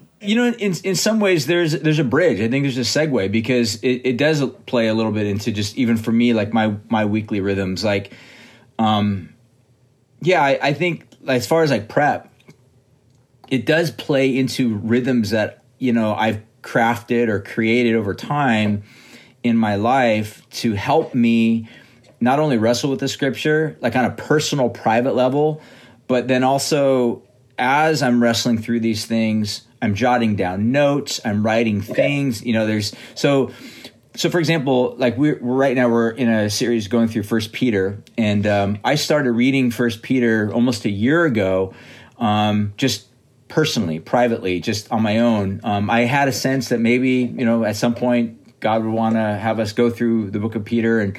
you 0.26 0.36
know, 0.36 0.46
in 0.46 0.74
in 0.84 0.94
some 0.94 1.20
ways, 1.20 1.46
there's 1.46 1.72
there's 1.72 1.98
a 1.98 2.04
bridge. 2.04 2.40
I 2.40 2.48
think 2.48 2.64
there's 2.64 2.78
a 2.78 2.80
segue 2.80 3.30
because 3.30 3.76
it, 3.76 4.02
it 4.04 4.16
does 4.16 4.44
play 4.66 4.88
a 4.88 4.94
little 4.94 5.12
bit 5.12 5.26
into 5.26 5.52
just 5.52 5.76
even 5.76 5.96
for 5.96 6.12
me, 6.12 6.34
like 6.34 6.52
my 6.52 6.74
my 6.88 7.04
weekly 7.04 7.40
rhythms. 7.40 7.84
Like, 7.84 8.12
um, 8.78 9.34
yeah, 10.20 10.42
I, 10.42 10.58
I 10.62 10.72
think 10.72 11.06
as 11.26 11.46
far 11.46 11.62
as 11.62 11.70
like 11.70 11.88
prep, 11.88 12.32
it 13.48 13.66
does 13.66 13.90
play 13.90 14.36
into 14.36 14.76
rhythms 14.76 15.30
that 15.30 15.62
you 15.78 15.92
know 15.92 16.14
I've 16.14 16.42
crafted 16.62 17.28
or 17.28 17.40
created 17.40 17.94
over 17.94 18.12
time 18.12 18.82
in 19.44 19.56
my 19.56 19.76
life 19.76 20.48
to 20.50 20.72
help 20.74 21.14
me 21.14 21.68
not 22.20 22.40
only 22.40 22.58
wrestle 22.58 22.90
with 22.90 22.98
the 22.98 23.08
scripture 23.08 23.76
like 23.80 23.94
on 23.94 24.04
a 24.04 24.10
personal 24.10 24.68
private 24.68 25.14
level 25.14 25.62
but 26.08 26.26
then 26.26 26.42
also 26.42 27.22
as 27.56 28.02
i'm 28.02 28.20
wrestling 28.20 28.58
through 28.58 28.80
these 28.80 29.06
things 29.06 29.62
i'm 29.86 29.94
jotting 29.94 30.36
down 30.36 30.72
notes 30.72 31.20
i'm 31.24 31.44
writing 31.44 31.80
things 31.80 32.44
you 32.44 32.52
know 32.52 32.66
there's 32.66 32.94
so 33.14 33.50
so 34.14 34.30
for 34.30 34.38
example 34.38 34.94
like 34.98 35.16
we're, 35.16 35.38
we're 35.40 35.54
right 35.54 35.76
now 35.76 35.88
we're 35.88 36.10
in 36.10 36.28
a 36.28 36.50
series 36.50 36.88
going 36.88 37.08
through 37.08 37.22
first 37.22 37.52
peter 37.52 38.02
and 38.18 38.46
um, 38.46 38.78
i 38.84 38.94
started 38.94 39.32
reading 39.32 39.70
first 39.70 40.02
peter 40.02 40.50
almost 40.52 40.84
a 40.84 40.90
year 40.90 41.24
ago 41.24 41.72
um, 42.18 42.72
just 42.76 43.06
personally, 43.48 44.00
privately, 44.00 44.60
just 44.60 44.90
on 44.90 45.02
my 45.02 45.18
own, 45.18 45.60
um, 45.64 45.90
I 45.90 46.00
had 46.00 46.28
a 46.28 46.32
sense 46.32 46.68
that 46.70 46.80
maybe 46.80 47.10
you 47.10 47.44
know 47.44 47.64
at 47.64 47.76
some 47.76 47.94
point 47.94 48.60
God 48.60 48.84
would 48.84 48.92
want 48.92 49.14
to 49.14 49.20
have 49.20 49.60
us 49.60 49.72
go 49.72 49.90
through 49.90 50.30
the 50.30 50.38
book 50.38 50.54
of 50.54 50.64
Peter, 50.64 51.00
and 51.00 51.18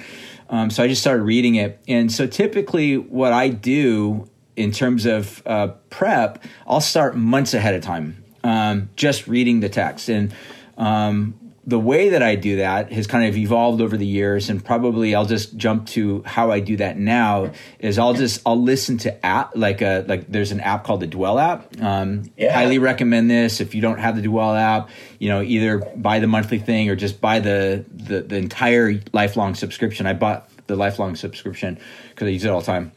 um, 0.49 0.69
so 0.69 0.83
I 0.83 0.87
just 0.87 1.01
started 1.01 1.23
reading 1.23 1.55
it. 1.55 1.79
And 1.87 2.11
so 2.11 2.27
typically, 2.27 2.97
what 2.97 3.33
I 3.33 3.49
do 3.49 4.29
in 4.55 4.71
terms 4.71 5.05
of 5.05 5.43
uh, 5.45 5.67
prep, 5.89 6.43
I'll 6.65 6.81
start 6.81 7.15
months 7.15 7.53
ahead 7.53 7.75
of 7.75 7.81
time, 7.81 8.23
um, 8.43 8.89
just 8.95 9.27
reading 9.27 9.59
the 9.59 9.69
text 9.69 10.09
and. 10.09 10.33
Um, 10.77 11.47
the 11.67 11.77
way 11.77 12.09
that 12.09 12.23
I 12.23 12.35
do 12.35 12.55
that 12.57 12.93
has 12.93 13.07
kind 13.07 13.27
of 13.27 13.35
evolved 13.35 13.81
over 13.81 13.97
the 13.97 14.05
years, 14.05 14.49
and 14.49 14.63
probably 14.63 15.13
I'll 15.13 15.25
just 15.25 15.57
jump 15.57 15.87
to 15.87 16.23
how 16.25 16.49
I 16.49 16.61
do 16.61 16.77
that 16.77 16.97
now. 16.97 17.51
Is 17.79 17.99
I'll 17.99 18.13
just 18.13 18.41
I'll 18.45 18.59
listen 18.59 18.97
to 18.99 19.25
app 19.25 19.51
like 19.53 19.81
a 19.81 20.05
like 20.07 20.31
there's 20.31 20.53
an 20.53 20.61
app 20.61 20.85
called 20.85 21.01
the 21.01 21.07
Dwell 21.07 21.37
app. 21.37 21.79
Um, 21.81 22.31
yeah. 22.37 22.53
Highly 22.53 22.79
recommend 22.79 23.29
this 23.29 23.59
if 23.59 23.75
you 23.75 23.81
don't 23.81 23.99
have 23.99 24.15
the 24.15 24.21
Dwell 24.21 24.55
app. 24.55 24.89
You 25.19 25.27
know, 25.27 25.41
either 25.41 25.79
buy 25.97 26.19
the 26.19 26.27
monthly 26.27 26.59
thing 26.59 26.89
or 26.89 26.95
just 26.95 27.19
buy 27.19 27.39
the 27.39 27.83
the, 27.91 28.21
the 28.21 28.37
entire 28.37 29.01
lifelong 29.11 29.53
subscription. 29.53 30.07
I 30.07 30.13
bought 30.13 30.49
the 30.67 30.77
lifelong 30.77 31.17
subscription 31.17 31.79
because 32.09 32.27
I 32.27 32.31
use 32.31 32.45
it 32.45 32.49
all 32.49 32.61
the 32.61 32.65
time. 32.65 32.93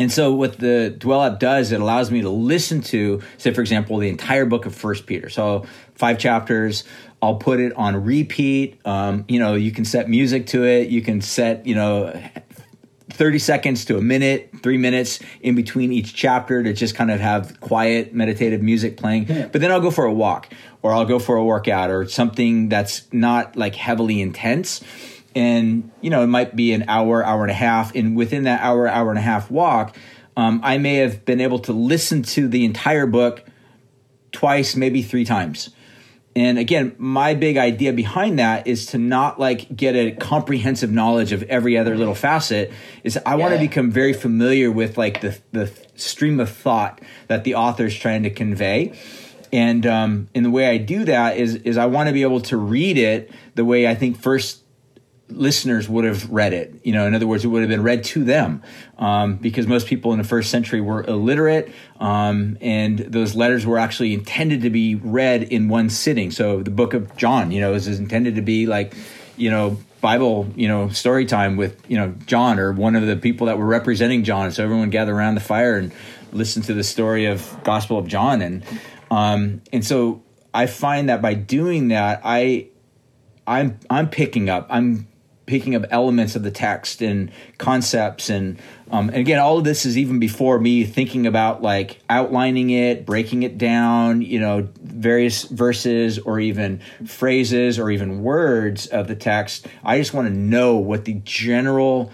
And 0.00 0.10
so 0.10 0.32
what 0.32 0.58
the 0.58 0.96
Dwell 0.98 1.22
app 1.22 1.38
does, 1.38 1.72
it 1.72 1.80
allows 1.80 2.10
me 2.10 2.22
to 2.22 2.30
listen 2.30 2.80
to, 2.84 3.20
say, 3.36 3.52
for 3.52 3.60
example, 3.60 3.98
the 3.98 4.08
entire 4.08 4.46
book 4.46 4.64
of 4.64 4.74
First 4.74 5.04
Peter. 5.04 5.28
So 5.28 5.66
five 5.94 6.18
chapters. 6.18 6.84
I'll 7.20 7.34
put 7.34 7.60
it 7.60 7.74
on 7.74 8.02
repeat. 8.02 8.80
Um, 8.86 9.26
you 9.28 9.38
know, 9.38 9.56
you 9.56 9.72
can 9.72 9.84
set 9.84 10.08
music 10.08 10.46
to 10.48 10.64
it. 10.64 10.88
You 10.88 11.02
can 11.02 11.20
set, 11.20 11.66
you 11.66 11.74
know, 11.74 12.18
30 13.10 13.38
seconds 13.40 13.84
to 13.84 13.98
a 13.98 14.00
minute, 14.00 14.50
three 14.62 14.78
minutes 14.78 15.20
in 15.42 15.54
between 15.54 15.92
each 15.92 16.14
chapter 16.14 16.62
to 16.62 16.72
just 16.72 16.94
kind 16.94 17.10
of 17.10 17.20
have 17.20 17.60
quiet 17.60 18.14
meditative 18.14 18.62
music 18.62 18.96
playing. 18.96 19.28
Yeah. 19.28 19.48
But 19.48 19.60
then 19.60 19.70
I'll 19.70 19.82
go 19.82 19.90
for 19.90 20.06
a 20.06 20.12
walk 20.14 20.50
or 20.80 20.94
I'll 20.94 21.04
go 21.04 21.18
for 21.18 21.36
a 21.36 21.44
workout 21.44 21.90
or 21.90 22.08
something 22.08 22.70
that's 22.70 23.06
not 23.12 23.54
like 23.54 23.74
heavily 23.74 24.22
intense. 24.22 24.80
And, 25.34 25.90
you 26.00 26.10
know, 26.10 26.22
it 26.22 26.26
might 26.26 26.56
be 26.56 26.72
an 26.72 26.84
hour, 26.88 27.24
hour 27.24 27.42
and 27.42 27.50
a 27.50 27.54
half. 27.54 27.94
And 27.94 28.16
within 28.16 28.44
that 28.44 28.60
hour, 28.62 28.88
hour 28.88 29.10
and 29.10 29.18
a 29.18 29.22
half 29.22 29.50
walk, 29.50 29.96
um, 30.36 30.60
I 30.64 30.78
may 30.78 30.96
have 30.96 31.24
been 31.24 31.40
able 31.40 31.58
to 31.60 31.72
listen 31.72 32.22
to 32.22 32.48
the 32.48 32.64
entire 32.64 33.06
book 33.06 33.44
twice, 34.32 34.74
maybe 34.74 35.02
three 35.02 35.24
times. 35.24 35.70
And 36.36 36.58
again, 36.58 36.94
my 36.96 37.34
big 37.34 37.56
idea 37.56 37.92
behind 37.92 38.38
that 38.38 38.66
is 38.66 38.86
to 38.86 38.98
not 38.98 39.40
like 39.40 39.74
get 39.74 39.96
a 39.96 40.12
comprehensive 40.12 40.90
knowledge 40.92 41.32
of 41.32 41.42
every 41.44 41.76
other 41.76 41.96
little 41.96 42.14
facet. 42.14 42.72
Is 43.02 43.18
I 43.26 43.30
yeah. 43.30 43.34
want 43.34 43.54
to 43.54 43.58
become 43.58 43.90
very 43.90 44.12
familiar 44.12 44.70
with 44.70 44.96
like 44.96 45.20
the 45.20 45.38
the 45.50 45.72
stream 45.96 46.38
of 46.38 46.48
thought 46.48 47.00
that 47.26 47.42
the 47.42 47.56
author 47.56 47.86
is 47.86 47.94
trying 47.96 48.22
to 48.22 48.30
convey. 48.30 48.96
And 49.52 49.84
um, 49.86 50.28
and 50.32 50.44
the 50.44 50.50
way 50.50 50.68
I 50.68 50.78
do 50.78 51.04
that 51.04 51.36
is 51.36 51.56
is 51.56 51.76
I 51.76 51.86
want 51.86 52.08
to 52.08 52.12
be 52.12 52.22
able 52.22 52.40
to 52.42 52.56
read 52.56 52.96
it 52.96 53.32
the 53.56 53.64
way 53.64 53.88
I 53.88 53.96
think 53.96 54.16
first 54.16 54.59
listeners 55.30 55.88
would 55.88 56.04
have 56.04 56.30
read 56.30 56.52
it. 56.52 56.74
You 56.84 56.92
know, 56.92 57.06
in 57.06 57.14
other 57.14 57.26
words, 57.26 57.44
it 57.44 57.48
would 57.48 57.62
have 57.62 57.68
been 57.68 57.82
read 57.82 58.04
to 58.04 58.24
them 58.24 58.62
um, 58.98 59.36
because 59.36 59.66
most 59.66 59.86
people 59.86 60.12
in 60.12 60.18
the 60.18 60.24
first 60.24 60.50
century 60.50 60.80
were 60.80 61.02
illiterate, 61.04 61.72
um, 61.98 62.58
and 62.60 62.98
those 62.98 63.34
letters 63.34 63.66
were 63.66 63.78
actually 63.78 64.14
intended 64.14 64.62
to 64.62 64.70
be 64.70 64.94
read 64.94 65.42
in 65.44 65.68
one 65.68 65.90
sitting. 65.90 66.30
So 66.30 66.62
the 66.62 66.70
Book 66.70 66.94
of 66.94 67.16
John, 67.16 67.50
you 67.50 67.60
know, 67.60 67.74
is 67.74 67.86
intended 67.86 68.36
to 68.36 68.42
be 68.42 68.66
like, 68.66 68.94
you 69.36 69.50
know. 69.50 69.78
Bible, 70.00 70.48
you 70.56 70.66
know, 70.66 70.88
story 70.88 71.26
time 71.26 71.58
with 71.58 71.78
you 71.86 71.98
know 71.98 72.14
John 72.24 72.58
or 72.58 72.72
one 72.72 72.96
of 72.96 73.06
the 73.06 73.16
people 73.16 73.48
that 73.48 73.58
were 73.58 73.66
representing 73.66 74.24
John. 74.24 74.50
So 74.50 74.64
everyone 74.64 74.88
gather 74.88 75.14
around 75.14 75.34
the 75.34 75.42
fire 75.42 75.76
and 75.76 75.92
listen 76.32 76.62
to 76.62 76.72
the 76.72 76.82
story 76.82 77.26
of 77.26 77.54
Gospel 77.64 77.98
of 77.98 78.06
John, 78.06 78.40
and 78.40 78.64
um, 79.10 79.60
and 79.74 79.84
so 79.84 80.22
I 80.54 80.66
find 80.66 81.08
that 81.08 81.20
by 81.20 81.34
doing 81.34 81.88
that, 81.88 82.22
I 82.24 82.68
I'm 83.46 83.78
I'm 83.88 84.08
picking 84.08 84.48
up. 84.48 84.66
I'm 84.70 85.06
picking 85.50 85.74
up 85.74 85.84
elements 85.90 86.36
of 86.36 86.44
the 86.44 86.50
text 86.52 87.02
and 87.02 87.28
concepts 87.58 88.30
and 88.30 88.56
um, 88.92 89.08
and 89.08 89.18
again 89.18 89.40
all 89.40 89.58
of 89.58 89.64
this 89.64 89.84
is 89.84 89.98
even 89.98 90.20
before 90.20 90.60
me 90.60 90.84
thinking 90.84 91.26
about 91.26 91.60
like 91.60 91.98
outlining 92.08 92.70
it 92.70 93.04
breaking 93.04 93.42
it 93.42 93.58
down 93.58 94.22
you 94.22 94.38
know 94.38 94.68
various 94.80 95.42
verses 95.42 96.20
or 96.20 96.38
even 96.38 96.80
phrases 97.04 97.80
or 97.80 97.90
even 97.90 98.22
words 98.22 98.86
of 98.86 99.08
the 99.08 99.16
text 99.16 99.66
i 99.82 99.98
just 99.98 100.14
want 100.14 100.28
to 100.28 100.32
know 100.32 100.76
what 100.76 101.04
the 101.04 101.14
general 101.24 102.12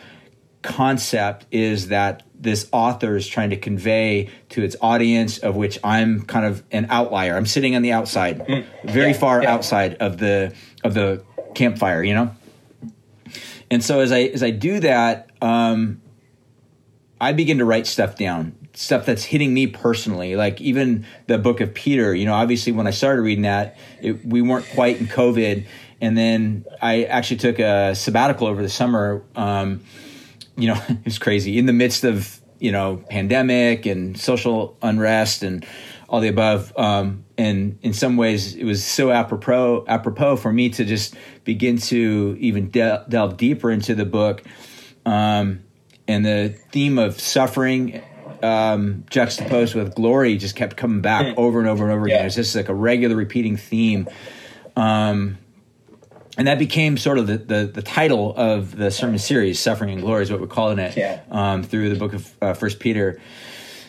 concept 0.62 1.44
is 1.50 1.88
that 1.88 2.22
this 2.40 2.66
author 2.72 3.16
is 3.16 3.28
trying 3.28 3.50
to 3.50 3.56
convey 3.58 4.30
to 4.48 4.62
its 4.62 4.76
audience 4.80 5.36
of 5.36 5.56
which 5.56 5.78
i'm 5.84 6.22
kind 6.22 6.46
of 6.46 6.62
an 6.72 6.86
outlier 6.88 7.36
i'm 7.36 7.44
sitting 7.44 7.76
on 7.76 7.82
the 7.82 7.92
outside 7.92 8.38
mm. 8.38 8.64
very 8.84 9.08
yeah, 9.08 9.12
far 9.12 9.42
yeah. 9.42 9.52
outside 9.52 9.94
of 9.96 10.16
the 10.16 10.54
of 10.82 10.94
the 10.94 11.22
campfire 11.54 12.02
you 12.02 12.14
know 12.14 12.34
and 13.70 13.82
so 13.82 14.00
as 14.00 14.12
I 14.12 14.20
as 14.22 14.42
I 14.42 14.50
do 14.50 14.80
that, 14.80 15.30
um, 15.40 16.00
I 17.20 17.32
begin 17.32 17.58
to 17.58 17.64
write 17.64 17.86
stuff 17.86 18.16
down, 18.16 18.56
stuff 18.74 19.06
that's 19.06 19.24
hitting 19.24 19.52
me 19.52 19.66
personally. 19.66 20.36
Like 20.36 20.60
even 20.60 21.06
the 21.26 21.38
book 21.38 21.60
of 21.60 21.74
Peter. 21.74 22.14
You 22.14 22.26
know, 22.26 22.34
obviously 22.34 22.72
when 22.72 22.86
I 22.86 22.90
started 22.90 23.22
reading 23.22 23.42
that, 23.42 23.76
it, 24.00 24.24
we 24.24 24.42
weren't 24.42 24.68
quite 24.74 25.00
in 25.00 25.06
COVID, 25.06 25.66
and 26.00 26.16
then 26.16 26.64
I 26.80 27.04
actually 27.04 27.38
took 27.38 27.58
a 27.58 27.94
sabbatical 27.94 28.46
over 28.46 28.62
the 28.62 28.68
summer. 28.68 29.22
Um, 29.34 29.82
you 30.56 30.68
know, 30.68 30.80
it 30.88 31.04
was 31.04 31.18
crazy 31.18 31.58
in 31.58 31.66
the 31.66 31.72
midst 31.72 32.04
of 32.04 32.40
you 32.58 32.72
know 32.72 33.02
pandemic 33.10 33.86
and 33.86 34.18
social 34.18 34.76
unrest 34.82 35.42
and 35.42 35.66
all 36.08 36.20
the 36.20 36.28
above. 36.28 36.72
Um, 36.76 37.24
and 37.36 37.78
in 37.82 37.92
some 37.92 38.16
ways, 38.16 38.54
it 38.54 38.64
was 38.64 38.84
so 38.84 39.10
apropos 39.10 39.84
apropos 39.88 40.36
for 40.36 40.52
me 40.52 40.70
to 40.70 40.84
just 40.84 41.14
begin 41.44 41.78
to 41.78 42.36
even 42.40 42.70
de- 42.70 43.04
delve 43.08 43.36
deeper 43.36 43.70
into 43.70 43.94
the 43.94 44.04
book. 44.04 44.42
Um, 45.04 45.64
and 46.08 46.24
the 46.24 46.56
theme 46.70 46.98
of 46.98 47.20
suffering 47.20 48.02
um, 48.42 49.04
juxtaposed 49.10 49.74
with 49.74 49.94
glory 49.94 50.36
just 50.36 50.56
kept 50.56 50.76
coming 50.76 51.00
back 51.00 51.26
hmm. 51.26 51.38
over 51.38 51.58
and 51.58 51.68
over 51.68 51.84
and 51.84 51.92
over 51.92 52.06
again. 52.06 52.20
Yeah. 52.20 52.26
It's 52.26 52.36
just 52.36 52.54
like 52.54 52.68
a 52.68 52.74
regular 52.74 53.16
repeating 53.16 53.56
theme. 53.56 54.08
Um, 54.76 55.38
and 56.38 56.46
that 56.46 56.58
became 56.58 56.98
sort 56.98 57.18
of 57.18 57.26
the, 57.26 57.38
the, 57.38 57.66
the, 57.66 57.82
title 57.82 58.34
of 58.36 58.76
the 58.76 58.90
sermon 58.90 59.18
series, 59.18 59.58
"Suffering 59.58 59.90
and 59.90 60.02
Glory," 60.02 60.22
is 60.22 60.30
what 60.30 60.38
we're 60.38 60.46
calling 60.46 60.78
it 60.78 60.94
yeah. 60.94 61.22
um, 61.30 61.62
through 61.62 61.88
the 61.88 61.94
book 61.96 62.12
of 62.12 62.36
uh, 62.42 62.52
First 62.52 62.78
Peter. 62.78 63.20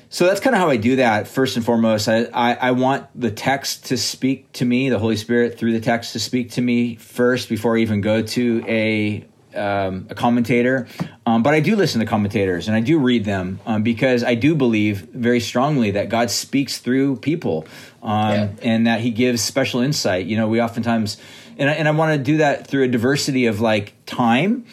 So 0.10 0.26
that's 0.26 0.39
kind 0.39 0.55
of 0.55 0.62
how 0.62 0.70
I 0.70 0.78
do 0.78 0.97
that. 0.97 1.28
First 1.28 1.58
and 1.58 1.66
foremost, 1.66 2.08
I, 2.08 2.24
I, 2.34 2.53
I, 2.53 2.72
want 2.72 3.08
the 3.20 3.30
text 3.30 3.88
to 3.88 3.97
speak 3.97 4.51
to 4.53 4.66
me, 4.66 4.89
the 4.89 4.99
Holy 4.99 5.18
Spirit 5.18 5.60
through 5.60 5.74
the 5.74 5.82
text 5.82 6.14
to 6.14 6.20
speak 6.20 6.51
to 6.51 6.62
me 6.62 6.95
first 6.95 7.49
before 7.49 7.76
I 7.78 7.82
even 7.82 7.99
go 7.99 8.22
to 8.22 8.64
a 8.68 9.26
um, 9.53 10.08
a 10.10 10.16
commentator. 10.16 10.88
Um, 11.26 11.43
but 11.43 11.53
I 11.53 11.60
do 11.60 11.76
listen 11.76 11.99
to 11.99 12.05
commentators 12.05 12.68
and 12.68 12.78
I 12.78 12.82
do 12.82 12.99
read 12.99 13.26
them 13.26 13.60
um, 13.66 13.84
because 13.84 14.24
I 14.24 14.36
do 14.36 14.55
believe 14.55 15.01
very 15.14 15.39
strongly 15.39 15.91
that 15.91 16.10
God 16.10 16.30
speaks 16.30 16.78
through 16.78 17.18
people 17.18 17.66
um, 18.03 18.32
yeah. 18.32 18.49
and 18.62 18.88
that 18.88 19.01
He 19.01 19.10
gives 19.10 19.41
special 19.41 19.82
insight. 19.82 20.26
You 20.28 20.38
know, 20.38 20.47
we 20.47 20.62
oftentimes, 20.62 21.18
and 21.58 21.70
I, 21.70 21.74
and 21.74 21.88
I 21.88 21.91
want 21.91 22.18
to 22.18 22.24
do 22.24 22.38
that 22.38 22.68
through 22.68 22.84
a 22.84 22.88
diversity 22.88 23.47
of 23.47 23.60
like 23.60 23.93
time. 24.05 24.66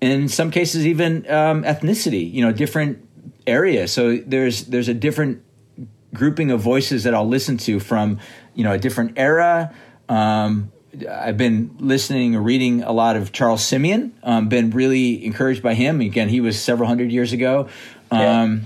In 0.00 0.28
some 0.28 0.50
cases, 0.50 0.86
even 0.86 1.30
um, 1.30 1.62
ethnicity. 1.62 2.30
You 2.30 2.44
know, 2.44 2.52
different 2.52 3.06
area. 3.46 3.88
So 3.88 4.16
there's 4.16 4.64
there's 4.64 4.88
a 4.88 4.94
different 4.94 5.42
grouping 6.14 6.50
of 6.50 6.60
voices 6.60 7.04
that 7.04 7.14
I'll 7.14 7.28
listen 7.28 7.58
to 7.58 7.80
from 7.80 8.18
you 8.54 8.64
know 8.64 8.72
a 8.72 8.78
different 8.78 9.18
era. 9.18 9.74
Um, 10.08 10.72
I've 11.10 11.36
been 11.36 11.76
listening 11.78 12.36
or 12.36 12.42
reading 12.42 12.82
a 12.82 12.92
lot 12.92 13.16
of 13.16 13.32
Charles 13.32 13.64
Simeon. 13.64 14.14
Um, 14.22 14.48
been 14.48 14.70
really 14.70 15.24
encouraged 15.24 15.62
by 15.62 15.74
him. 15.74 16.00
Again, 16.00 16.28
he 16.28 16.40
was 16.40 16.60
several 16.60 16.88
hundred 16.88 17.10
years 17.10 17.32
ago. 17.32 17.68
Um, 18.10 18.20
yeah. 18.20 18.58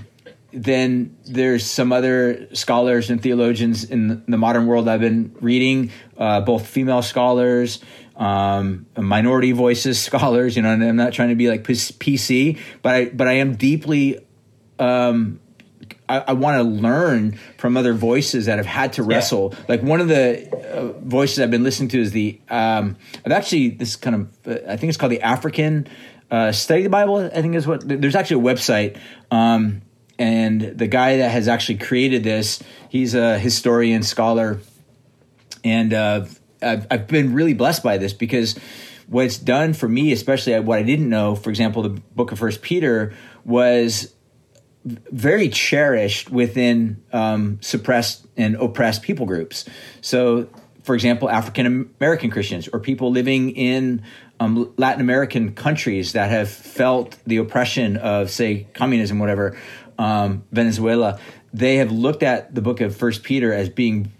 Then 0.51 1.17
there's 1.25 1.65
some 1.65 1.91
other 1.91 2.53
scholars 2.55 3.09
and 3.09 3.21
theologians 3.21 3.83
in 3.83 4.23
the 4.27 4.37
modern 4.37 4.65
world 4.65 4.87
I've 4.87 4.99
been 4.99 5.35
reading, 5.41 5.91
uh, 6.17 6.41
both 6.41 6.65
female 6.65 7.03
scholars, 7.03 7.79
um, 8.15 8.87
minority 8.97 9.51
voices 9.51 10.01
scholars. 10.03 10.55
You 10.55 10.63
know, 10.63 10.73
and 10.73 10.83
I'm 10.83 10.95
not 10.95 11.13
trying 11.13 11.29
to 11.29 11.35
be 11.35 11.49
like 11.49 11.63
PC, 11.63 12.59
but 12.81 12.95
I 12.95 13.05
but 13.05 13.27
I 13.27 13.33
am 13.33 13.55
deeply 13.55 14.25
um, 14.79 15.39
I, 16.07 16.19
I 16.19 16.33
want 16.33 16.57
to 16.57 16.63
learn 16.63 17.37
from 17.57 17.77
other 17.77 17.93
voices 17.93 18.47
that 18.47 18.57
have 18.57 18.65
had 18.65 18.93
to 18.93 19.03
wrestle. 19.03 19.51
Yeah. 19.51 19.65
Like 19.69 19.83
one 19.83 20.01
of 20.01 20.07
the 20.07 20.49
uh, 20.73 20.99
voices 20.99 21.39
I've 21.39 21.51
been 21.51 21.63
listening 21.63 21.89
to 21.89 21.99
is 21.99 22.11
the 22.11 22.39
um, 22.49 22.97
I've 23.25 23.31
actually 23.31 23.69
this 23.69 23.95
kind 23.95 24.15
of 24.15 24.47
uh, 24.47 24.71
I 24.71 24.77
think 24.77 24.89
it's 24.89 24.97
called 24.97 25.11
the 25.11 25.21
African 25.21 25.87
uh, 26.31 26.51
Study 26.51 26.83
the 26.83 26.89
Bible. 26.89 27.17
I 27.17 27.41
think 27.41 27.55
is 27.55 27.67
what 27.67 27.87
there's 27.87 28.15
actually 28.15 28.41
a 28.49 28.53
website. 28.53 28.99
Um, 29.31 29.83
and 30.17 30.61
the 30.61 30.87
guy 30.87 31.17
that 31.17 31.31
has 31.31 31.47
actually 31.47 31.77
created 31.77 32.25
this, 32.25 32.61
he's 32.89 33.15
a 33.15 33.39
historian 33.39 34.03
scholar, 34.03 34.59
and 35.63 35.93
uh, 35.93 36.25
I've, 36.61 36.87
I've 36.91 37.07
been 37.07 37.33
really 37.33 37.53
blessed 37.53 37.83
by 37.83 37.97
this 37.97 38.11
because 38.11 38.59
what 39.07 39.25
it's 39.25 39.37
done 39.37 39.73
for 39.73 39.87
me, 39.87 40.11
especially 40.11 40.59
what 40.59 40.77
I 40.77 40.83
didn't 40.83 41.09
know, 41.09 41.35
for 41.35 41.49
example, 41.49 41.83
the 41.83 41.89
book 41.89 42.33
of 42.33 42.39
First 42.39 42.61
Peter 42.61 43.13
was 43.45 44.13
very 44.85 45.49
cherished 45.49 46.29
within 46.29 47.03
um, 47.11 47.59
suppressed 47.61 48.25
and 48.37 48.55
oppressed 48.55 49.01
people 49.01 49.25
groups. 49.25 49.65
So, 50.01 50.47
for 50.83 50.95
example, 50.95 51.29
African 51.29 51.91
American 51.99 52.31
Christians 52.31 52.67
or 52.69 52.79
people 52.79 53.11
living 53.11 53.51
in 53.51 54.01
um, 54.39 54.73
Latin 54.77 55.01
American 55.01 55.53
countries 55.53 56.13
that 56.13 56.29
have 56.29 56.49
felt 56.49 57.17
the 57.27 57.37
oppression 57.37 57.97
of, 57.97 58.31
say, 58.31 58.67
communism, 58.73 59.19
whatever, 59.19 59.57
um, 59.97 60.43
Venezuela, 60.51 61.19
they 61.53 61.77
have 61.77 61.91
looked 61.91 62.21
at 62.21 62.53
the 62.53 62.61
book 62.61 62.79
of 62.81 62.95
First 62.95 63.23
Peter 63.23 63.51
as 63.53 63.69
being 63.69 64.11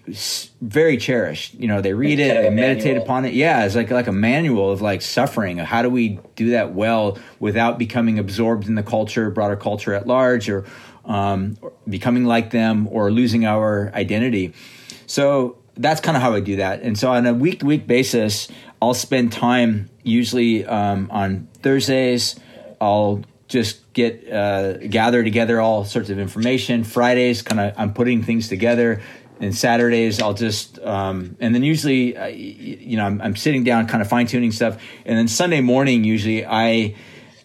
very 0.62 0.98
cherished. 0.98 1.54
You 1.54 1.68
know, 1.68 1.82
they 1.82 1.94
read 1.94 2.20
it, 2.20 2.34
they 2.34 2.50
meditate 2.50 2.98
upon 2.98 3.26
it. 3.26 3.34
Yeah, 3.34 3.66
it's 3.66 3.76
like 3.76 3.92
like 3.92 4.08
a 4.08 4.12
manual 4.12 4.72
of 4.72 4.82
like 4.82 5.02
suffering. 5.02 5.58
How 5.58 5.82
do 5.82 5.90
we 5.90 6.20
do 6.36 6.52
that 6.52 6.74
well 6.74 7.20
without 7.40 7.78
becoming 7.78 8.18
absorbed 8.18 8.68
in 8.68 8.76
the 8.76 8.84
culture, 8.84 9.30
broader 9.30 9.56
culture 9.56 9.94
at 9.94 10.08
large, 10.08 10.50
or 10.50 10.66
um, 11.06 11.58
becoming 11.88 12.26
like 12.26 12.50
them, 12.50 12.88
or 12.88 13.12
losing 13.12 13.46
our 13.46 13.92
identity? 13.94 14.54
So 15.06 15.58
that's 15.76 16.02
kind 16.02 16.18
of 16.18 16.24
how 16.24 16.34
I 16.34 16.40
do 16.40 16.58
that. 16.58 16.82
And 16.82 16.98
so 16.98 17.12
on 17.12 17.26
a 17.28 17.34
week 17.34 17.60
to 17.60 17.66
week 17.68 17.86
basis, 17.86 18.48
I'll 18.82 18.96
spend 18.96 19.32
time 19.32 19.90
usually 20.04 20.66
um, 20.66 21.10
on 21.12 21.48
Thursdays. 21.62 22.40
I'll 22.82 23.22
just 23.50 23.92
get 23.94 24.32
uh, 24.32 24.78
gather 24.78 25.24
together 25.24 25.60
all 25.60 25.84
sorts 25.84 26.10
of 26.10 26.20
information. 26.20 26.84
Fridays, 26.84 27.42
kind 27.42 27.60
of, 27.60 27.74
I'm 27.78 27.94
putting 27.94 28.24
things 28.24 28.48
together. 28.48 29.02
And 29.42 29.56
Saturdays, 29.56 30.22
I'll 30.22 30.34
just, 30.34 30.80
um, 30.80 31.38
and 31.40 31.56
then 31.56 31.64
usually, 31.64 32.16
uh, 32.16 32.28
you 32.28 32.98
know, 32.98 33.06
I'm, 33.06 33.22
I'm, 33.22 33.36
sitting 33.38 33.64
down, 33.64 33.88
kind 33.88 34.02
of 34.02 34.10
fine 34.10 34.28
tuning 34.28 34.52
stuff. 34.52 34.82
And 35.06 35.18
then 35.18 35.30
Sunday 35.30 35.62
morning, 35.62 36.04
usually, 36.04 36.46
I 36.46 36.96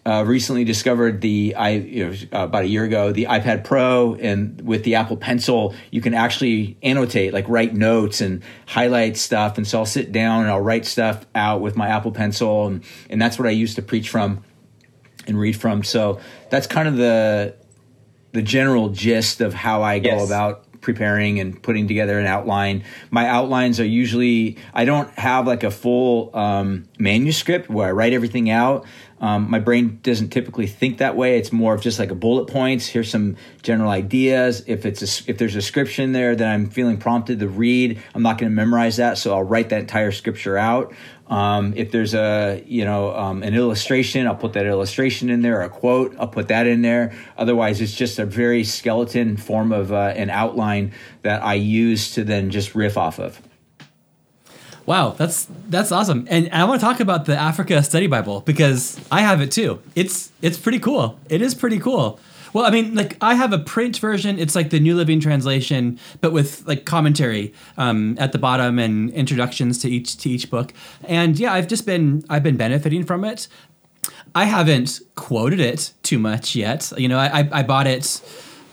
uh, 0.05 0.23
recently 0.27 0.65
discovered 0.65 1.21
the 1.21 1.55
I 1.55 1.69
you 1.69 2.05
know, 2.05 2.43
about 2.43 2.65
a 2.65 2.67
year 2.67 2.83
ago 2.83 3.11
the 3.11 3.25
iPad 3.25 3.63
Pro, 3.63 4.13
and 4.15 4.61
with 4.61 4.83
the 4.83 4.95
Apple 4.95 5.17
Pencil, 5.17 5.73
you 5.89 6.01
can 6.01 6.13
actually 6.13 6.77
annotate, 6.83 7.33
like 7.33 7.47
write 7.47 7.73
notes 7.73 8.21
and 8.21 8.43
highlight 8.67 9.17
stuff. 9.17 9.57
And 9.57 9.65
so 9.65 9.79
I'll 9.79 9.85
sit 9.85 10.11
down 10.11 10.41
and 10.41 10.51
I'll 10.51 10.61
write 10.61 10.85
stuff 10.85 11.25
out 11.33 11.61
with 11.61 11.75
my 11.75 11.87
Apple 11.87 12.11
Pencil, 12.11 12.67
and, 12.67 12.83
and 13.09 13.19
that's 13.19 13.39
what 13.39 13.47
I 13.47 13.51
use 13.51 13.73
to 13.75 13.81
preach 13.81 14.09
from 14.09 14.43
and 15.27 15.39
read 15.39 15.59
from. 15.59 15.83
So 15.83 16.19
that's 16.49 16.67
kind 16.67 16.87
of 16.87 16.97
the 16.97 17.55
the 18.31 18.41
general 18.41 18.89
gist 18.89 19.39
of 19.39 19.53
how 19.53 19.81
I 19.81 19.99
go 19.99 20.09
yes. 20.09 20.27
about 20.27 20.65
preparing 20.81 21.39
and 21.39 21.61
putting 21.61 21.87
together 21.87 22.19
an 22.19 22.25
outline. 22.25 22.83
My 23.09 23.27
outlines 23.27 23.79
are 23.79 23.85
usually 23.85 24.57
I 24.73 24.85
don't 24.85 25.09
have 25.17 25.47
like 25.47 25.63
a 25.63 25.71
full 25.71 26.35
um, 26.35 26.87
manuscript 26.99 27.69
where 27.69 27.87
I 27.87 27.91
write 27.91 28.13
everything 28.13 28.49
out. 28.49 28.85
Um, 29.25 29.49
my 29.49 29.57
brain 29.57 29.99
doesn't 30.03 30.29
typically 30.29 30.67
think 30.67 30.99
that 30.99 31.17
way. 31.17 31.39
It's 31.39 31.51
more 31.51 31.73
of 31.73 31.81
just 31.81 31.97
like 31.97 32.11
a 32.11 32.15
bullet 32.15 32.45
points. 32.45 32.85
Here's 32.85 33.09
some 33.09 33.37
general 33.63 33.89
ideas. 33.89 34.63
If 34.67 34.85
it's 34.85 35.01
a, 35.01 35.31
if 35.31 35.39
there's 35.39 35.55
a 35.55 35.63
scripture 35.63 36.03
in 36.03 36.11
there 36.11 36.35
that 36.35 36.47
I'm 36.47 36.69
feeling 36.69 36.97
prompted 36.97 37.39
to 37.39 37.47
read, 37.47 37.99
I'm 38.13 38.21
not 38.21 38.37
going 38.37 38.51
to 38.51 38.55
memorize 38.55 38.97
that, 38.97 39.17
so 39.17 39.33
I'll 39.33 39.41
write 39.41 39.69
that 39.69 39.81
entire 39.81 40.11
scripture 40.11 40.59
out. 40.59 40.93
Um, 41.27 41.73
if 41.75 41.89
there's 41.89 42.13
a 42.13 42.63
you 42.67 42.85
know 42.85 43.15
um, 43.15 43.41
an 43.41 43.55
illustration, 43.55 44.27
I'll 44.27 44.35
put 44.35 44.53
that 44.53 44.67
illustration 44.67 45.31
in 45.31 45.41
there. 45.41 45.59
a 45.63 45.69
quote, 45.69 46.15
I'll 46.19 46.27
put 46.27 46.49
that 46.49 46.67
in 46.67 46.83
there. 46.83 47.15
Otherwise, 47.35 47.81
it's 47.81 47.95
just 47.95 48.19
a 48.19 48.27
very 48.27 48.63
skeleton 48.63 49.37
form 49.37 49.71
of 49.71 49.91
uh, 49.91 50.13
an 50.15 50.29
outline 50.29 50.91
that 51.23 51.43
I 51.43 51.55
use 51.55 52.13
to 52.13 52.23
then 52.23 52.51
just 52.51 52.75
riff 52.75 52.95
off 52.95 53.19
of. 53.19 53.41
Wow, 54.85 55.11
that's 55.17 55.47
that's 55.67 55.91
awesome. 55.91 56.27
And 56.29 56.49
I 56.51 56.63
want 56.65 56.79
to 56.79 56.85
talk 56.85 56.99
about 56.99 57.25
the 57.25 57.35
Africa 57.35 57.81
Study 57.81 58.07
Bible 58.07 58.41
because 58.41 58.99
I 59.11 59.21
have 59.21 59.41
it 59.41 59.51
too. 59.51 59.81
It's 59.95 60.31
it's 60.41 60.57
pretty 60.57 60.79
cool. 60.79 61.19
It 61.29 61.41
is 61.41 61.55
pretty 61.55 61.79
cool. 61.79 62.19
Well, 62.53 62.65
I 62.65 62.69
mean, 62.69 62.95
like 62.95 63.17
I 63.19 63.33
have 63.33 63.51
a 63.51 63.57
print 63.57 63.97
version. 63.97 64.39
It's 64.39 64.55
like 64.55 64.69
the 64.69 64.79
New 64.79 64.95
Living 64.95 65.19
Translation, 65.19 65.99
but 66.21 66.31
with 66.31 66.65
like 66.67 66.85
commentary 66.85 67.53
um, 67.77 68.15
at 68.19 68.31
the 68.31 68.37
bottom 68.37 68.79
and 68.79 69.09
introductions 69.11 69.79
to 69.79 69.89
each 69.89 70.17
to 70.17 70.29
each 70.29 70.49
book. 70.49 70.73
And 71.03 71.37
yeah, 71.37 71.53
I've 71.53 71.67
just 71.67 71.85
been 71.85 72.23
I've 72.29 72.43
been 72.43 72.57
benefiting 72.57 73.03
from 73.03 73.25
it. 73.25 73.47
I 74.35 74.45
haven't 74.45 75.01
quoted 75.15 75.59
it 75.59 75.93
too 76.03 76.19
much 76.19 76.55
yet. 76.55 76.93
You 76.95 77.07
know, 77.07 77.17
I 77.17 77.41
I, 77.41 77.49
I 77.51 77.63
bought 77.63 77.87
it. 77.87 78.21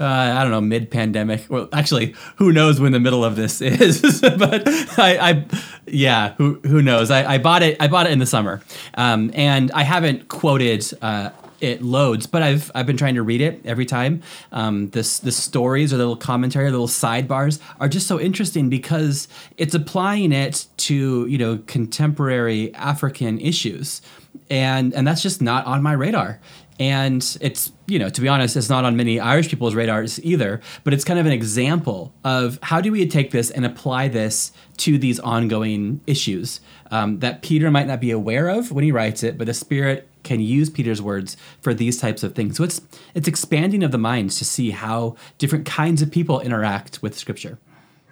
Uh, 0.02 0.34
I 0.36 0.42
don't 0.42 0.50
know, 0.50 0.60
mid 0.60 0.90
pandemic. 0.90 1.46
Well, 1.48 1.68
actually, 1.72 2.14
who 2.36 2.52
knows 2.52 2.80
when 2.80 2.90
the 2.90 3.00
middle 3.00 3.24
of 3.24 3.36
this 3.36 3.60
is? 3.60 4.20
but 4.20 4.68
I, 4.98 5.30
I, 5.30 5.46
yeah, 5.86 6.34
who 6.34 6.60
who 6.64 6.82
knows? 6.82 7.10
I, 7.10 7.34
I 7.34 7.38
bought 7.38 7.62
it. 7.62 7.76
I 7.80 7.86
bought 7.86 8.06
it 8.06 8.12
in 8.12 8.18
the 8.18 8.26
summer, 8.26 8.62
um, 8.94 9.30
and 9.34 9.70
I 9.70 9.84
haven't 9.84 10.28
quoted 10.28 10.84
uh, 11.00 11.30
it 11.62 11.80
loads, 11.80 12.26
but 12.26 12.42
I've 12.42 12.70
I've 12.74 12.86
been 12.86 12.96
trying 12.96 13.14
to 13.14 13.22
read 13.22 13.40
it 13.40 13.64
every 13.64 13.86
time. 13.86 14.22
Um, 14.50 14.90
this 14.90 15.20
the 15.20 15.30
stories 15.30 15.92
or 15.92 15.96
the 15.96 16.02
little 16.02 16.16
commentary, 16.16 16.66
the 16.66 16.72
little 16.72 16.88
sidebars 16.88 17.60
are 17.78 17.88
just 17.88 18.08
so 18.08 18.20
interesting 18.20 18.68
because 18.68 19.28
it's 19.56 19.74
applying 19.74 20.32
it 20.32 20.66
to 20.78 21.26
you 21.26 21.38
know 21.38 21.58
contemporary 21.68 22.74
African 22.74 23.38
issues, 23.38 24.02
and 24.50 24.92
and 24.92 25.06
that's 25.06 25.22
just 25.22 25.40
not 25.40 25.64
on 25.64 25.82
my 25.82 25.92
radar. 25.92 26.40
And 26.80 27.36
it's, 27.40 27.72
you 27.86 27.98
know, 27.98 28.08
to 28.08 28.20
be 28.20 28.28
honest, 28.28 28.56
it's 28.56 28.68
not 28.68 28.84
on 28.84 28.96
many 28.96 29.20
Irish 29.20 29.48
people's 29.48 29.74
radars 29.74 30.22
either, 30.24 30.60
but 30.84 30.94
it's 30.94 31.04
kind 31.04 31.20
of 31.20 31.26
an 31.26 31.32
example 31.32 32.12
of 32.24 32.58
how 32.62 32.80
do 32.80 32.90
we 32.90 33.06
take 33.06 33.30
this 33.30 33.50
and 33.50 33.64
apply 33.64 34.08
this 34.08 34.52
to 34.78 34.98
these 34.98 35.20
ongoing 35.20 36.00
issues 36.06 36.60
um, 36.90 37.20
that 37.20 37.42
Peter 37.42 37.70
might 37.70 37.86
not 37.86 38.00
be 38.00 38.10
aware 38.10 38.48
of 38.48 38.72
when 38.72 38.84
he 38.84 38.92
writes 38.92 39.22
it, 39.22 39.38
but 39.38 39.46
the 39.46 39.54
Spirit 39.54 40.08
can 40.22 40.40
use 40.40 40.70
Peter's 40.70 41.02
words 41.02 41.36
for 41.60 41.74
these 41.74 41.98
types 41.98 42.22
of 42.22 42.34
things. 42.34 42.56
So 42.56 42.64
it's 42.64 42.80
it's 43.14 43.28
expanding 43.28 43.82
of 43.82 43.90
the 43.90 43.98
minds 43.98 44.38
to 44.38 44.44
see 44.44 44.70
how 44.70 45.16
different 45.38 45.66
kinds 45.66 46.02
of 46.02 46.10
people 46.10 46.40
interact 46.40 47.02
with 47.02 47.16
Scripture. 47.18 47.58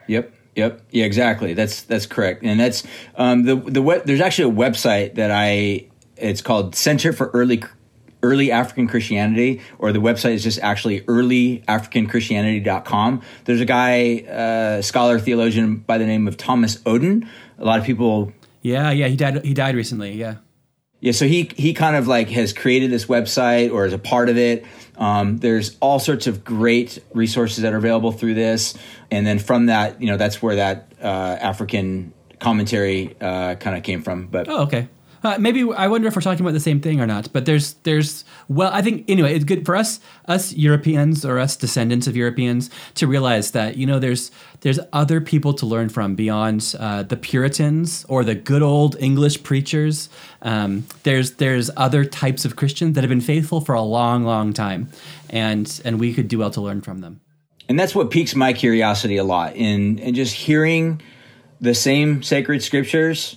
Yep. 0.07 0.33
Yep. 0.57 0.83
Yeah. 0.91 1.05
Exactly. 1.05 1.55
That's 1.55 1.83
that's 1.83 2.07
correct. 2.07 2.43
And 2.43 2.59
that's 2.59 2.83
um, 3.17 3.45
the 3.45 3.57
the 3.57 3.83
web, 3.83 4.05
there's 4.07 4.21
actually 4.21 4.53
a 4.53 4.57
website 4.57 5.15
that 5.15 5.31
I 5.31 5.87
it's 6.17 6.43
called 6.43 6.75
Center 6.75 7.13
for 7.13 7.29
Early 7.29 7.63
early 8.23 8.51
African 8.51 8.87
Christianity, 8.87 9.61
or 9.79 9.93
the 9.93 10.01
website 10.01 10.33
is 10.35 10.43
just 10.43 10.59
actually 10.61 11.01
earlyafricanchristianity.com. 11.03 13.23
There's 13.45 13.61
a 13.61 13.65
guy, 13.65 14.19
uh, 14.21 14.83
scholar 14.83 15.19
theologian 15.19 15.77
by 15.77 15.99
the 15.99 16.07
name 16.07 16.29
of 16.29 16.37
Thomas 16.37 16.77
Oden. 16.79 17.27
A 17.59 17.65
lot 17.65 17.79
of 17.79 17.85
people. 17.85 18.33
Yeah, 18.63 18.91
yeah, 18.91 19.09
he 19.09 19.17
died. 19.17 19.45
He 19.45 19.55
died 19.55 19.75
recently. 19.75 20.13
Yeah. 20.13 20.37
Yeah, 21.01 21.13
so 21.13 21.27
he 21.27 21.51
he 21.57 21.73
kind 21.73 21.97
of 21.97 22.07
like 22.07 22.29
has 22.29 22.53
created 22.53 22.91
this 22.91 23.07
website 23.07 23.73
or 23.73 23.87
is 23.87 23.95
a 23.95 23.99
part 23.99 24.29
of 24.29 24.37
it. 24.37 24.67
Um, 24.99 25.39
there's 25.39 25.79
all 25.81 25.99
sorts 25.99 26.27
of 26.27 26.45
great 26.45 27.03
resources 27.15 27.63
that 27.63 27.73
are 27.73 27.79
available 27.79 28.13
through 28.13 28.35
this, 28.35 28.75
and 29.11 29.27
then 29.27 29.39
from 29.39 29.67
that, 29.67 30.03
you 30.03 30.09
know, 30.09 30.19
that's 30.19 30.43
where 30.43 30.57
that 30.57 30.93
uh, 31.03 31.07
African 31.07 32.13
commentary 32.39 33.17
uh, 33.19 33.55
kind 33.55 33.79
of 33.79 33.83
came 33.83 34.03
from. 34.03 34.27
But 34.27 34.51
oh, 34.51 34.65
okay. 34.65 34.89
Uh, 35.23 35.37
maybe 35.39 35.63
I 35.73 35.89
wonder 35.89 36.09
if 36.09 36.17
we're 36.17 36.23
talking 36.23 36.41
about 36.41 36.55
the 36.55 36.61
same 36.61 36.81
thing 36.81 37.01
or 37.01 37.07
not. 37.07 37.33
But 37.33 37.45
there's 37.47 37.75
there's 37.85 38.25
well, 38.49 38.71
I 38.73 38.83
think 38.83 39.09
anyway, 39.09 39.35
it's 39.35 39.45
good 39.45 39.67
for 39.67 39.77
us 39.77 40.01
us 40.27 40.53
Europeans 40.53 41.25
or 41.25 41.39
us 41.39 41.57
descendants 41.57 42.07
of 42.07 42.17
Europeans 42.17 42.71
to 42.95 43.07
realize 43.07 43.51
that 43.53 43.77
you 43.77 43.87
know 43.87 43.99
there's 43.99 44.31
there's 44.61 44.81
other 44.93 45.21
people 45.21 45.53
to 45.55 45.67
learn 45.67 45.89
from 45.89 46.15
beyond 46.15 46.75
uh, 46.79 47.03
the 47.03 47.17
Puritans 47.17 48.05
or 48.09 48.25
the 48.25 48.35
good 48.35 48.63
old 48.63 48.97
English 49.01 49.43
preachers. 49.43 50.09
Um, 50.43 50.87
there's 51.03 51.33
there's 51.33 51.71
other 51.77 52.05
types 52.05 52.45
of 52.45 52.57
Christians 52.57 52.95
that 52.95 53.03
have 53.03 53.11
been 53.11 53.21
faithful 53.21 53.61
for 53.61 53.75
a 53.75 53.83
long, 53.83 54.25
long 54.25 54.53
time, 54.53 54.89
and 55.29 55.81
and 55.85 56.01
we 56.01 56.15
could 56.15 56.29
do 56.29 56.39
well 56.39 56.51
to 56.51 56.61
learn 56.61 56.81
from 56.81 57.01
them. 57.01 57.21
And 57.69 57.79
that's 57.79 57.95
what 57.95 58.11
piques 58.11 58.35
my 58.35 58.53
curiosity 58.53 59.17
a 59.17 59.25
lot 59.25 59.55
in 59.55 59.99
in 59.99 60.15
just 60.15 60.35
hearing 60.35 61.03
the 61.61 61.75
same 61.75 62.23
sacred 62.23 62.63
scriptures. 62.63 63.37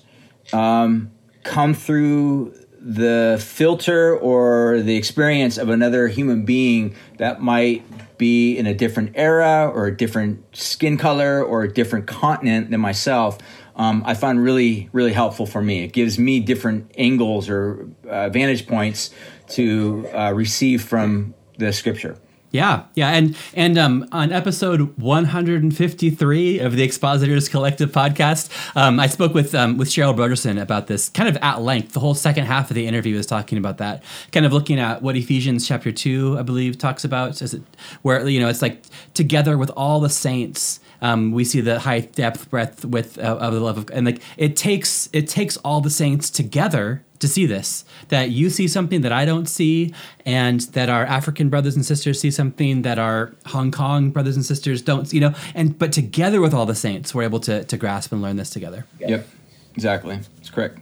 Um, 0.51 1.11
come 1.43 1.73
through 1.73 2.53
the 2.79 3.41
filter 3.41 4.17
or 4.17 4.81
the 4.81 4.95
experience 4.97 5.57
of 5.57 5.69
another 5.69 6.07
human 6.07 6.43
being 6.43 6.95
that 7.17 7.41
might 7.41 7.85
be 8.17 8.57
in 8.57 8.67
a 8.67 8.73
different 8.73 9.11
era 9.15 9.69
or 9.73 9.87
a 9.87 9.95
different 9.95 10.43
skin 10.55 10.97
color 10.97 11.43
or 11.43 11.63
a 11.63 11.71
different 11.71 12.07
continent 12.07 12.71
than 12.71 12.81
myself, 12.81 13.37
um, 13.75 14.03
I 14.05 14.13
find 14.13 14.43
really, 14.43 14.89
really 14.91 15.13
helpful 15.13 15.45
for 15.45 15.61
me. 15.61 15.83
It 15.83 15.93
gives 15.93 16.19
me 16.19 16.39
different 16.39 16.91
angles 16.97 17.49
or 17.49 17.89
uh, 18.07 18.29
vantage 18.29 18.67
points 18.67 19.11
to 19.49 20.07
uh, 20.13 20.33
receive 20.33 20.83
from 20.83 21.33
the 21.57 21.71
scripture. 21.73 22.17
Yeah, 22.53 22.83
yeah, 22.93 23.09
and 23.09 23.35
and 23.55 23.79
um, 23.79 24.07
on 24.11 24.31
episode 24.31 24.95
153 24.99 26.59
of 26.59 26.75
the 26.75 26.83
Expositors 26.83 27.49
Collective 27.49 27.91
podcast, 27.91 28.51
um, 28.75 28.99
I 28.99 29.07
spoke 29.07 29.33
with 29.33 29.55
um, 29.55 29.77
with 29.77 29.87
Cheryl 29.87 30.15
Brodersen 30.15 30.61
about 30.61 30.85
this 30.85 31.09
kind 31.09 31.27
of 31.27 31.35
at 31.37 31.63
length. 31.63 31.93
The 31.93 31.99
whole 31.99 32.13
second 32.13 32.45
half 32.45 32.69
of 32.69 32.75
the 32.75 32.85
interview 32.85 33.17
was 33.17 33.25
talking 33.25 33.57
about 33.57 33.79
that, 33.79 34.03
kind 34.31 34.45
of 34.45 34.53
looking 34.53 34.79
at 34.79 35.01
what 35.01 35.15
Ephesians 35.15 35.67
chapter 35.67 35.91
two, 35.91 36.37
I 36.37 36.43
believe, 36.43 36.77
talks 36.77 37.03
about. 37.03 37.41
Is 37.41 37.55
it 37.55 37.63
where 38.03 38.29
you 38.29 38.39
know 38.39 38.49
it's 38.49 38.61
like 38.61 38.83
together 39.15 39.57
with 39.57 39.71
all 39.75 39.99
the 39.99 40.09
saints. 40.09 40.79
Um, 41.03 41.33
we 41.33 41.43
see 41.43 41.59
the 41.59 41.79
height, 41.81 42.13
depth, 42.13 42.49
breadth, 42.49 42.85
width 42.85 43.17
of, 43.17 43.37
of 43.39 43.53
the 43.53 43.59
love 43.59 43.77
of, 43.77 43.91
and 43.91 44.05
like 44.05 44.21
it 44.37 44.55
takes 44.55 45.09
it 45.11 45.27
takes 45.27 45.57
all 45.57 45.81
the 45.81 45.89
saints 45.89 46.29
together 46.29 47.03
to 47.19 47.27
see 47.27 47.45
this 47.45 47.83
that 48.07 48.31
you 48.31 48.49
see 48.49 48.69
something 48.69 49.01
that 49.01 49.11
I 49.11 49.25
don't 49.25 49.47
see, 49.47 49.93
and 50.25 50.61
that 50.71 50.89
our 50.89 51.05
African 51.05 51.49
brothers 51.49 51.75
and 51.75 51.85
sisters 51.85 52.21
see 52.21 52.31
something 52.31 52.83
that 52.83 52.99
our 52.99 53.33
Hong 53.47 53.69
Kong 53.69 54.11
brothers 54.11 54.37
and 54.37 54.45
sisters 54.45 54.81
don't, 54.81 55.11
you 55.11 55.19
know, 55.19 55.33
and 55.53 55.77
but 55.77 55.91
together 55.91 56.39
with 56.39 56.53
all 56.53 56.65
the 56.65 56.75
saints, 56.75 57.13
we're 57.13 57.23
able 57.23 57.41
to 57.41 57.65
to 57.65 57.77
grasp 57.77 58.13
and 58.13 58.21
learn 58.21 58.37
this 58.37 58.49
together. 58.49 58.85
Yep, 58.99 59.27
exactly. 59.75 60.19
It's 60.37 60.49
correct. 60.49 60.79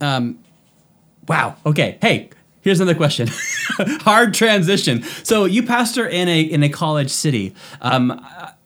Um, 0.00 0.38
wow. 1.26 1.56
Okay. 1.66 1.98
Hey, 2.00 2.30
here's 2.60 2.80
another 2.80 2.96
question. 2.96 3.28
Hard 4.02 4.34
transition. 4.34 5.02
So 5.22 5.44
you 5.44 5.62
pastor 5.62 6.06
in 6.06 6.28
a 6.28 6.40
in 6.40 6.62
a 6.62 6.68
college 6.68 7.10
city, 7.10 7.54
um, 7.80 8.10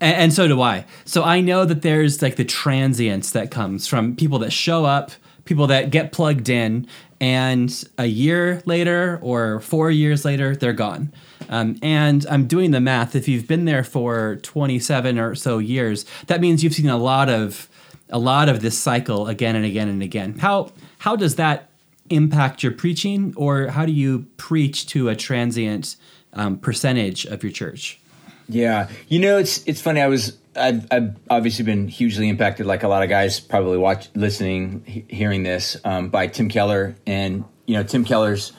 and, 0.00 0.16
and 0.16 0.32
so 0.32 0.48
do 0.48 0.60
I. 0.60 0.86
So 1.04 1.22
I 1.22 1.40
know 1.40 1.64
that 1.64 1.82
there's 1.82 2.22
like 2.22 2.36
the 2.36 2.44
transience 2.44 3.30
that 3.32 3.50
comes 3.50 3.86
from 3.86 4.16
people 4.16 4.38
that 4.40 4.52
show 4.52 4.84
up 4.84 5.10
people 5.44 5.66
that 5.66 5.90
get 5.90 6.12
plugged 6.12 6.48
in 6.48 6.86
and 7.20 7.84
a 7.98 8.06
year 8.06 8.62
later 8.64 9.18
or 9.22 9.60
four 9.60 9.90
years 9.90 10.24
later 10.24 10.56
they're 10.56 10.72
gone 10.72 11.12
um, 11.48 11.76
and 11.82 12.26
i'm 12.30 12.46
doing 12.46 12.70
the 12.70 12.80
math 12.80 13.14
if 13.14 13.28
you've 13.28 13.46
been 13.46 13.64
there 13.64 13.84
for 13.84 14.36
27 14.36 15.18
or 15.18 15.34
so 15.34 15.58
years 15.58 16.04
that 16.26 16.40
means 16.40 16.64
you've 16.64 16.74
seen 16.74 16.88
a 16.88 16.96
lot 16.96 17.28
of 17.28 17.68
a 18.10 18.18
lot 18.18 18.48
of 18.48 18.60
this 18.60 18.78
cycle 18.78 19.26
again 19.26 19.56
and 19.56 19.64
again 19.64 19.88
and 19.88 20.02
again 20.02 20.38
how 20.38 20.70
how 20.98 21.14
does 21.14 21.36
that 21.36 21.68
impact 22.10 22.62
your 22.62 22.72
preaching 22.72 23.32
or 23.36 23.68
how 23.68 23.86
do 23.86 23.92
you 23.92 24.26
preach 24.36 24.86
to 24.88 25.08
a 25.08 25.16
transient 25.16 25.96
um, 26.32 26.58
percentage 26.58 27.24
of 27.26 27.42
your 27.42 27.52
church? 27.52 28.00
Yeah. 28.48 28.88
You 29.08 29.20
know 29.20 29.38
it's 29.38 29.66
it's 29.66 29.80
funny. 29.80 30.00
I 30.00 30.08
was 30.08 30.36
I've, 30.56 30.86
I've 30.90 31.16
obviously 31.28 31.64
been 31.64 31.88
hugely 31.88 32.28
impacted, 32.28 32.66
like 32.66 32.82
a 32.82 32.88
lot 32.88 33.02
of 33.02 33.08
guys 33.08 33.40
probably 33.40 33.78
watch, 33.78 34.08
listening, 34.14 34.84
he, 34.86 35.04
hearing 35.08 35.42
this, 35.42 35.76
um, 35.84 36.10
by 36.10 36.28
Tim 36.28 36.48
Keller. 36.48 36.94
And, 37.06 37.44
you 37.66 37.74
know, 37.74 37.82
Tim 37.82 38.04
Keller's 38.04 38.52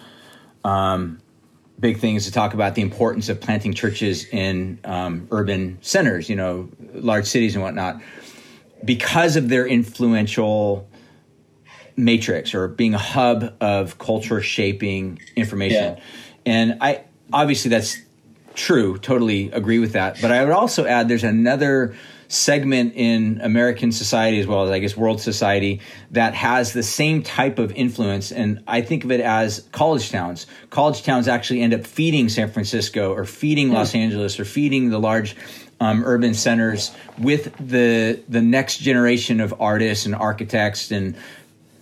um, 0.64 1.22
big 1.80 2.00
thing 2.00 2.16
is 2.16 2.26
to 2.26 2.32
talk 2.32 2.54
about 2.54 2.76
the 2.76 2.82
importance 2.82 3.30
of 3.30 3.40
planting 3.40 3.74
churches 3.74 4.26
in 4.26 4.80
um, 4.84 5.28
urban 5.32 5.78
centers, 5.82 6.30
you 6.30 6.36
know, 6.36 6.70
large 6.94 7.28
cities 7.28 7.56
and 7.56 7.64
whatnot, 7.64 8.02
because 8.84 9.36
of 9.36 9.48
their 9.48 9.66
influential 9.66 10.88
matrix 11.98 12.54
or 12.54 12.68
being 12.68 12.94
a 12.94 13.00
hub 13.00 13.56
of 13.62 13.98
culture 13.98 14.42
shaping 14.42 15.20
information. 15.36 15.96
Yeah. 15.96 16.04
And 16.46 16.78
I, 16.82 17.04
obviously, 17.32 17.70
that's 17.70 17.98
true, 18.54 18.98
totally 18.98 19.52
agree 19.52 19.80
with 19.80 19.94
that. 19.94 20.22
But 20.22 20.32
I 20.32 20.44
would 20.44 20.54
also 20.54 20.86
add 20.86 21.08
there's 21.08 21.24
another 21.24 21.96
segment 22.28 22.94
in 22.96 23.40
American 23.42 23.92
society 23.92 24.40
as 24.40 24.48
well 24.48 24.64
as 24.66 24.72
I 24.72 24.80
guess 24.80 24.98
world 24.98 25.22
society 25.22 25.82
that 26.12 26.34
has 26.34 26.74
the 26.74 26.82
same 26.82 27.22
type 27.22 27.60
of 27.60 27.72
influence 27.74 28.32
and 28.32 28.64
I 28.68 28.82
think 28.82 29.04
of 29.04 29.12
it 29.12 29.22
as 29.22 29.68
college 29.72 30.10
towns. 30.10 30.48
College 30.72 31.04
towns 31.04 31.28
actually 31.28 31.62
end 31.62 31.74
up 31.76 31.86
feeding 31.86 32.30
San 32.30 32.50
Francisco 32.50 33.14
or 33.14 33.26
feeding 33.26 33.72
Los 33.72 33.92
hmm. 33.92 34.00
Angeles 34.00 34.40
or 34.40 34.46
feeding 34.46 34.90
the 34.90 35.00
large 35.00 35.36
um, 35.80 36.04
urban 36.06 36.34
centers 36.34 36.92
with 37.18 37.56
the 37.60 38.20
the 38.30 38.42
next 38.42 38.78
generation 38.78 39.42
of 39.42 39.54
artists 39.60 40.06
and 40.06 40.16
architects 40.16 40.92
and 40.92 41.16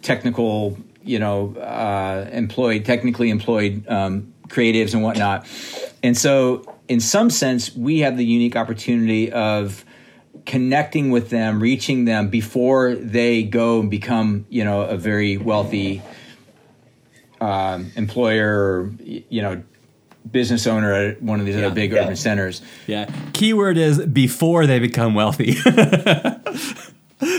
technical 0.04 0.78
you 1.04 1.18
know 1.18 1.56
uh, 1.56 2.30
employed 2.32 2.86
technically 2.86 3.32
employed 3.32 3.84
um, 3.88 4.32
creatives 4.50 4.94
and 4.94 5.02
whatnot 5.02 5.48
and 6.04 6.18
so, 6.18 6.66
in 6.90 7.00
some 7.00 7.30
sense, 7.30 7.74
we 7.74 8.00
have 8.00 8.18
the 8.18 8.26
unique 8.26 8.58
opportunity 8.58 9.32
of 9.32 9.86
connecting 10.46 11.12
with 11.12 11.30
them, 11.30 11.62
reaching 11.62 12.04
them 12.04 12.28
before 12.28 12.94
they 12.94 13.44
go 13.44 13.80
and 13.80 13.90
become, 13.90 14.46
you 14.50 14.66
know, 14.66 14.82
a 14.82 14.98
very 14.98 15.38
wealthy 15.38 16.02
um, 17.40 17.90
employer, 17.96 18.54
or, 18.54 18.92
you 19.00 19.42
know, 19.42 19.64
business 20.30 20.68
owner 20.68 20.92
at 20.92 21.22
one 21.22 21.40
of 21.40 21.46
these 21.46 21.56
yeah, 21.56 21.68
other 21.68 21.76
big 21.76 21.94
yeah. 21.94 22.02
urban 22.04 22.18
centers. 22.18 22.62
Yeah. 22.86 23.10
Keyword 23.32 23.78
is 23.78 24.06
before 24.06 24.68
they 24.68 24.80
become 24.80 25.16
wealthy. 25.16 25.56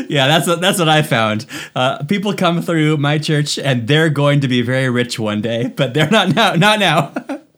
yeah, 0.08 0.26
that's 0.26 0.46
what, 0.46 0.60
that's 0.60 0.78
what 0.78 0.88
I 0.88 1.02
found. 1.02 1.46
Uh, 1.74 2.02
people 2.04 2.34
come 2.34 2.62
through 2.62 2.96
my 2.96 3.18
church 3.18 3.58
and 3.58 3.86
they're 3.86 4.10
going 4.10 4.40
to 4.40 4.48
be 4.48 4.62
very 4.62 4.88
rich 4.90 5.18
one 5.18 5.40
day, 5.40 5.68
but 5.68 5.94
they're 5.94 6.10
not 6.10 6.34
now. 6.34 6.54
Not 6.54 6.78
now. 6.78 7.12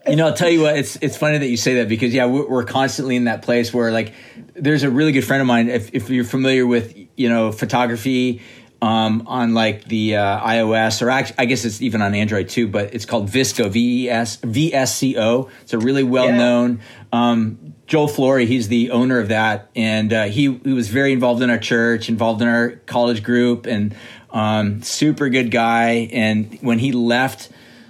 you 0.06 0.16
know, 0.16 0.26
I'll 0.26 0.34
tell 0.34 0.50
you 0.50 0.62
what. 0.62 0.76
It's 0.76 0.96
it's 1.00 1.16
funny 1.16 1.38
that 1.38 1.48
you 1.48 1.56
say 1.56 1.76
that 1.76 1.88
because 1.88 2.14
yeah, 2.14 2.26
we're, 2.26 2.48
we're, 2.48 2.64
constantly 2.64 3.16
in 3.16 3.24
that 3.24 3.42
place 3.42 3.72
where 3.72 3.90
like 3.90 4.14
there's 4.54 4.82
a 4.82 4.90
really 4.90 5.12
good 5.12 5.24
friend 5.24 5.40
of 5.40 5.46
mine. 5.46 5.68
If 5.68 5.94
if 5.94 6.10
you're 6.10 6.24
familiar 6.24 6.66
with 6.66 6.96
you 7.16 7.28
know 7.28 7.52
photography 7.52 8.42
um, 8.82 9.24
on 9.26 9.54
like 9.54 9.84
the 9.84 10.16
uh, 10.16 10.40
iOS 10.40 11.02
or 11.02 11.10
actually, 11.10 11.36
I 11.38 11.44
guess 11.46 11.64
it's 11.64 11.80
even 11.80 12.02
on 12.02 12.14
Android 12.14 12.48
too, 12.48 12.68
but 12.68 12.94
it's 12.94 13.04
called 13.04 13.28
VSCO 13.28 13.70
V 13.70 14.04
E 14.04 14.10
S 14.10 14.36
V 14.36 14.74
S 14.74 14.96
C 14.96 15.18
O. 15.18 15.50
It's 15.62 15.72
a 15.72 15.78
really 15.78 16.04
well 16.04 16.30
known. 16.32 16.80
Yeah. 17.12 17.30
Um, 17.30 17.65
Joel 17.86 18.08
Flory, 18.08 18.46
he's 18.46 18.68
the 18.68 18.90
owner 18.90 19.20
of 19.20 19.28
that, 19.28 19.70
and 19.76 20.12
uh, 20.12 20.24
he 20.24 20.58
he 20.64 20.72
was 20.72 20.88
very 20.88 21.12
involved 21.12 21.42
in 21.42 21.50
our 21.50 21.58
church, 21.58 22.08
involved 22.08 22.42
in 22.42 22.48
our 22.48 22.70
college 22.86 23.22
group, 23.22 23.66
and 23.66 23.94
um, 24.30 24.82
super 24.82 25.28
good 25.28 25.50
guy. 25.50 26.08
And 26.12 26.58
when 26.60 26.78
he 26.78 26.92
left 26.92 27.48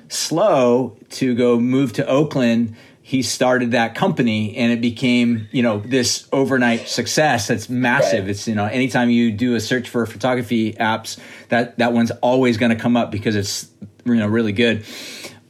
SLO 0.09 0.97
to 1.11 1.34
go 1.34 1.59
move 1.59 1.94
to 1.94 2.07
Oakland, 2.07 2.76
he 3.03 3.22
started 3.22 3.70
that 3.70 3.94
company 3.94 4.57
and 4.57 4.72
it 4.72 4.80
became, 4.80 5.47
you 5.53 5.62
know, 5.62 5.78
this 5.78 6.26
overnight 6.32 6.88
success 6.88 7.47
that's 7.47 7.68
massive. 7.68 8.24
Right. 8.24 8.30
It's, 8.30 8.49
you 8.49 8.55
know, 8.57 8.66
anytime 8.66 9.11
you 9.11 9.30
do 9.30 9.55
a 9.55 9.61
search 9.61 9.88
for 9.88 10.05
photography 10.07 10.72
apps, 10.72 11.16
that, 11.49 11.78
that 11.78 11.92
one's 11.92 12.11
always 12.11 12.57
going 12.57 12.70
to 12.70 12.76
come 12.76 12.97
up 12.97 13.12
because 13.12 13.36
it's, 13.36 13.68
you 14.05 14.16
know, 14.16 14.26
really 14.26 14.51
good. 14.51 14.84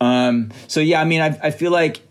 Um, 0.03 0.51
so 0.69 0.81
yeah, 0.81 1.01
I 1.01 1.05
mean, 1.05 1.23
I, 1.23 1.39
I 1.45 1.51
feel 1.51 1.71
like 1.71 2.03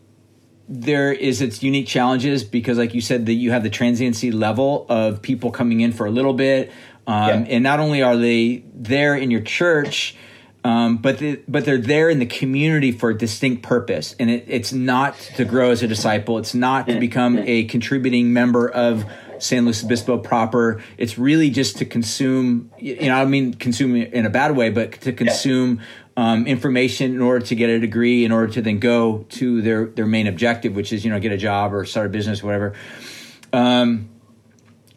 there 0.68 1.13
is 1.13 1.41
its 1.41 1.61
unique 1.61 1.88
challenges 1.88 2.43
because 2.43 2.78
like 2.78 2.93
you 2.93 3.01
said 3.01 3.26
that 3.28 3.34
you 3.34 3.51
have 3.51 3.63
the 3.63 3.70
transiency 3.70 4.32
level 4.32 4.86
of 4.89 5.22
people 5.22 5.51
coming 5.51 5.82
in 5.82 5.91
for 5.91 6.05
a 6.05 6.11
little 6.11 6.34
bit 6.34 6.72
um, 7.07 7.45
yeah. 7.45 7.45
and 7.49 7.63
not 7.63 7.80
only 7.80 8.01
are 8.01 8.18
they 8.18 8.63
there 8.74 9.16
in 9.16 9.30
your 9.30 9.41
church 9.41 10.16
um, 10.66 10.97
but 10.97 11.20
the, 11.20 11.39
but 11.47 11.63
they're 11.63 11.78
there 11.78 12.09
in 12.09 12.18
the 12.18 12.26
community 12.26 12.91
for 12.91 13.11
a 13.11 13.18
distinct 13.18 13.61
purpose, 13.61 14.16
and 14.20 14.32
it, 14.32 14.45
it's 14.47 14.74
not 14.74 15.16
to 15.36 15.45
grow 15.45 15.70
as 15.70 15.84
a 15.84 15.88
disciple. 15.88 16.39
It's 16.39 16.55
not 16.55 16.88
to 16.88 16.99
become 16.99 17.38
a 17.38 17.66
contributing 17.66 18.34
member 18.34 18.68
of 18.68 19.05
San 19.38 19.66
Luis 19.66 19.84
Obispo 19.84 20.18
proper. 20.18 20.82
It's 20.97 21.20
really 21.20 21.51
just 21.51 21.78
to 21.78 21.86
consume. 21.86 22.72
You 22.80 23.09
know, 23.09 23.16
I 23.16 23.26
mean, 23.26 23.53
consume 23.53 23.95
in 23.95 24.26
a 24.26 24.30
bad 24.32 24.55
way, 24.55 24.72
but 24.72 24.93
to 25.01 25.13
consume 25.13 25.82
um, 26.18 26.47
information 26.47 27.13
in 27.13 27.22
order 27.22 27.45
to 27.45 27.55
get 27.55 27.70
a 27.70 27.80
degree, 27.80 28.24
in 28.24 28.32
order 28.32 28.51
to 28.53 28.61
then 28.61 28.80
go 28.80 29.26
to 29.30 29.61
their 29.61 29.86
their 29.86 30.05
main 30.05 30.28
objective, 30.28 30.76
which 30.76 30.93
is 30.93 31.03
you 31.03 31.11
know 31.11 31.20
get 31.20 31.32
a 31.32 31.38
job 31.38 31.74
or 31.74 31.86
start 31.86 32.07
a 32.07 32.09
business, 32.09 32.41
or 32.41 32.47
whatever. 32.47 32.74
Um, 33.51 34.09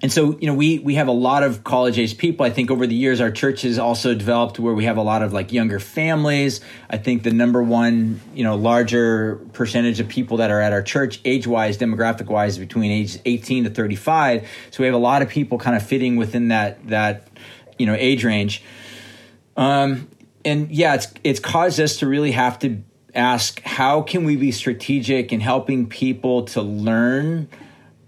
and 0.01 0.12
so 0.12 0.39
you 0.39 0.47
know 0.47 0.55
we 0.55 0.79
we 0.79 0.95
have 0.95 1.09
a 1.09 1.12
lot 1.12 1.43
of 1.43 1.64
college 1.64 1.99
age 1.99 2.19
people. 2.19 2.47
I 2.47 2.51
think 2.51 2.71
over 2.71 2.87
the 2.87 2.95
years 2.95 3.21
our 3.21 3.33
church 3.33 3.62
has 3.62 3.81
also 3.81 4.14
developed 4.14 4.61
where 4.61 4.75
we 4.75 4.85
have 4.85 4.97
a 4.97 5.03
lot 5.03 5.23
of 5.23 5.33
like 5.33 5.53
younger 5.53 5.81
families. 5.81 6.61
I 6.89 6.99
think 6.99 7.25
the 7.25 7.33
number 7.33 7.62
one 7.62 8.21
you 8.33 8.45
know 8.45 8.55
larger 8.55 9.37
percentage 9.55 9.99
of 9.99 10.09
people 10.09 10.37
that 10.37 10.53
are 10.53 10.61
at 10.61 10.73
our 10.73 10.83
church 10.83 11.21
age 11.25 11.49
wise 11.49 11.79
demographic 11.79 12.27
wise 12.27 12.59
between 12.59 12.93
age 12.93 13.19
18 13.25 13.64
to 13.64 13.71
35 13.71 14.49
so 14.71 14.83
we 14.83 14.87
have 14.87 14.95
a 14.95 14.99
lot 14.99 15.23
of 15.23 15.29
people 15.29 15.59
kind 15.59 15.77
of 15.77 15.85
fitting 15.85 16.16
within 16.16 16.49
that 16.49 16.87
that 16.89 17.29
you 17.77 17.87
know 17.87 17.97
age 17.99 18.25
range. 18.25 18.62
Um 19.57 20.09
and 20.45 20.70
yeah 20.70 20.95
it's 20.95 21.09
it's 21.24 21.41
caused 21.41 21.80
us 21.80 21.99
to 21.99 22.07
really 22.07 22.32
have 22.32 22.59
to 22.59 22.82
ask 23.14 23.61
how 23.62 24.03
can 24.03 24.24
we 24.24 24.36
be 24.36 24.53
strategic 24.53 25.32
in 25.32 25.41
helping 25.41 25.89
people 25.89 26.45
to 26.45 26.62
learn 26.62 27.49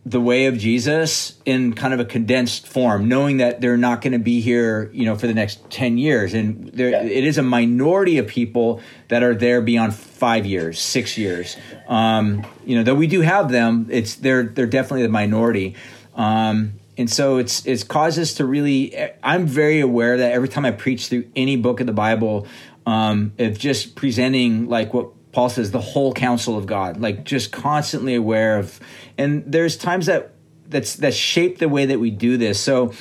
the 0.07 0.21
way 0.21 0.47
of 0.47 0.57
Jesus 0.57 1.39
in 1.45 1.75
kind 1.75 1.93
of 1.93 2.01
a 2.01 2.05
condensed 2.07 2.67
form, 2.67 3.07
knowing 3.07 3.37
that 3.37 3.61
they're 3.61 3.77
not 3.77 4.01
going 4.01 4.15
to 4.15 4.19
be 4.19 4.41
here, 4.41 4.91
you 4.95 5.05
know, 5.05 5.15
for 5.15 5.27
the 5.27 5.35
next 5.35 5.71
10 5.71 5.99
years. 5.99 6.33
And 6.33 6.69
there, 6.73 6.91
yeah. 6.91 7.03
it 7.03 7.25
is 7.25 7.37
a 7.37 7.43
minority 7.43 8.17
of 8.17 8.27
people 8.27 8.81
that 9.09 9.23
are 9.23 9.35
there 9.35 9.61
beyond 9.61 9.95
five 9.95 10.47
years, 10.47 10.81
six 10.81 11.19
years. 11.19 11.57
Um, 11.87 12.47
you 12.65 12.77
know, 12.77 12.83
though 12.83 12.95
we 12.95 13.09
do 13.09 13.21
have 13.21 13.51
them, 13.51 13.89
it's, 13.91 14.15
they're, 14.17 14.45
they're 14.45 14.67
definitely 14.67 15.03
the 15.03 15.11
minority. 15.11 15.77
Um, 16.15 16.80
and 17.01 17.09
so 17.09 17.39
it's, 17.39 17.65
it's 17.65 17.83
caused 17.83 18.19
us 18.19 18.35
to 18.35 18.45
really, 18.45 18.95
I'm 19.23 19.47
very 19.47 19.81
aware 19.81 20.19
that 20.19 20.33
every 20.33 20.51
time 20.51 20.67
I 20.67 20.71
preach 20.71 21.07
through 21.07 21.31
any 21.35 21.57
book 21.57 21.81
of 21.81 21.87
the 21.87 21.95
Bible, 21.95 22.47
um, 22.85 23.33
of 23.39 23.59
just 23.59 23.95
presenting 23.95 24.69
like 24.69 24.93
what 24.93 25.33
Paul 25.33 25.49
says 25.49 25.71
the 25.71 25.81
whole 25.81 26.13
counsel 26.13 26.59
of 26.59 26.67
God, 26.67 27.01
like 27.01 27.25
just 27.25 27.53
constantly 27.53 28.15
aware 28.15 28.59
of. 28.59 28.79
And 29.17 29.51
there's 29.51 29.79
times 29.79 30.07
that 30.07 30.35
that's 30.69 30.97
that 30.97 31.15
shape 31.15 31.57
the 31.57 31.71
way 31.71 31.87
that 31.87 31.99
we 31.99 32.11
do 32.11 32.37
this. 32.37 32.61
So 32.61 32.93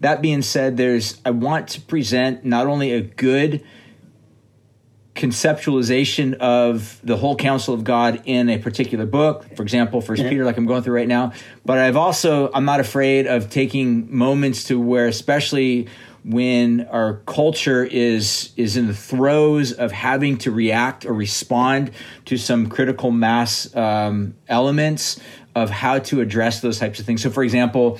that 0.00 0.22
being 0.22 0.40
said, 0.40 0.78
there's 0.78 1.20
I 1.22 1.30
want 1.32 1.68
to 1.68 1.82
present 1.82 2.46
not 2.46 2.66
only 2.66 2.92
a 2.92 3.02
good 3.02 3.62
conceptualization 5.14 6.34
of 6.34 6.98
the 7.04 7.16
whole 7.16 7.36
counsel 7.36 7.74
of 7.74 7.84
God 7.84 8.22
in 8.24 8.48
a 8.48 8.58
particular 8.58 9.04
book, 9.04 9.44
for 9.56 9.62
example, 9.62 10.00
First 10.00 10.22
Peter, 10.22 10.44
like 10.44 10.56
I'm 10.56 10.66
going 10.66 10.82
through 10.82 10.94
right 10.94 11.08
now. 11.08 11.32
But 11.64 11.78
I've 11.78 11.96
also 11.96 12.50
I'm 12.52 12.64
not 12.64 12.80
afraid 12.80 13.26
of 13.26 13.50
taking 13.50 14.14
moments 14.14 14.64
to 14.64 14.80
where, 14.80 15.06
especially 15.06 15.88
when 16.24 16.86
our 16.86 17.14
culture 17.26 17.84
is 17.84 18.52
is 18.56 18.76
in 18.76 18.86
the 18.86 18.94
throes 18.94 19.72
of 19.72 19.92
having 19.92 20.38
to 20.38 20.50
react 20.50 21.04
or 21.04 21.12
respond 21.12 21.90
to 22.24 22.38
some 22.38 22.68
critical 22.68 23.10
mass 23.10 23.74
um, 23.76 24.34
elements 24.48 25.20
of 25.54 25.68
how 25.68 25.98
to 25.98 26.22
address 26.22 26.60
those 26.60 26.78
types 26.78 27.00
of 27.00 27.06
things. 27.06 27.22
So, 27.22 27.30
for 27.30 27.44
example. 27.44 27.98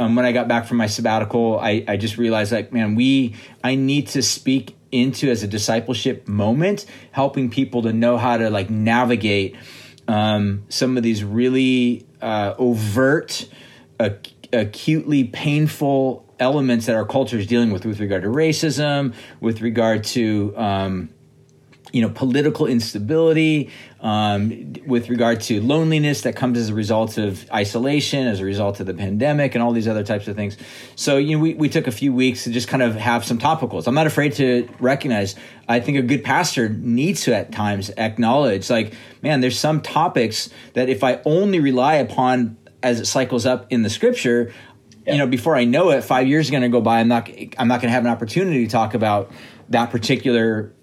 Um, 0.00 0.16
when 0.16 0.24
I 0.24 0.32
got 0.32 0.48
back 0.48 0.66
from 0.66 0.78
my 0.78 0.88
sabbatical, 0.88 1.56
I, 1.60 1.84
I 1.86 1.96
just 1.96 2.18
realized 2.18 2.50
like, 2.50 2.72
man, 2.72 2.96
we 2.96 3.36
I 3.62 3.76
need 3.76 4.08
to 4.08 4.22
speak 4.22 4.76
into 4.94 5.30
as 5.30 5.42
a 5.42 5.48
discipleship 5.48 6.28
moment, 6.28 6.86
helping 7.10 7.50
people 7.50 7.82
to 7.82 7.92
know 7.92 8.16
how 8.16 8.36
to 8.36 8.48
like 8.50 8.70
navigate 8.70 9.56
um, 10.06 10.64
some 10.68 10.96
of 10.96 11.02
these 11.02 11.24
really 11.24 12.06
uh, 12.22 12.54
overt, 12.58 13.48
ac- 13.98 14.34
acutely 14.52 15.24
painful 15.24 16.24
elements 16.38 16.86
that 16.86 16.94
our 16.94 17.06
culture 17.06 17.38
is 17.38 17.46
dealing 17.46 17.72
with, 17.72 17.84
with 17.84 18.00
regard 18.00 18.22
to 18.22 18.28
racism, 18.28 19.14
with 19.40 19.60
regard 19.60 20.04
to 20.04 20.54
um, 20.56 21.08
you 21.92 22.02
know 22.02 22.10
political 22.10 22.66
instability 22.66 23.70
um, 24.04 24.74
with 24.86 25.08
regard 25.08 25.40
to 25.40 25.62
loneliness 25.62 26.20
that 26.20 26.36
comes 26.36 26.58
as 26.58 26.68
a 26.68 26.74
result 26.74 27.16
of 27.16 27.50
isolation 27.50 28.26
as 28.26 28.38
a 28.38 28.44
result 28.44 28.78
of 28.78 28.86
the 28.86 28.92
pandemic 28.92 29.54
and 29.54 29.64
all 29.64 29.72
these 29.72 29.88
other 29.88 30.04
types 30.04 30.28
of 30.28 30.36
things 30.36 30.58
so 30.94 31.16
you 31.16 31.36
know 31.36 31.42
we, 31.42 31.54
we 31.54 31.70
took 31.70 31.86
a 31.86 31.90
few 31.90 32.12
weeks 32.12 32.44
to 32.44 32.50
just 32.50 32.68
kind 32.68 32.82
of 32.82 32.94
have 32.96 33.24
some 33.24 33.38
topicals 33.38 33.88
i'm 33.88 33.94
not 33.94 34.06
afraid 34.06 34.34
to 34.34 34.68
recognize 34.78 35.34
i 35.68 35.80
think 35.80 35.96
a 35.96 36.02
good 36.02 36.22
pastor 36.22 36.68
needs 36.68 37.22
to 37.22 37.34
at 37.34 37.50
times 37.50 37.90
acknowledge 37.96 38.68
like 38.68 38.92
man 39.22 39.40
there's 39.40 39.58
some 39.58 39.80
topics 39.80 40.50
that 40.74 40.90
if 40.90 41.02
i 41.02 41.18
only 41.24 41.58
rely 41.58 41.94
upon 41.94 42.58
as 42.82 43.00
it 43.00 43.06
cycles 43.06 43.46
up 43.46 43.66
in 43.72 43.80
the 43.80 43.90
scripture 43.90 44.52
yeah. 45.06 45.14
you 45.14 45.18
know 45.18 45.26
before 45.26 45.56
i 45.56 45.64
know 45.64 45.88
it 45.88 46.04
five 46.04 46.28
years 46.28 46.48
are 46.48 46.52
going 46.52 46.62
to 46.62 46.68
go 46.68 46.82
by 46.82 47.00
i'm 47.00 47.08
not 47.08 47.30
i'm 47.56 47.68
not 47.68 47.80
going 47.80 47.88
to 47.88 47.94
have 47.94 48.04
an 48.04 48.10
opportunity 48.10 48.66
to 48.66 48.70
talk 48.70 48.92
about 48.92 49.32
that 49.70 49.90
particular 49.90 50.74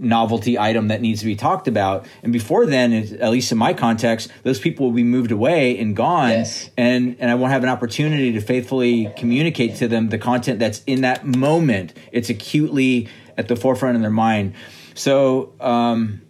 novelty 0.00 0.58
item 0.58 0.88
that 0.88 1.00
needs 1.00 1.20
to 1.20 1.26
be 1.26 1.36
talked 1.36 1.68
about. 1.68 2.06
And 2.22 2.32
before 2.32 2.66
then, 2.66 2.92
at 2.92 3.30
least 3.30 3.52
in 3.52 3.58
my 3.58 3.74
context, 3.74 4.30
those 4.42 4.58
people 4.58 4.86
will 4.86 4.94
be 4.94 5.04
moved 5.04 5.32
away 5.32 5.78
and 5.78 5.94
gone, 5.96 6.30
yes. 6.30 6.70
and 6.76 7.16
and 7.18 7.30
I 7.30 7.34
won't 7.34 7.52
have 7.52 7.62
an 7.62 7.68
opportunity 7.68 8.32
to 8.32 8.40
faithfully 8.40 9.12
communicate 9.16 9.76
to 9.76 9.88
them 9.88 10.08
the 10.08 10.18
content 10.18 10.58
that's 10.58 10.82
in 10.86 11.02
that 11.02 11.24
moment. 11.26 11.94
It's 12.12 12.30
acutely 12.30 13.08
at 13.36 13.48
the 13.48 13.56
forefront 13.56 13.96
of 13.96 14.02
their 14.02 14.10
mind. 14.10 14.54
So. 14.94 15.52
Um, 15.60 16.22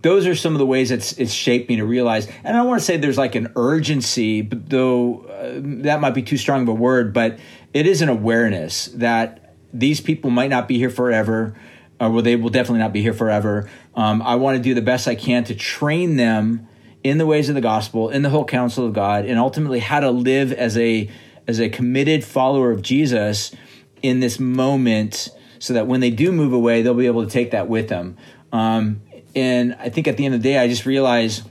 those 0.00 0.28
are 0.28 0.34
some 0.36 0.52
of 0.52 0.60
the 0.60 0.66
ways 0.66 0.92
it's 0.92 1.12
it's 1.14 1.32
shaped 1.32 1.68
me 1.68 1.76
to 1.76 1.84
realize. 1.84 2.28
And 2.44 2.56
I 2.56 2.62
want 2.62 2.80
to 2.80 2.84
say 2.84 2.96
there's 2.96 3.18
like 3.18 3.34
an 3.34 3.52
urgency, 3.56 4.42
but 4.42 4.68
though 4.70 5.22
uh, 5.22 5.54
that 5.82 6.00
might 6.00 6.14
be 6.14 6.22
too 6.22 6.36
strong 6.36 6.62
of 6.62 6.68
a 6.68 6.74
word, 6.74 7.12
but 7.12 7.38
it 7.74 7.86
is 7.86 8.00
an 8.00 8.08
awareness 8.08 8.86
that 8.94 9.54
these 9.72 10.00
people 10.00 10.30
might 10.30 10.50
not 10.50 10.68
be 10.68 10.78
here 10.78 10.90
forever 10.90 11.54
uh, 12.00 12.08
well, 12.12 12.22
they 12.22 12.36
will 12.36 12.50
definitely 12.50 12.80
not 12.80 12.92
be 12.92 13.02
here 13.02 13.12
forever. 13.12 13.68
Um, 13.94 14.22
I 14.22 14.36
want 14.36 14.56
to 14.56 14.62
do 14.62 14.74
the 14.74 14.82
best 14.82 15.08
I 15.08 15.14
can 15.14 15.44
to 15.44 15.54
train 15.54 16.16
them 16.16 16.68
in 17.02 17.18
the 17.18 17.26
ways 17.26 17.48
of 17.48 17.54
the 17.54 17.60
gospel, 17.60 18.08
in 18.08 18.22
the 18.22 18.30
whole 18.30 18.44
counsel 18.44 18.86
of 18.86 18.92
God, 18.92 19.24
and 19.24 19.38
ultimately 19.38 19.80
how 19.80 20.00
to 20.00 20.10
live 20.10 20.52
as 20.52 20.76
a 20.76 21.10
as 21.46 21.60
a 21.60 21.68
committed 21.68 22.24
follower 22.24 22.70
of 22.70 22.82
Jesus 22.82 23.52
in 24.02 24.20
this 24.20 24.38
moment, 24.38 25.28
so 25.58 25.72
that 25.74 25.86
when 25.86 26.00
they 26.00 26.10
do 26.10 26.30
move 26.30 26.52
away, 26.52 26.82
they'll 26.82 26.94
be 26.94 27.06
able 27.06 27.24
to 27.24 27.30
take 27.30 27.52
that 27.52 27.68
with 27.68 27.88
them. 27.88 28.16
Um, 28.52 29.00
and 29.34 29.74
I 29.78 29.88
think 29.88 30.08
at 30.08 30.16
the 30.16 30.24
end 30.24 30.34
of 30.34 30.42
the 30.42 30.48
day, 30.48 30.58
I 30.58 30.68
just 30.68 30.86
realize 30.86 31.42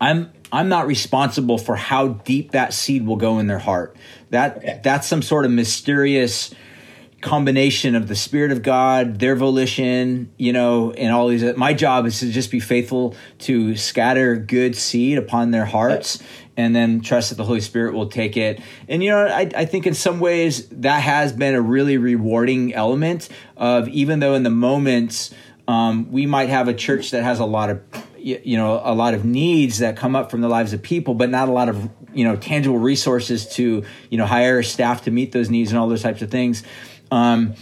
I'm 0.00 0.32
I'm 0.52 0.68
not 0.68 0.86
responsible 0.86 1.58
for 1.58 1.76
how 1.76 2.08
deep 2.08 2.52
that 2.52 2.74
seed 2.74 3.06
will 3.06 3.16
go 3.16 3.38
in 3.38 3.46
their 3.46 3.58
heart. 3.58 3.96
That 4.30 4.58
okay. 4.58 4.80
that's 4.82 5.06
some 5.06 5.22
sort 5.22 5.44
of 5.44 5.50
mysterious 5.50 6.54
combination 7.20 7.94
of 7.94 8.08
the 8.08 8.16
spirit 8.16 8.50
of 8.50 8.62
God, 8.62 9.18
their 9.18 9.36
volition, 9.36 10.32
you 10.36 10.52
know, 10.52 10.92
and 10.92 11.12
all 11.12 11.28
these. 11.28 11.56
My 11.56 11.74
job 11.74 12.06
is 12.06 12.20
to 12.20 12.30
just 12.30 12.50
be 12.50 12.60
faithful 12.60 13.14
to 13.40 13.76
scatter 13.76 14.36
good 14.36 14.74
seed 14.74 15.18
upon 15.18 15.50
their 15.50 15.66
hearts, 15.66 16.22
and 16.56 16.74
then 16.74 17.00
trust 17.00 17.30
that 17.30 17.36
the 17.36 17.44
Holy 17.44 17.60
Spirit 17.60 17.94
will 17.94 18.08
take 18.08 18.36
it. 18.36 18.60
And 18.88 19.02
you 19.04 19.10
know, 19.10 19.26
I, 19.26 19.50
I 19.54 19.64
think 19.66 19.86
in 19.86 19.94
some 19.94 20.20
ways 20.20 20.68
that 20.68 21.02
has 21.02 21.32
been 21.32 21.54
a 21.54 21.60
really 21.60 21.98
rewarding 21.98 22.74
element 22.74 23.28
of 23.56 23.88
even 23.88 24.20
though 24.20 24.34
in 24.34 24.42
the 24.42 24.50
moments 24.50 25.32
um, 25.68 26.10
we 26.10 26.26
might 26.26 26.48
have 26.48 26.68
a 26.68 26.74
church 26.74 27.10
that 27.12 27.22
has 27.22 27.38
a 27.38 27.44
lot 27.44 27.70
of 27.70 27.80
you 28.18 28.56
know 28.56 28.80
a 28.84 28.94
lot 28.94 29.14
of 29.14 29.24
needs 29.24 29.78
that 29.78 29.96
come 29.96 30.14
up 30.14 30.30
from 30.30 30.40
the 30.42 30.48
lives 30.48 30.72
of 30.72 30.82
people 30.82 31.14
but 31.14 31.30
not 31.30 31.48
a 31.48 31.52
lot 31.52 31.68
of 31.68 31.88
you 32.12 32.24
know 32.24 32.36
tangible 32.36 32.78
resources 32.78 33.46
to 33.46 33.84
you 34.10 34.18
know 34.18 34.26
hire 34.26 34.62
staff 34.62 35.04
to 35.04 35.10
meet 35.10 35.32
those 35.32 35.48
needs 35.48 35.70
and 35.70 35.78
all 35.78 35.88
those 35.88 36.02
types 36.02 36.20
of 36.20 36.30
things 36.30 36.62
um, 37.10 37.54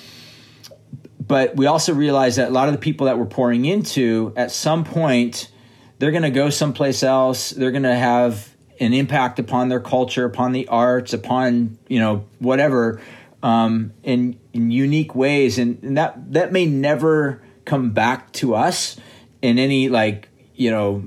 but 1.20 1.56
we 1.56 1.66
also 1.66 1.92
realize 1.92 2.36
that 2.36 2.48
a 2.48 2.50
lot 2.50 2.68
of 2.68 2.74
the 2.74 2.80
people 2.80 3.06
that 3.06 3.18
we're 3.18 3.26
pouring 3.26 3.64
into, 3.64 4.32
at 4.36 4.50
some 4.50 4.84
point, 4.84 5.50
they're 5.98 6.10
going 6.10 6.22
to 6.22 6.30
go 6.30 6.50
someplace 6.50 7.02
else. 7.02 7.50
They're 7.50 7.70
going 7.70 7.82
to 7.82 7.94
have 7.94 8.54
an 8.80 8.94
impact 8.94 9.38
upon 9.38 9.68
their 9.68 9.80
culture, 9.80 10.24
upon 10.24 10.52
the 10.52 10.68
arts, 10.68 11.12
upon 11.12 11.78
you 11.88 11.98
know 11.98 12.24
whatever, 12.38 13.00
um, 13.42 13.92
in, 14.02 14.38
in 14.52 14.70
unique 14.70 15.14
ways, 15.14 15.58
and, 15.58 15.82
and 15.82 15.96
that 15.98 16.32
that 16.32 16.52
may 16.52 16.66
never 16.66 17.42
come 17.64 17.90
back 17.90 18.32
to 18.32 18.54
us 18.54 18.96
in 19.42 19.58
any 19.58 19.88
like 19.88 20.28
you 20.54 20.70
know 20.70 21.04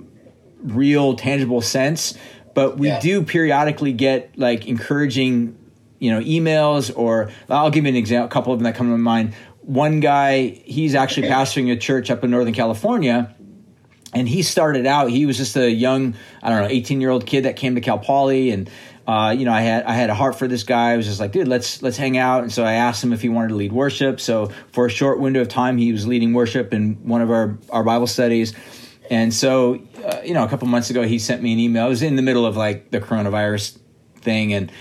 real 0.63 1.15
tangible 1.15 1.59
sense 1.59 2.15
but 2.53 2.77
we 2.77 2.87
yeah. 2.87 2.99
do 2.99 3.23
periodically 3.23 3.93
get 3.93 4.37
like 4.37 4.67
encouraging 4.67 5.57
you 6.01 6.11
know 6.11 6.19
emails 6.19 6.91
or 6.97 7.31
I'll 7.47 7.69
give 7.69 7.85
you 7.85 7.89
an 7.89 7.95
example, 7.95 8.25
a 8.25 8.29
couple 8.29 8.51
of 8.51 8.59
them 8.59 8.65
that 8.65 8.75
come 8.75 8.91
to 8.91 8.97
mind. 8.97 9.35
One 9.61 9.99
guy, 9.99 10.47
he's 10.47 10.95
actually 10.95 11.27
pastoring 11.29 11.71
a 11.71 11.77
church 11.77 12.09
up 12.09 12.23
in 12.23 12.31
Northern 12.31 12.53
California, 12.53 13.33
and 14.11 14.27
he 14.27 14.41
started 14.41 14.87
out. 14.87 15.11
He 15.11 15.27
was 15.27 15.37
just 15.37 15.55
a 15.55 15.69
young, 15.69 16.15
I 16.41 16.49
don't 16.49 16.63
know, 16.63 16.67
eighteen 16.67 16.99
year 16.99 17.11
old 17.11 17.27
kid 17.27 17.45
that 17.45 17.55
came 17.55 17.75
to 17.75 17.81
Cal 17.81 17.99
Poly, 17.99 18.49
and 18.49 18.67
uh, 19.07 19.35
you 19.37 19.45
know, 19.45 19.53
I 19.53 19.61
had 19.61 19.83
I 19.83 19.93
had 19.93 20.09
a 20.09 20.15
heart 20.15 20.39
for 20.39 20.47
this 20.47 20.63
guy. 20.63 20.93
I 20.93 20.97
was 20.97 21.05
just 21.05 21.19
like, 21.19 21.31
dude, 21.31 21.47
let's 21.47 21.83
let's 21.83 21.97
hang 21.97 22.17
out. 22.17 22.41
And 22.41 22.51
so 22.51 22.63
I 22.63 22.73
asked 22.73 23.03
him 23.03 23.13
if 23.13 23.21
he 23.21 23.29
wanted 23.29 23.49
to 23.49 23.55
lead 23.55 23.71
worship. 23.71 24.19
So 24.19 24.51
for 24.71 24.87
a 24.87 24.89
short 24.89 25.19
window 25.19 25.41
of 25.41 25.49
time, 25.49 25.77
he 25.77 25.91
was 25.91 26.07
leading 26.07 26.33
worship 26.33 26.73
in 26.73 26.95
one 27.07 27.21
of 27.21 27.29
our 27.29 27.59
our 27.69 27.83
Bible 27.83 28.07
studies. 28.07 28.55
And 29.11 29.31
so, 29.31 29.81
uh, 30.03 30.21
you 30.23 30.33
know, 30.33 30.43
a 30.43 30.47
couple 30.47 30.67
months 30.67 30.89
ago, 30.89 31.03
he 31.03 31.19
sent 31.19 31.43
me 31.43 31.53
an 31.53 31.59
email. 31.59 31.85
I 31.85 31.89
was 31.89 32.01
in 32.01 32.15
the 32.15 32.21
middle 32.23 32.45
of 32.45 32.57
like 32.57 32.89
the 32.89 32.99
coronavirus 32.99 33.77
thing, 34.21 34.53
and 34.53 34.71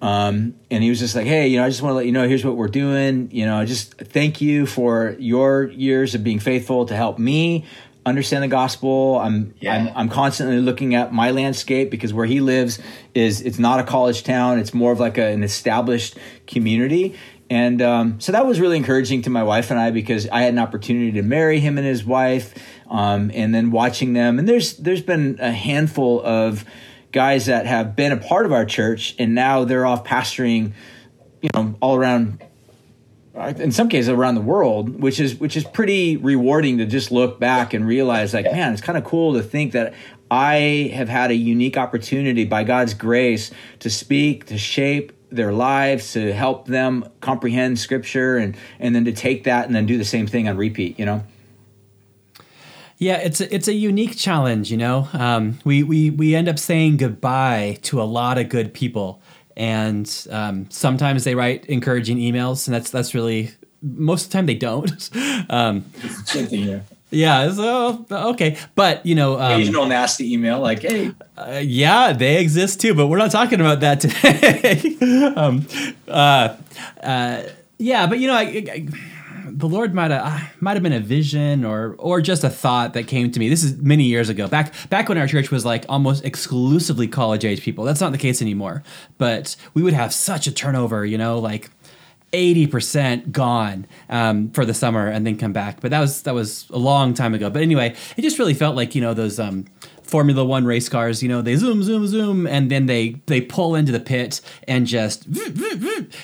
um, 0.00 0.54
and 0.70 0.82
he 0.82 0.88
was 0.88 0.98
just 0.98 1.14
like, 1.14 1.26
hey, 1.26 1.48
you 1.48 1.58
know, 1.58 1.64
I 1.64 1.68
just 1.68 1.82
want 1.82 1.92
to 1.92 1.96
let 1.96 2.06
you 2.06 2.12
know, 2.12 2.26
here's 2.26 2.44
what 2.44 2.56
we're 2.56 2.68
doing. 2.68 3.28
You 3.32 3.46
know, 3.46 3.64
just 3.64 3.94
thank 3.94 4.40
you 4.40 4.66
for 4.66 5.14
your 5.18 5.64
years 5.68 6.14
of 6.14 6.24
being 6.24 6.38
faithful 6.38 6.86
to 6.86 6.96
help 6.96 7.18
me 7.18 7.66
understand 8.06 8.42
the 8.42 8.48
gospel. 8.48 9.18
I'm, 9.18 9.54
yeah. 9.60 9.74
I'm, 9.74 9.96
I'm 9.96 10.08
constantly 10.08 10.58
looking 10.58 10.94
at 10.94 11.12
my 11.12 11.32
landscape 11.32 11.90
because 11.90 12.14
where 12.14 12.24
he 12.26 12.40
lives 12.40 12.78
is 13.14 13.42
it's 13.42 13.58
not 13.58 13.78
a 13.78 13.84
college 13.84 14.24
town. 14.24 14.58
It's 14.58 14.72
more 14.72 14.92
of 14.92 15.00
like 15.00 15.18
a, 15.18 15.26
an 15.26 15.42
established 15.42 16.16
community. 16.46 17.16
And 17.50 17.82
um, 17.82 18.20
so 18.20 18.32
that 18.32 18.46
was 18.46 18.60
really 18.60 18.76
encouraging 18.76 19.22
to 19.22 19.30
my 19.30 19.42
wife 19.42 19.70
and 19.72 19.78
I 19.78 19.90
because 19.90 20.28
I 20.28 20.42
had 20.42 20.52
an 20.52 20.60
opportunity 20.60 21.12
to 21.12 21.22
marry 21.22 21.58
him 21.58 21.78
and 21.78 21.86
his 21.86 22.04
wife, 22.04 22.54
um, 22.88 23.32
and 23.34 23.52
then 23.52 23.72
watching 23.72 24.12
them. 24.12 24.38
And 24.38 24.48
there's 24.48 24.76
there's 24.76 25.02
been 25.02 25.36
a 25.40 25.50
handful 25.50 26.22
of 26.22 26.64
guys 27.12 27.46
that 27.46 27.66
have 27.66 27.96
been 27.96 28.12
a 28.12 28.16
part 28.16 28.46
of 28.46 28.52
our 28.52 28.64
church 28.64 29.14
and 29.18 29.34
now 29.34 29.64
they're 29.64 29.86
off 29.86 30.04
pastoring, 30.04 30.72
you 31.42 31.48
know, 31.54 31.74
all 31.80 31.96
around 31.96 32.42
uh, 33.34 33.52
in 33.58 33.72
some 33.72 33.88
cases 33.88 34.08
around 34.08 34.34
the 34.34 34.40
world, 34.40 35.00
which 35.00 35.20
is 35.20 35.36
which 35.36 35.56
is 35.56 35.64
pretty 35.64 36.16
rewarding 36.16 36.78
to 36.78 36.86
just 36.86 37.10
look 37.10 37.38
back 37.38 37.72
and 37.72 37.86
realize 37.86 38.34
like, 38.34 38.44
man, 38.44 38.72
it's 38.72 38.82
kind 38.82 38.98
of 38.98 39.04
cool 39.04 39.34
to 39.34 39.42
think 39.42 39.72
that 39.72 39.94
I 40.30 40.90
have 40.94 41.08
had 41.08 41.30
a 41.30 41.34
unique 41.34 41.76
opportunity 41.76 42.44
by 42.44 42.64
God's 42.64 42.94
grace 42.94 43.50
to 43.80 43.90
speak, 43.90 44.46
to 44.46 44.58
shape 44.58 45.12
their 45.30 45.52
lives, 45.52 46.12
to 46.12 46.32
help 46.32 46.66
them 46.66 47.08
comprehend 47.20 47.78
scripture 47.78 48.36
and 48.36 48.56
and 48.78 48.94
then 48.94 49.04
to 49.04 49.12
take 49.12 49.44
that 49.44 49.66
and 49.66 49.74
then 49.74 49.86
do 49.86 49.96
the 49.96 50.04
same 50.04 50.26
thing 50.26 50.48
on 50.48 50.56
repeat, 50.56 50.98
you 50.98 51.06
know? 51.06 51.24
Yeah, 53.00 53.16
it's 53.16 53.40
a, 53.40 53.52
it's 53.52 53.66
a 53.66 53.72
unique 53.72 54.14
challenge. 54.16 54.70
You 54.70 54.76
know, 54.76 55.08
um, 55.14 55.58
we 55.64 55.82
we 55.82 56.10
we 56.10 56.34
end 56.34 56.48
up 56.48 56.58
saying 56.58 56.98
goodbye 56.98 57.78
to 57.82 58.00
a 58.00 58.04
lot 58.04 58.36
of 58.36 58.50
good 58.50 58.74
people, 58.74 59.22
and 59.56 60.26
um, 60.30 60.66
sometimes 60.70 61.24
they 61.24 61.34
write 61.34 61.64
encouraging 61.64 62.18
emails, 62.18 62.68
and 62.68 62.74
that's 62.74 62.90
that's 62.90 63.14
really 63.14 63.52
most 63.82 64.26
of 64.26 64.30
the 64.30 64.34
time 64.36 64.44
they 64.44 64.54
don't. 64.54 65.10
um, 65.48 65.86
Same 66.26 66.46
thing 66.46 66.62
here. 66.62 66.84
Yeah. 67.08 67.50
So 67.52 68.04
okay, 68.10 68.58
but 68.74 69.04
you 69.06 69.14
know, 69.14 69.40
um, 69.40 69.52
occasional 69.52 69.86
nasty 69.86 70.34
email 70.34 70.60
like, 70.60 70.82
"Hey, 70.82 71.12
uh, 71.38 71.58
yeah, 71.62 72.12
they 72.12 72.38
exist 72.38 72.82
too, 72.82 72.94
but 72.94 73.06
we're 73.06 73.16
not 73.16 73.30
talking 73.30 73.60
about 73.60 73.80
that 73.80 74.00
today." 74.00 75.32
um, 75.36 75.66
uh, 76.06 76.54
uh, 77.02 77.42
yeah, 77.78 78.06
but 78.06 78.18
you 78.18 78.26
know, 78.26 78.34
I, 78.34 78.42
I, 78.42 78.88
the 79.52 79.68
Lord 79.68 79.94
might 79.94 80.10
have 80.10 80.24
uh, 80.24 80.46
might 80.60 80.74
have 80.74 80.82
been 80.82 80.92
a 80.92 81.00
vision 81.00 81.64
or 81.64 81.94
or 81.98 82.20
just 82.20 82.44
a 82.44 82.50
thought 82.50 82.94
that 82.94 83.06
came 83.06 83.30
to 83.30 83.40
me. 83.40 83.48
This 83.48 83.62
is 83.62 83.76
many 83.78 84.04
years 84.04 84.28
ago, 84.28 84.48
back 84.48 84.72
back 84.88 85.08
when 85.08 85.18
our 85.18 85.26
church 85.26 85.50
was 85.50 85.64
like 85.64 85.84
almost 85.88 86.24
exclusively 86.24 87.08
college 87.08 87.44
age 87.44 87.62
people. 87.62 87.84
That's 87.84 88.00
not 88.00 88.12
the 88.12 88.18
case 88.18 88.40
anymore. 88.40 88.82
But 89.18 89.56
we 89.74 89.82
would 89.82 89.94
have 89.94 90.12
such 90.12 90.46
a 90.46 90.52
turnover, 90.52 91.04
you 91.04 91.18
know, 91.18 91.38
like 91.38 91.70
80% 92.32 93.32
gone 93.32 93.86
um, 94.08 94.50
for 94.50 94.64
the 94.64 94.74
summer 94.74 95.08
and 95.08 95.26
then 95.26 95.36
come 95.36 95.52
back. 95.52 95.80
But 95.80 95.90
that 95.90 96.00
was 96.00 96.22
that 96.22 96.34
was 96.34 96.68
a 96.70 96.78
long 96.78 97.14
time 97.14 97.34
ago. 97.34 97.50
But 97.50 97.62
anyway, 97.62 97.94
it 98.16 98.22
just 98.22 98.38
really 98.38 98.54
felt 98.54 98.76
like, 98.76 98.94
you 98.94 99.00
know, 99.00 99.14
those 99.14 99.40
um, 99.40 99.66
Formula 100.10 100.44
One 100.44 100.64
race 100.64 100.88
cars, 100.88 101.22
you 101.22 101.28
know, 101.28 101.40
they 101.40 101.56
zoom, 101.56 101.82
zoom, 101.82 102.06
zoom, 102.08 102.46
and 102.46 102.70
then 102.70 102.86
they 102.86 103.20
they 103.26 103.40
pull 103.40 103.74
into 103.76 103.92
the 103.92 104.00
pit 104.00 104.40
and 104.66 104.86
just 104.86 105.24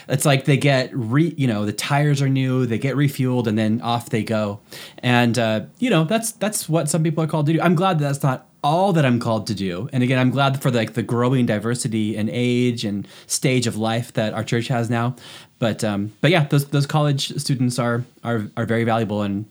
it's 0.08 0.24
like 0.24 0.44
they 0.44 0.56
get 0.56 0.90
re 0.92 1.32
you 1.36 1.46
know, 1.46 1.64
the 1.64 1.72
tires 1.72 2.20
are 2.20 2.28
new, 2.28 2.66
they 2.66 2.78
get 2.78 2.96
refueled 2.96 3.46
and 3.46 3.56
then 3.56 3.80
off 3.80 4.10
they 4.10 4.24
go. 4.24 4.60
And 4.98 5.38
uh, 5.38 5.60
you 5.78 5.88
know, 5.88 6.04
that's 6.04 6.32
that's 6.32 6.68
what 6.68 6.88
some 6.88 7.02
people 7.02 7.22
are 7.22 7.28
called 7.28 7.46
to 7.46 7.52
do. 7.52 7.60
I'm 7.60 7.76
glad 7.76 8.00
that 8.00 8.04
that's 8.04 8.22
not 8.22 8.48
all 8.64 8.92
that 8.92 9.06
I'm 9.06 9.20
called 9.20 9.46
to 9.46 9.54
do. 9.54 9.88
And 9.92 10.02
again, 10.02 10.18
I'm 10.18 10.30
glad 10.30 10.60
for 10.60 10.72
the, 10.72 10.78
like 10.78 10.94
the 10.94 11.02
growing 11.02 11.46
diversity 11.46 12.16
and 12.16 12.28
age 12.32 12.84
and 12.84 13.06
stage 13.28 13.68
of 13.68 13.76
life 13.76 14.12
that 14.14 14.34
our 14.34 14.42
church 14.42 14.66
has 14.68 14.90
now. 14.90 15.14
But 15.60 15.84
um, 15.84 16.12
but 16.20 16.32
yeah, 16.32 16.44
those 16.44 16.66
those 16.66 16.86
college 16.86 17.36
students 17.38 17.78
are 17.78 18.04
are 18.24 18.50
are 18.56 18.66
very 18.66 18.82
valuable 18.82 19.22
and 19.22 19.46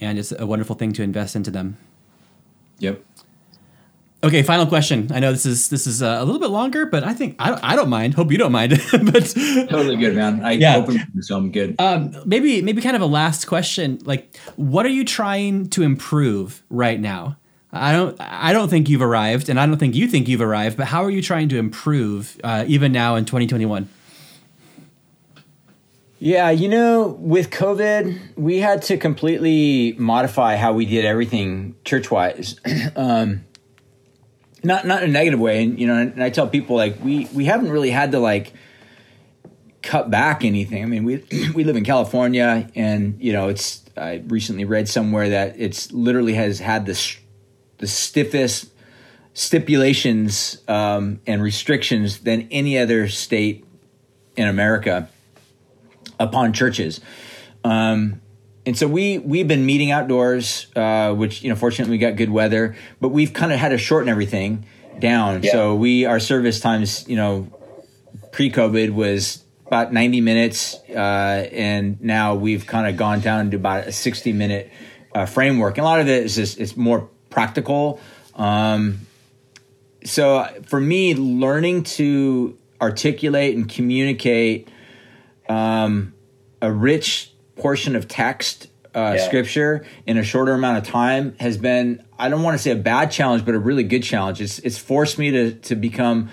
and 0.00 0.18
it's 0.18 0.32
a 0.32 0.46
wonderful 0.46 0.76
thing 0.76 0.92
to 0.94 1.02
invest 1.02 1.34
into 1.34 1.50
them. 1.50 1.76
Yep. 2.78 3.04
Okay, 4.22 4.42
final 4.42 4.66
question. 4.66 5.10
I 5.12 5.18
know 5.18 5.32
this 5.32 5.46
is 5.46 5.70
this 5.70 5.86
is 5.86 6.02
uh, 6.02 6.18
a 6.20 6.24
little 6.24 6.40
bit 6.40 6.50
longer, 6.50 6.84
but 6.84 7.04
I 7.04 7.14
think 7.14 7.36
I, 7.38 7.58
I 7.72 7.76
don't 7.76 7.88
mind. 7.88 8.14
Hope 8.14 8.30
you 8.30 8.36
don't 8.36 8.52
mind. 8.52 8.72
but 8.92 9.24
totally 9.70 9.96
good, 9.96 10.14
man. 10.14 10.44
I 10.44 10.52
yeah. 10.52 10.76
open 10.76 11.22
so 11.22 11.38
I'm 11.38 11.50
good. 11.50 11.76
Um, 11.78 12.14
maybe 12.26 12.60
maybe 12.60 12.82
kind 12.82 12.96
of 12.96 13.02
a 13.02 13.06
last 13.06 13.46
question. 13.46 13.98
Like, 14.04 14.36
what 14.56 14.84
are 14.84 14.90
you 14.90 15.06
trying 15.06 15.70
to 15.70 15.82
improve 15.82 16.62
right 16.68 17.00
now? 17.00 17.38
I 17.72 17.92
don't 17.92 18.16
I 18.20 18.52
don't 18.52 18.68
think 18.68 18.90
you've 18.90 19.00
arrived, 19.00 19.48
and 19.48 19.58
I 19.58 19.64
don't 19.64 19.78
think 19.78 19.94
you 19.94 20.06
think 20.06 20.28
you've 20.28 20.42
arrived. 20.42 20.76
But 20.76 20.88
how 20.88 21.02
are 21.02 21.10
you 21.10 21.22
trying 21.22 21.48
to 21.50 21.56
improve 21.56 22.38
uh, 22.44 22.64
even 22.66 22.92
now 22.92 23.16
in 23.16 23.24
2021? 23.24 23.88
Yeah, 26.18 26.50
you 26.50 26.68
know, 26.68 27.16
with 27.18 27.48
COVID, 27.48 28.36
we 28.36 28.58
had 28.58 28.82
to 28.82 28.98
completely 28.98 29.94
modify 29.96 30.56
how 30.56 30.74
we 30.74 30.84
did 30.84 31.06
everything 31.06 31.74
church 31.86 32.10
wise. 32.10 32.60
um, 32.96 33.46
not 34.62 34.86
not 34.86 35.02
in 35.02 35.10
a 35.10 35.12
negative 35.12 35.40
way, 35.40 35.62
and 35.62 35.78
you 35.78 35.86
know, 35.86 35.96
and 35.96 36.22
I 36.22 36.30
tell 36.30 36.48
people 36.48 36.76
like 36.76 37.02
we 37.02 37.28
we 37.34 37.44
haven't 37.46 37.70
really 37.70 37.90
had 37.90 38.12
to 38.12 38.18
like 38.18 38.52
cut 39.82 40.10
back 40.10 40.44
anything. 40.44 40.82
I 40.82 40.86
mean, 40.86 41.04
we 41.04 41.24
we 41.54 41.64
live 41.64 41.76
in 41.76 41.84
California, 41.84 42.70
and 42.74 43.16
you 43.20 43.32
know, 43.32 43.48
it's 43.48 43.82
I 43.96 44.22
recently 44.26 44.64
read 44.64 44.88
somewhere 44.88 45.30
that 45.30 45.54
it's 45.58 45.92
literally 45.92 46.34
has 46.34 46.58
had 46.58 46.86
the 46.86 47.16
the 47.78 47.86
stiffest 47.86 48.70
stipulations 49.32 50.60
um, 50.68 51.20
and 51.26 51.42
restrictions 51.42 52.20
than 52.20 52.48
any 52.50 52.78
other 52.78 53.08
state 53.08 53.64
in 54.36 54.48
America 54.48 55.08
upon 56.18 56.52
churches. 56.52 57.00
Um, 57.64 58.20
and 58.66 58.76
so 58.76 58.86
we 58.86 59.18
we've 59.18 59.48
been 59.48 59.64
meeting 59.64 59.90
outdoors, 59.90 60.66
uh, 60.76 61.14
which 61.14 61.42
you 61.42 61.48
know, 61.48 61.56
fortunately 61.56 61.92
we 61.92 61.98
got 61.98 62.16
good 62.16 62.30
weather, 62.30 62.76
but 63.00 63.08
we've 63.08 63.32
kind 63.32 63.52
of 63.52 63.58
had 63.58 63.70
to 63.70 63.78
shorten 63.78 64.08
everything 64.08 64.66
down. 64.98 65.42
Yeah. 65.42 65.52
So 65.52 65.74
we 65.74 66.04
our 66.04 66.20
service 66.20 66.60
times, 66.60 67.08
you 67.08 67.16
know, 67.16 67.48
pre-COVID 68.32 68.90
was 68.90 69.42
about 69.66 69.92
90 69.92 70.20
minutes, 70.20 70.74
uh, 70.90 71.48
and 71.52 72.00
now 72.02 72.34
we've 72.34 72.66
kind 72.66 72.86
of 72.86 72.96
gone 72.96 73.20
down 73.20 73.50
to 73.52 73.56
about 73.56 73.86
a 73.86 73.92
60 73.92 74.32
minute 74.32 74.70
uh, 75.14 75.26
framework. 75.26 75.78
And 75.78 75.86
a 75.86 75.88
lot 75.88 76.00
of 76.00 76.08
it 76.08 76.24
is 76.24 76.34
just 76.34 76.58
it's 76.58 76.76
more 76.76 77.08
practical. 77.30 78.00
Um, 78.34 79.06
so 80.04 80.46
for 80.66 80.80
me, 80.80 81.14
learning 81.14 81.84
to 81.84 82.58
articulate 82.80 83.56
and 83.56 83.68
communicate 83.68 84.68
um, 85.48 86.14
a 86.60 86.70
rich 86.72 87.29
portion 87.60 87.96
of 87.96 88.08
text 88.08 88.68
uh, 88.94 89.14
yeah. 89.16 89.26
scripture 89.26 89.84
in 90.06 90.16
a 90.18 90.24
shorter 90.24 90.52
amount 90.52 90.78
of 90.78 90.84
time 90.84 91.36
has 91.38 91.56
been 91.56 92.04
I 92.18 92.28
don't 92.28 92.42
want 92.42 92.54
to 92.54 92.62
say 92.62 92.70
a 92.72 92.76
bad 92.76 93.10
challenge, 93.10 93.44
but 93.44 93.54
a 93.54 93.58
really 93.58 93.84
good 93.84 94.02
challenge. 94.02 94.40
It's 94.40 94.58
it's 94.60 94.78
forced 94.78 95.18
me 95.18 95.30
to 95.30 95.52
to 95.52 95.76
become 95.76 96.30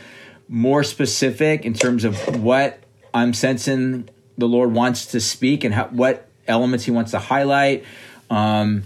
more 0.47 0.83
specific 0.83 1.65
in 1.65 1.73
terms 1.73 2.03
of 2.03 2.41
what 2.41 2.79
I'm 3.13 3.33
sensing 3.33 4.09
the 4.37 4.47
Lord 4.47 4.73
wants 4.73 5.07
to 5.07 5.19
speak 5.19 5.63
and 5.63 5.73
how, 5.73 5.85
what 5.87 6.27
elements 6.47 6.85
He 6.85 6.91
wants 6.91 7.11
to 7.11 7.19
highlight. 7.19 7.85
Um, 8.29 8.83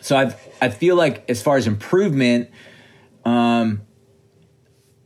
so 0.00 0.16
I 0.16 0.34
I 0.60 0.68
feel 0.68 0.96
like 0.96 1.28
as 1.30 1.42
far 1.42 1.56
as 1.56 1.66
improvement, 1.66 2.50
um, 3.24 3.82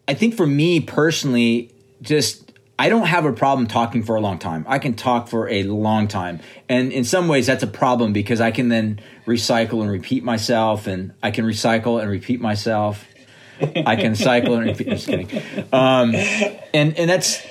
I 0.09 0.15
think 0.15 0.35
for 0.35 0.47
me 0.47 0.81
personally, 0.81 1.73
just 2.01 2.42
I 2.79 2.89
don't 2.89 3.07
have 3.07 3.25
a 3.25 3.33
problem 3.33 3.67
talking 3.67 4.03
for 4.03 4.17
a 4.17 4.21
long 4.21 4.39
time. 4.39 4.65
I 4.69 4.79
can 4.79 4.95
talk 4.95 5.29
for 5.29 5.49
a 5.49 5.63
long 5.65 6.09
time. 6.09 6.41
And 6.69 6.91
in 6.93 7.05
some 7.05 7.29
ways, 7.29 7.47
that's 7.47 7.63
a 7.63 7.69
problem 7.69 8.13
because 8.13 8.41
I 8.41 8.51
can 8.51 8.69
then 8.69 9.01
recycle 9.27 9.83
and 9.83 9.91
repeat 9.91 10.25
myself, 10.25 10.87
and 10.87 11.13
I 11.23 11.31
can 11.31 11.45
recycle 11.45 12.01
and 12.01 12.11
repeat 12.11 12.41
myself. 12.41 13.07
I 13.61 13.97
can 13.97 14.15
cycle 14.15 14.57
and 14.57 14.67
repeat. 14.67 14.89
Just 14.89 15.07
kidding. 15.07 15.29
Um, 15.73 16.15
and 16.15 16.99
and 16.99 17.09
that's 17.09 17.47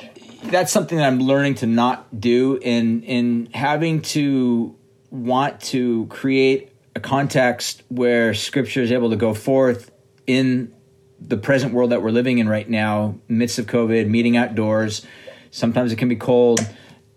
that's 0.45 0.71
something 0.71 0.97
that 0.97 1.07
I'm 1.07 1.19
learning 1.19 1.55
to 1.55 1.67
not 1.67 2.19
do. 2.19 2.59
In 2.61 3.03
in 3.03 3.49
having 3.53 4.01
to 4.01 4.75
want 5.11 5.61
to 5.61 6.07
create 6.07 6.73
a 6.95 6.99
context 6.99 7.83
where 7.89 8.33
Scripture 8.33 8.81
is 8.81 8.91
able 8.91 9.11
to 9.11 9.15
go 9.15 9.33
forth 9.33 9.91
in 10.27 10.73
the 11.27 11.37
present 11.37 11.73
world 11.73 11.91
that 11.91 12.01
we're 12.01 12.11
living 12.11 12.39
in 12.39 12.49
right 12.49 12.67
now, 12.67 13.15
midst 13.27 13.59
of 13.59 13.67
COVID, 13.67 14.07
meeting 14.07 14.37
outdoors. 14.37 15.05
Sometimes 15.51 15.91
it 15.91 15.97
can 15.97 16.09
be 16.09 16.15
cold. 16.15 16.59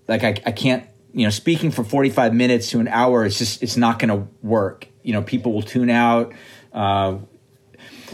Like 0.07 0.23
I, 0.23 0.35
I 0.45 0.53
can't, 0.53 0.87
you 1.13 1.25
know, 1.25 1.31
speaking 1.31 1.71
for 1.71 1.83
45 1.83 2.35
minutes 2.35 2.71
to 2.71 2.81
an 2.81 2.89
hour, 2.89 3.25
it's 3.25 3.39
just, 3.39 3.63
it's 3.63 3.77
not 3.77 3.99
going 3.99 4.11
to 4.11 4.29
work. 4.43 4.87
You 5.03 5.15
know, 5.15 5.23
people 5.23 5.53
will 5.53 5.63
tune 5.63 5.91
out. 5.91 6.33
Uh, 6.73 7.19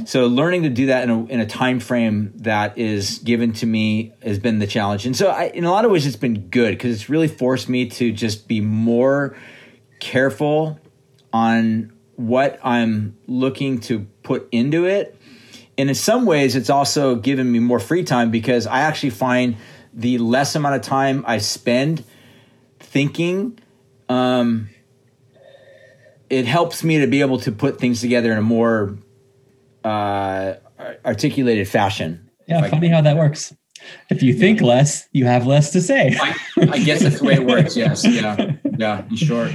so 0.06 0.26
learning 0.26 0.62
to 0.62 0.68
do 0.68 0.86
that 0.86 1.04
in 1.04 1.10
a, 1.10 1.24
in 1.26 1.40
a 1.40 1.46
time 1.46 1.80
frame 1.80 2.32
that 2.36 2.78
is 2.78 3.18
given 3.18 3.52
to 3.54 3.66
me 3.66 4.12
has 4.22 4.38
been 4.38 4.58
the 4.58 4.66
challenge. 4.66 5.06
And 5.06 5.16
so 5.16 5.28
I, 5.28 5.44
in 5.46 5.64
a 5.64 5.70
lot 5.70 5.84
of 5.84 5.90
ways, 5.90 6.06
it's 6.06 6.16
been 6.16 6.48
good 6.48 6.70
because 6.70 6.94
it's 6.94 7.10
really 7.10 7.28
forced 7.28 7.68
me 7.68 7.88
to 7.90 8.12
just 8.12 8.46
be 8.46 8.60
more 8.60 9.36
careful 9.98 10.78
on 11.32 11.92
what 12.16 12.58
I'm 12.62 13.16
looking 13.26 13.80
to 13.80 14.00
put 14.22 14.48
into 14.52 14.86
it 14.86 15.19
and 15.80 15.88
in 15.88 15.94
some 15.94 16.26
ways, 16.26 16.56
it's 16.56 16.70
also 16.70 17.16
given 17.16 17.50
me 17.50 17.58
more 17.58 17.80
free 17.80 18.04
time 18.04 18.30
because 18.30 18.66
I 18.66 18.80
actually 18.80 19.10
find 19.10 19.56
the 19.94 20.18
less 20.18 20.54
amount 20.54 20.76
of 20.76 20.82
time 20.82 21.24
I 21.26 21.38
spend 21.38 22.04
thinking, 22.78 23.58
um, 24.08 24.68
it 26.28 26.46
helps 26.46 26.84
me 26.84 26.98
to 26.98 27.06
be 27.06 27.20
able 27.22 27.38
to 27.40 27.52
put 27.52 27.80
things 27.80 28.00
together 28.00 28.30
in 28.30 28.38
a 28.38 28.42
more 28.42 28.98
uh, 29.82 30.54
articulated 31.04 31.68
fashion. 31.68 32.30
Yeah, 32.46 32.68
funny 32.68 32.88
how 32.88 33.00
that 33.00 33.16
works. 33.16 33.54
If 34.10 34.22
you 34.22 34.34
think 34.34 34.60
less, 34.60 35.08
you 35.12 35.24
have 35.24 35.46
less 35.46 35.72
to 35.72 35.80
say. 35.80 36.16
I, 36.20 36.36
I 36.56 36.78
guess 36.78 37.02
that's 37.02 37.20
the 37.20 37.24
way 37.24 37.34
it 37.34 37.46
works. 37.46 37.76
Yes. 37.76 38.04
Yeah. 38.06 38.52
Yeah. 38.76 39.04
In 39.08 39.16
short. 39.16 39.52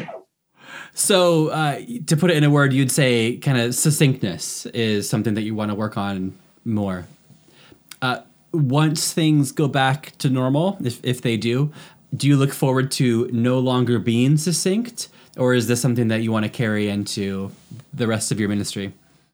So, 0.97 1.49
uh, 1.49 1.81
to 2.07 2.15
put 2.15 2.31
it 2.31 2.37
in 2.37 2.45
a 2.45 2.49
word, 2.49 2.71
you'd 2.71 2.89
say 2.89 3.35
kind 3.35 3.59
of 3.59 3.75
succinctness 3.75 4.65
is 4.67 5.09
something 5.09 5.33
that 5.33 5.41
you 5.41 5.53
want 5.53 5.69
to 5.69 5.75
work 5.75 5.97
on 5.97 6.37
more. 6.63 7.05
Uh, 8.01 8.21
once 8.53 9.11
things 9.11 9.51
go 9.51 9.67
back 9.67 10.17
to 10.19 10.29
normal, 10.29 10.77
if, 10.81 11.03
if 11.03 11.21
they 11.21 11.35
do, 11.35 11.69
do 12.15 12.29
you 12.29 12.37
look 12.37 12.53
forward 12.53 12.91
to 12.91 13.29
no 13.33 13.59
longer 13.59 13.99
being 13.99 14.37
succinct? 14.37 15.09
Or 15.35 15.53
is 15.53 15.67
this 15.67 15.81
something 15.81 16.07
that 16.07 16.21
you 16.21 16.31
want 16.31 16.45
to 16.45 16.49
carry 16.49 16.87
into 16.87 17.51
the 17.93 18.07
rest 18.07 18.31
of 18.31 18.39
your 18.39 18.47
ministry? 18.47 18.93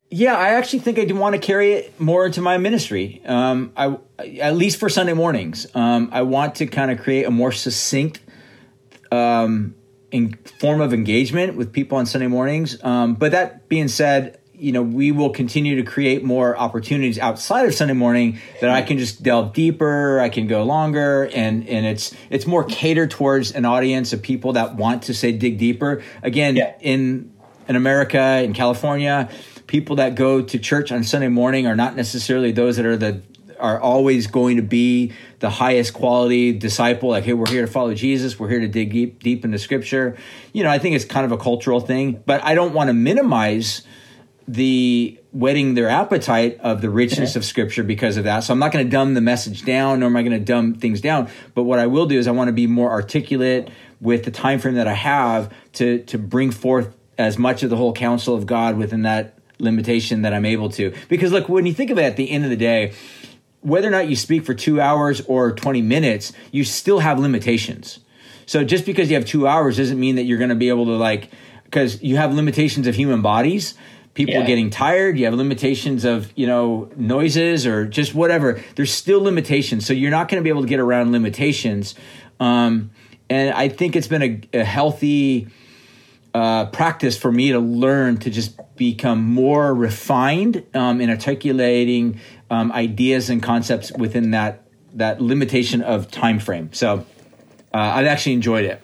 Yeah, 0.10 0.36
I 0.36 0.56
actually 0.56 0.80
think 0.80 0.98
I 0.98 1.06
do 1.06 1.16
want 1.16 1.36
to 1.36 1.40
carry 1.40 1.74
it 1.74 2.00
more 2.02 2.26
into 2.26 2.42
my 2.42 2.58
ministry. 2.58 3.22
Um, 3.28 3.72
I, 3.78 3.98
at 4.40 4.56
least 4.56 4.80
for 4.80 4.90
Sunday 4.90 5.14
mornings, 5.14 5.68
um, 5.76 6.10
I 6.12 6.24
want 6.24 6.56
to 6.56 6.66
kind 6.66 6.90
of 6.90 7.00
create 7.00 7.26
a 7.26 7.32
more 7.32 7.52
succinct 7.52 8.20
um, 9.12 9.76
in 10.12 10.34
form 10.60 10.82
of 10.82 10.94
engagement 10.94 11.56
with 11.56 11.72
people 11.72 11.98
on 11.98 12.06
Sunday 12.06 12.28
mornings. 12.28 12.82
Um, 12.84 13.16
but 13.16 13.32
that 13.32 13.70
being 13.70 13.88
said, 13.88 14.40
you 14.54 14.72
know, 14.72 14.84
we 14.84 15.12
will 15.12 15.32
continue 15.32 15.78
to 15.78 15.84
create 15.84 16.24
more 16.24 16.56
opportunities 16.56 17.18
outside 17.18 17.66
of 17.66 17.74
Sunday 17.74 17.96
morning 17.96 18.40
that 18.60 18.70
I 18.70 18.84
can 18.84 19.00
just 19.00 19.24
delve 19.24 19.54
deeper, 19.54 20.20
I 20.20 20.30
can 20.30 20.46
go 20.46 20.64
longer, 20.64 21.24
and 21.34 21.68
and 21.68 21.86
it's 21.86 22.14
it's 22.30 22.46
more 22.46 22.64
catered 22.64 23.10
towards 23.10 23.52
an 23.54 23.66
audience 23.66 24.14
of 24.14 24.22
people 24.22 24.54
that 24.54 24.76
want 24.76 25.04
to 25.04 25.16
say 25.16 25.32
dig 25.32 25.58
deeper. 25.58 26.04
Again, 26.22 26.56
yeah. 26.56 26.76
in 26.80 27.34
in 27.68 27.76
America, 27.76 28.44
in 28.44 28.54
California, 28.54 29.30
people 29.66 29.96
that 29.96 30.14
go 30.14 30.44
to 30.44 30.60
church 30.60 30.92
on 30.92 31.04
Sunday 31.04 31.30
morning 31.30 31.66
are 31.66 31.76
not 31.76 31.96
necessarily 31.96 32.52
those 32.52 32.76
that 32.78 32.86
are 32.86 32.98
the 32.98 33.24
are 33.62 33.80
always 33.80 34.28
going 34.28 34.58
to 34.58 34.64
be 34.64 35.14
the 35.40 35.50
highest 35.50 35.94
quality 35.94 36.52
disciple. 36.52 37.10
Like, 37.10 37.24
hey, 37.24 37.34
we're 37.34 37.50
here 37.50 37.66
to 37.66 37.72
follow 37.72 37.94
Jesus. 37.94 38.40
We're 38.40 38.50
here 38.50 38.60
to 38.60 38.68
dig 38.68 38.92
deep, 38.92 39.24
deep 39.24 39.46
into 39.46 39.60
Scripture. 39.60 40.18
You 40.54 40.64
know, 40.64 40.70
I 40.70 40.80
think 40.80 40.96
it's 40.96 41.06
kind 41.06 41.26
of 41.26 41.32
a 41.32 41.38
cultural 41.38 41.80
thing, 41.80 42.22
but 42.26 42.44
I 42.44 42.56
don't 42.56 42.74
want 42.74 42.90
to 42.90 42.94
minimize 42.94 43.84
the 44.48 45.18
whetting 45.32 45.76
their 45.76 45.88
appetite 45.88 46.60
of 46.60 46.82
the 46.82 46.90
richness 46.90 47.38
of 47.38 47.46
scripture 47.46 47.84
because 47.84 48.18
of 48.18 48.26
that. 48.26 48.42
So 48.42 48.52
I'm 48.52 48.60
not 48.60 48.74
going 48.74 48.86
to 48.86 48.92
dumb 48.92 49.14
the 49.14 49.22
message 49.22 49.64
down, 49.64 50.02
nor 50.02 50.10
am 50.10 50.16
I 50.18 50.24
going 50.24 50.38
to 50.38 50.44
dumb 50.44 50.74
things 50.74 51.00
down. 51.00 51.30
But 51.54 51.64
what 51.64 51.80
I 51.80 51.88
will 51.88 52.06
do 52.06 52.20
is 52.20 52.28
I 52.28 52.32
want 52.32 52.50
to 52.50 52.54
be 52.54 52.68
more 52.68 52.92
articulate 52.92 53.70
with 54.02 54.26
the 54.26 54.32
time 54.32 54.60
frame 54.60 54.76
that 54.76 54.88
I 54.88 54.94
have 54.94 55.54
to 55.74 56.04
to 56.06 56.18
bring 56.18 56.52
forth 56.52 56.98
as 57.18 57.38
much 57.38 57.64
of 57.64 57.70
the 57.70 57.78
whole 57.78 57.94
counsel 57.94 58.36
of 58.36 58.46
God 58.46 58.78
within 58.78 59.04
that 59.04 59.38
limitation 59.60 60.24
that 60.24 60.34
I'm 60.34 60.46
able 60.46 60.70
to. 60.72 60.94
Because 61.08 61.32
look, 61.32 61.48
when 61.48 61.66
you 61.66 61.74
think 61.74 61.92
of 61.92 61.98
it 61.98 62.04
at 62.04 62.18
the 62.18 62.30
end 62.30 62.44
of 62.44 62.50
the 62.50 62.58
day, 62.58 62.94
whether 63.62 63.88
or 63.88 63.92
not 63.92 64.10
you 64.10 64.16
speak 64.16 64.46
for 64.46 64.54
two 64.54 64.82
hours 64.82 65.22
or 65.22 65.52
20 65.52 65.82
minutes, 65.82 66.34
you 66.52 66.64
still 66.64 67.00
have 67.00 67.20
limitations. 67.20 68.00
So 68.46 68.64
just 68.64 68.86
because 68.86 69.10
you 69.10 69.16
have 69.16 69.26
two 69.26 69.48
hours 69.48 69.78
doesn't 69.78 70.00
mean 70.00 70.16
that 70.16 70.24
you're 70.24 70.38
going 70.38 70.50
to 70.50 70.56
be 70.56 70.70
able 70.70 70.86
to 70.86 70.98
like, 70.98 71.30
because 71.64 72.02
you 72.02 72.18
have 72.18 72.34
limitations 72.34 72.88
of 72.88 72.96
human 72.96 73.22
bodies 73.22 73.76
people 74.14 74.34
yeah. 74.34 74.46
getting 74.46 74.70
tired 74.70 75.18
you 75.18 75.26
have 75.26 75.34
limitations 75.34 76.04
of 76.04 76.32
you 76.36 76.46
know 76.46 76.90
noises 76.96 77.66
or 77.66 77.86
just 77.86 78.14
whatever 78.14 78.62
there's 78.76 78.92
still 78.92 79.22
limitations 79.22 79.86
so 79.86 79.94
you're 79.94 80.12
not 80.12 80.28
going 80.28 80.40
to 80.40 80.44
be 80.44 80.50
able 80.50 80.62
to 80.62 80.68
get 80.68 80.80
around 80.80 81.12
limitations 81.12 81.96
um, 82.40 82.92
and 83.30 83.54
i 83.54 83.70
think 83.70 83.96
it's 83.96 84.08
been 84.08 84.22
a, 84.22 84.60
a 84.60 84.64
healthy 84.64 85.48
uh, 86.34 86.66
practice 86.68 87.18
for 87.18 87.32
me 87.32 87.52
to 87.52 87.60
learn 87.60 88.18
to 88.18 88.30
just 88.30 88.58
become 88.78 89.22
more 89.22 89.74
refined 89.74 90.64
um, 90.74 91.02
in 91.02 91.10
articulating 91.10 92.20
um, 92.52 92.72
ideas 92.74 93.32
and 93.32 93.42
concepts 93.42 93.92
within 93.94 94.32
that 94.32 94.64
that 94.94 95.20
limitation 95.20 95.82
of 95.82 96.12
time 96.12 96.38
frame 96.38 96.72
so 96.72 97.06
uh, 97.74 97.78
i've 97.78 98.06
actually 98.06 98.34
enjoyed 98.34 98.66
it 98.66 98.84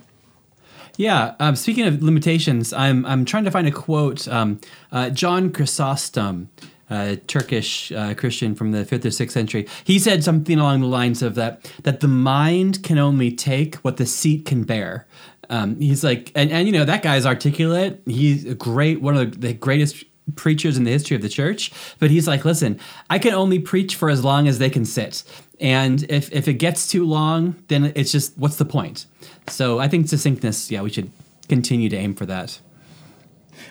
yeah. 0.97 1.35
Um, 1.39 1.55
speaking 1.55 1.85
of 1.85 2.01
limitations, 2.01 2.73
I'm 2.73 3.05
I'm 3.05 3.23
trying 3.23 3.45
to 3.45 3.51
find 3.51 3.67
a 3.67 3.71
quote. 3.71 4.27
Um, 4.27 4.59
uh, 4.91 5.11
John 5.11 5.51
Chrysostom, 5.51 6.49
uh, 6.89 7.17
Turkish 7.27 7.91
uh, 7.91 8.15
Christian 8.15 8.55
from 8.55 8.71
the 8.71 8.83
fifth 8.83 9.05
or 9.05 9.11
sixth 9.11 9.33
century, 9.33 9.67
he 9.83 9.99
said 9.99 10.23
something 10.23 10.59
along 10.59 10.81
the 10.81 10.87
lines 10.87 11.21
of 11.21 11.35
that 11.35 11.71
that 11.83 11.99
the 11.99 12.07
mind 12.07 12.83
can 12.83 12.97
only 12.97 13.31
take 13.31 13.75
what 13.75 13.97
the 13.97 14.07
seat 14.07 14.45
can 14.45 14.63
bear. 14.63 15.05
Um, 15.49 15.79
he's 15.79 16.03
like, 16.03 16.31
and, 16.35 16.51
and 16.51 16.67
you 16.67 16.73
know 16.73 16.83
that 16.83 17.03
guy's 17.03 17.25
articulate. 17.25 18.01
He's 18.05 18.45
a 18.45 18.55
great, 18.55 18.99
one 18.99 19.15
of 19.15 19.39
the 19.39 19.53
greatest 19.53 20.03
preachers 20.35 20.77
in 20.77 20.83
the 20.83 20.91
history 20.91 21.15
of 21.15 21.21
the 21.21 21.29
church. 21.29 21.71
But 21.99 22.11
he's 22.11 22.27
like, 22.27 22.45
listen, 22.45 22.79
I 23.09 23.19
can 23.19 23.33
only 23.33 23.59
preach 23.59 23.95
for 23.95 24.09
as 24.09 24.23
long 24.23 24.47
as 24.47 24.59
they 24.59 24.69
can 24.69 24.85
sit. 24.85 25.23
And 25.59 26.05
if, 26.09 26.31
if 26.31 26.47
it 26.47 26.53
gets 26.55 26.87
too 26.87 27.05
long, 27.05 27.55
then 27.67 27.91
it's 27.95 28.11
just, 28.11 28.37
what's 28.37 28.57
the 28.57 28.65
point? 28.65 29.05
So 29.47 29.79
I 29.79 29.87
think 29.87 30.07
succinctness, 30.07 30.69
yeah, 30.69 30.81
we 30.81 30.89
should 30.89 31.11
continue 31.47 31.89
to 31.89 31.95
aim 31.95 32.13
for 32.13 32.25
that. 32.25 32.59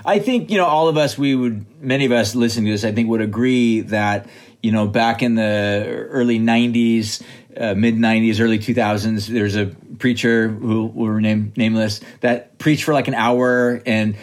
I 0.05 0.19
think, 0.19 0.51
you 0.51 0.57
know, 0.57 0.67
all 0.67 0.89
of 0.89 0.97
us, 0.97 1.17
we 1.17 1.35
would, 1.35 1.65
many 1.81 2.05
of 2.05 2.13
us 2.13 2.35
listening 2.35 2.67
to 2.67 2.73
this, 2.73 2.85
I 2.85 2.93
think 2.93 3.09
would 3.09 3.21
agree 3.21 3.81
that, 3.83 4.29
you 4.63 4.73
know, 4.73 4.87
back 4.87 5.23
in 5.23 5.37
the 5.37 6.07
early 6.11 6.39
90s, 6.39 7.23
uh, 7.59 7.75
mid 7.75 7.97
90s, 7.97 8.41
early 8.41 8.59
2000s, 8.59 9.27
there's 9.29 9.57
a 9.57 9.67
preacher 9.99 10.49
who 10.49 10.87
will 10.87 11.09
remain 11.09 11.53
nameless 11.57 12.01
that 12.21 12.59
preached 12.59 12.85
for 12.85 12.93
like 12.93 13.09
an 13.09 13.15
hour 13.15 13.81
and 13.87 14.17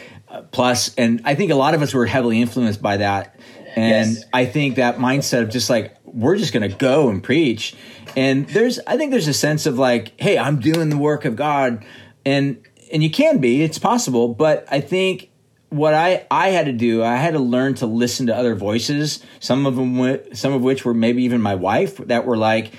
plus, 0.52 0.94
and 0.96 1.22
I 1.26 1.36
think 1.36 1.52
a 1.52 1.56
lot 1.56 1.74
of 1.74 1.82
us 1.82 1.94
were 1.94 2.06
heavily 2.06 2.42
influenced 2.42 2.82
by 2.82 2.98
that. 2.98 3.40
And 3.76 4.12
yes. 4.14 4.26
I 4.32 4.46
think 4.46 4.76
that 4.76 4.98
mindset 4.98 5.42
of 5.42 5.50
just 5.50 5.70
like, 5.70 5.96
we're 6.06 6.38
just 6.38 6.54
going 6.54 6.70
to 6.70 6.76
go 6.76 7.10
and 7.10 7.24
preach. 7.24 7.76
And 8.16 8.48
there's, 8.50 8.80
I 8.86 8.98
think 8.98 9.12
there's 9.12 9.28
a 9.28 9.34
sense 9.34 9.66
of 9.66 9.80
like, 9.80 10.14
hey, 10.20 10.38
I'm 10.38 10.60
doing 10.60 10.90
the 10.90 10.98
work 10.98 11.26
of 11.26 11.36
God. 11.36 11.84
And, 12.24 12.62
and 12.92 13.02
you 13.02 13.10
can 13.10 13.40
be, 13.40 13.64
it's 13.64 13.80
possible. 13.80 14.28
But 14.28 14.68
I 14.70 14.80
think 14.80 15.32
what 15.70 15.96
I, 15.96 16.28
I 16.30 16.50
had 16.50 16.68
to 16.68 16.72
do, 16.72 17.04
I 17.04 17.16
had 17.16 17.34
to 17.34 17.40
learn 17.40 17.74
to 17.76 17.88
listen 17.88 18.28
to 18.28 18.36
other 18.36 18.54
voices. 18.54 19.24
Some 19.40 19.66
of 19.66 19.76
them, 19.76 20.20
some 20.36 20.54
of 20.54 20.62
which 20.62 20.86
were 20.86 20.94
maybe 20.94 21.24
even 21.24 21.42
my 21.42 21.56
wife 21.56 21.98
that 21.98 22.28
were 22.28 22.38
like, 22.38 22.74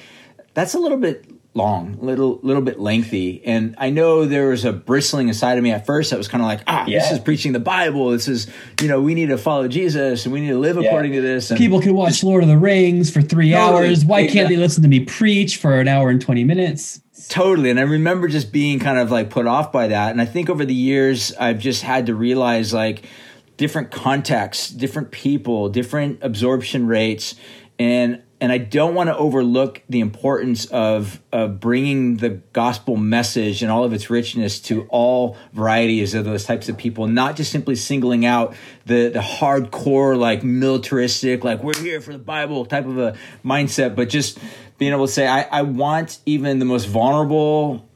that's 0.55 0.75
a 0.75 0.79
little 0.79 0.99
bit 0.99 1.27
long, 1.55 1.97
little 2.01 2.41
little 2.43 2.63
bit 2.63 2.81
lengthy. 2.81 3.45
And 3.45 3.75
I 3.79 3.91
know 3.91 4.27
there 4.27 4.49
was 4.49 4.65
a 4.65 4.73
bristling 4.73 5.29
inside 5.29 5.57
of 5.57 5.65
me 5.65 5.71
at 5.71 5.87
first 5.87 6.11
that 6.11 6.17
was 6.17 6.29
kind 6.29 6.43
of 6.43 6.49
like, 6.49 6.61
ah, 6.67 6.85
yeah. 6.87 6.99
this 6.99 7.13
is 7.13 7.19
preaching 7.21 7.53
the 7.53 7.61
Bible. 7.61 8.11
This 8.11 8.29
is, 8.29 8.49
you 8.83 8.89
know, 8.89 9.01
we 9.01 9.15
need 9.15 9.29
to 9.29 9.39
follow 9.39 9.69
Jesus 9.69 10.25
and 10.25 10.33
we 10.33 10.41
need 10.41 10.49
to 10.49 10.59
live 10.59 10.77
yeah. 10.77 10.89
according 10.89 11.13
to 11.13 11.21
this. 11.21 11.51
And 11.51 11.59
People 11.59 11.81
can 11.81 11.95
watch 11.95 12.23
Lord 12.25 12.43
of 12.43 12.49
the 12.49 12.59
Rings 12.59 13.11
for 13.11 13.23
three 13.23 13.53
totally. 13.53 13.87
hours. 13.87 14.05
Why 14.05 14.27
can't 14.27 14.49
they 14.49 14.57
listen 14.57 14.83
to 14.83 14.89
me 14.89 15.01
preach 15.01 15.57
for 15.57 15.81
an 15.81 15.89
hour 15.89 16.11
and 16.11 16.21
20 16.21 16.43
minutes? 16.45 17.01
Totally. 17.29 17.71
And 17.71 17.79
I 17.79 17.85
remember 17.85 18.27
just 18.27 18.53
being 18.53 18.81
kind 18.81 18.99
of 18.99 19.11
like 19.11 19.31
put 19.31 19.47
off 19.47 19.71
by 19.71 19.89
that. 19.89 20.11
And 20.11 20.21
I 20.21 20.27
think 20.27 20.51
over 20.51 20.65
the 20.65 20.75
years, 20.75 21.33
I've 21.39 21.61
just 21.61 21.83
had 21.83 22.07
to 22.07 22.15
realize 22.15 22.75
like 22.75 23.05
different 23.57 23.93
contexts, 23.93 24.71
different 24.71 25.13
people, 25.13 25.69
different 25.69 26.19
absorption 26.23 26.89
rates. 26.89 27.37
And 27.79 28.23
and 28.41 28.51
I 28.51 28.59
don't 28.59 28.95
want 28.95 29.09
to 29.09 29.17
overlook 29.17 29.83
the 29.89 30.01
importance 30.01 30.67
of, 30.67 31.21
of 31.33 31.61
bringing 31.61 32.17
the 32.17 32.31
gospel 32.53 32.97
message 32.97 33.63
and 33.63 33.71
all 33.71 33.85
of 33.85 33.93
its 33.93 34.11
richness 34.11 34.61
to 34.63 34.87
all 34.91 35.37
varieties 35.53 36.15
of 36.15 36.25
those 36.25 36.45
types 36.45 36.69
of 36.69 36.77
people, 36.77 37.07
not 37.07 37.37
just 37.37 37.53
simply 37.53 37.77
singling 37.77 38.27
out 38.27 38.55
the, 38.87 39.09
the 39.09 39.21
hardcore, 39.21 40.19
like 40.19 40.43
militaristic, 40.43 41.45
like 41.45 41.63
we're 41.63 41.81
here 41.81 42.01
for 42.01 42.13
the 42.13 42.19
Bible 42.19 42.67
type 42.67 42.87
of 42.87 42.99
a 42.99 43.17
mindset, 43.45 43.95
but 43.95 44.09
just 44.09 44.39
being 44.79 44.93
able 44.93 45.07
to 45.07 45.13
say, 45.13 45.27
I, 45.27 45.43
I 45.43 45.63
want 45.63 46.19
even 46.27 46.59
the 46.59 46.65
most 46.65 46.87
vulnerable, 46.87 47.89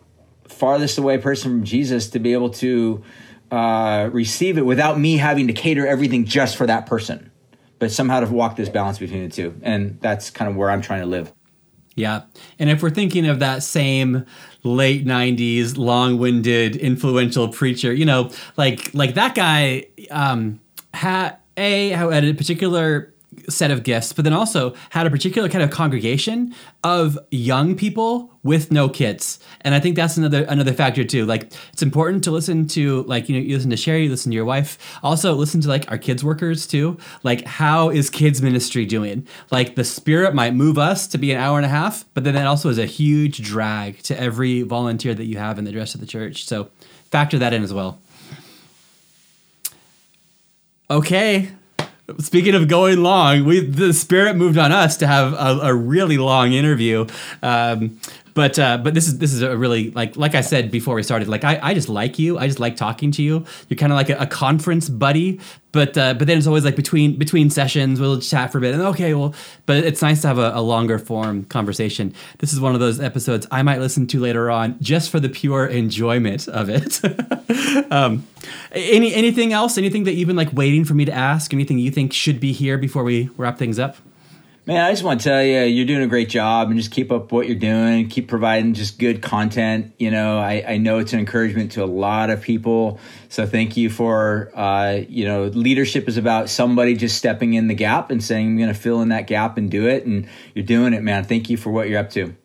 farthest 0.46 0.98
away 0.98 1.18
person 1.18 1.50
from 1.50 1.64
Jesus 1.64 2.10
to 2.10 2.20
be 2.20 2.32
able 2.32 2.50
to 2.50 3.02
uh, 3.50 4.08
receive 4.12 4.56
it 4.56 4.64
without 4.64 4.98
me 4.98 5.16
having 5.16 5.48
to 5.48 5.52
cater 5.52 5.86
everything 5.86 6.26
just 6.26 6.56
for 6.56 6.66
that 6.66 6.86
person 6.86 7.30
but 7.78 7.90
somehow 7.90 8.20
to 8.20 8.26
walk 8.26 8.56
this 8.56 8.68
balance 8.68 8.98
between 8.98 9.28
the 9.28 9.34
two. 9.34 9.58
And 9.62 9.98
that's 10.00 10.30
kind 10.30 10.50
of 10.50 10.56
where 10.56 10.70
I'm 10.70 10.80
trying 10.80 11.00
to 11.00 11.06
live. 11.06 11.32
Yeah. 11.94 12.22
And 12.60 12.70
if 12.70 12.82
we're 12.82 12.90
thinking 12.90 13.26
of 13.26 13.40
that 13.40 13.62
same 13.64 14.24
late 14.62 15.04
90s 15.04 15.76
long-winded 15.76 16.76
influential 16.76 17.48
preacher, 17.48 17.92
you 17.92 18.04
know, 18.04 18.30
like 18.56 18.94
like 18.94 19.14
that 19.14 19.34
guy 19.34 19.86
um 20.10 20.60
had 20.94 21.36
a 21.56 21.88
had 21.90 22.24
a 22.24 22.34
particular 22.34 23.12
set 23.48 23.70
of 23.70 23.82
gifts, 23.82 24.12
but 24.12 24.24
then 24.24 24.32
also 24.32 24.74
had 24.90 25.06
a 25.06 25.10
particular 25.10 25.48
kind 25.48 25.62
of 25.62 25.70
congregation 25.70 26.54
of 26.84 27.18
young 27.30 27.74
people 27.74 28.30
with 28.42 28.70
no 28.70 28.88
kids. 28.88 29.38
And 29.62 29.74
I 29.74 29.80
think 29.80 29.96
that's 29.96 30.16
another 30.16 30.44
another 30.44 30.72
factor 30.72 31.04
too. 31.04 31.26
Like 31.26 31.52
it's 31.72 31.82
important 31.82 32.24
to 32.24 32.30
listen 32.30 32.66
to 32.68 33.02
like 33.04 33.28
you 33.28 33.36
know 33.36 33.42
you 33.42 33.54
listen 33.54 33.70
to 33.70 33.76
Sherry, 33.76 34.04
you 34.04 34.10
listen 34.10 34.30
to 34.30 34.36
your 34.36 34.44
wife. 34.44 34.78
Also 35.02 35.34
listen 35.34 35.60
to 35.62 35.68
like 35.68 35.90
our 35.90 35.98
kids 35.98 36.24
workers 36.24 36.66
too. 36.66 36.98
Like 37.22 37.44
how 37.44 37.90
is 37.90 38.10
kids 38.10 38.40
ministry 38.42 38.86
doing? 38.86 39.26
Like 39.50 39.74
the 39.74 39.84
spirit 39.84 40.34
might 40.34 40.54
move 40.54 40.78
us 40.78 41.06
to 41.08 41.18
be 41.18 41.32
an 41.32 41.38
hour 41.38 41.58
and 41.58 41.66
a 41.66 41.70
half, 41.70 42.04
but 42.14 42.24
then 42.24 42.34
that 42.34 42.46
also 42.46 42.68
is 42.68 42.78
a 42.78 42.86
huge 42.86 43.42
drag 43.42 44.02
to 44.04 44.18
every 44.18 44.62
volunteer 44.62 45.14
that 45.14 45.24
you 45.24 45.38
have 45.38 45.58
in 45.58 45.64
the 45.64 45.74
rest 45.74 45.94
of 45.94 46.00
the 46.00 46.06
church. 46.06 46.44
So 46.44 46.70
factor 47.10 47.38
that 47.38 47.52
in 47.52 47.62
as 47.62 47.72
well. 47.72 47.98
Okay, 50.90 51.50
Speaking 52.18 52.54
of 52.54 52.68
going 52.68 53.02
long, 53.02 53.44
we 53.44 53.60
the 53.60 53.92
spirit 53.92 54.34
moved 54.34 54.56
on 54.56 54.72
us 54.72 54.96
to 54.96 55.06
have 55.06 55.34
a, 55.34 55.60
a 55.64 55.74
really 55.74 56.16
long 56.16 56.52
interview. 56.52 57.06
Um, 57.42 58.00
but 58.38 58.56
uh, 58.56 58.78
but 58.78 58.94
this 58.94 59.08
is 59.08 59.18
this 59.18 59.32
is 59.32 59.42
a 59.42 59.56
really 59.56 59.90
like 59.90 60.16
like 60.16 60.36
I 60.36 60.42
said 60.42 60.70
before 60.70 60.94
we 60.94 61.02
started. 61.02 61.26
Like 61.26 61.42
I, 61.42 61.58
I 61.60 61.74
just 61.74 61.88
like 61.88 62.20
you. 62.20 62.38
I 62.38 62.46
just 62.46 62.60
like 62.60 62.76
talking 62.76 63.10
to 63.10 63.20
you. 63.20 63.44
You're 63.68 63.76
kind 63.76 63.90
of 63.90 63.96
like 63.96 64.10
a, 64.10 64.16
a, 64.16 64.26
conference 64.28 64.88
buddy. 64.88 65.40
But 65.72 65.98
uh, 65.98 66.14
but 66.14 66.28
then 66.28 66.38
it's 66.38 66.46
always 66.46 66.64
like 66.64 66.76
between 66.76 67.18
between 67.18 67.50
sessions 67.50 67.98
we'll 67.98 68.20
chat 68.20 68.52
for 68.52 68.58
a 68.58 68.60
bit 68.60 68.74
and 68.74 68.82
okay 68.84 69.12
well. 69.12 69.34
But 69.66 69.78
it's 69.78 70.02
nice 70.02 70.20
to 70.22 70.28
have 70.28 70.38
a, 70.38 70.52
a 70.54 70.60
longer 70.60 71.00
form 71.00 71.46
conversation. 71.46 72.14
This 72.38 72.52
is 72.52 72.60
one 72.60 72.74
of 72.74 72.80
those 72.80 73.00
episodes 73.00 73.44
I 73.50 73.62
might 73.64 73.80
listen 73.80 74.06
to 74.06 74.20
later 74.20 74.52
on 74.52 74.76
just 74.80 75.10
for 75.10 75.18
the 75.18 75.28
pure 75.28 75.66
enjoyment 75.66 76.46
of 76.46 76.70
it. 76.70 77.02
um, 77.90 78.24
any 78.70 79.12
anything 79.14 79.52
else? 79.52 79.76
Anything 79.76 80.04
that 80.04 80.14
you've 80.14 80.28
been 80.28 80.36
like 80.36 80.52
waiting 80.52 80.84
for 80.84 80.94
me 80.94 81.04
to 81.06 81.12
ask? 81.12 81.52
Anything 81.52 81.80
you 81.80 81.90
think 81.90 82.12
should 82.12 82.38
be 82.38 82.52
here 82.52 82.78
before 82.78 83.02
we 83.02 83.30
wrap 83.36 83.58
things 83.58 83.80
up? 83.80 83.96
Man, 84.68 84.84
I 84.84 84.90
just 84.90 85.02
want 85.02 85.22
to 85.22 85.24
tell 85.30 85.42
you, 85.42 85.62
you're 85.62 85.86
doing 85.86 86.02
a 86.02 86.06
great 86.06 86.28
job 86.28 86.68
and 86.68 86.78
just 86.78 86.90
keep 86.90 87.10
up 87.10 87.32
what 87.32 87.46
you're 87.46 87.56
doing. 87.56 88.10
Keep 88.10 88.28
providing 88.28 88.74
just 88.74 88.98
good 88.98 89.22
content. 89.22 89.94
You 89.98 90.10
know, 90.10 90.38
I, 90.38 90.62
I 90.68 90.76
know 90.76 90.98
it's 90.98 91.14
an 91.14 91.20
encouragement 91.20 91.72
to 91.72 91.82
a 91.82 91.86
lot 91.86 92.28
of 92.28 92.42
people. 92.42 93.00
So 93.30 93.46
thank 93.46 93.78
you 93.78 93.88
for, 93.88 94.52
uh, 94.54 95.04
you 95.08 95.24
know, 95.24 95.44
leadership 95.44 96.06
is 96.06 96.18
about 96.18 96.50
somebody 96.50 96.96
just 96.96 97.16
stepping 97.16 97.54
in 97.54 97.68
the 97.68 97.74
gap 97.74 98.10
and 98.10 98.22
saying, 98.22 98.46
I'm 98.46 98.58
going 98.58 98.68
to 98.68 98.78
fill 98.78 99.00
in 99.00 99.08
that 99.08 99.26
gap 99.26 99.56
and 99.56 99.70
do 99.70 99.88
it. 99.88 100.04
And 100.04 100.28
you're 100.54 100.66
doing 100.66 100.92
it, 100.92 101.02
man. 101.02 101.24
Thank 101.24 101.48
you 101.48 101.56
for 101.56 101.70
what 101.70 101.88
you're 101.88 102.00
up 102.00 102.10
to. 102.10 102.36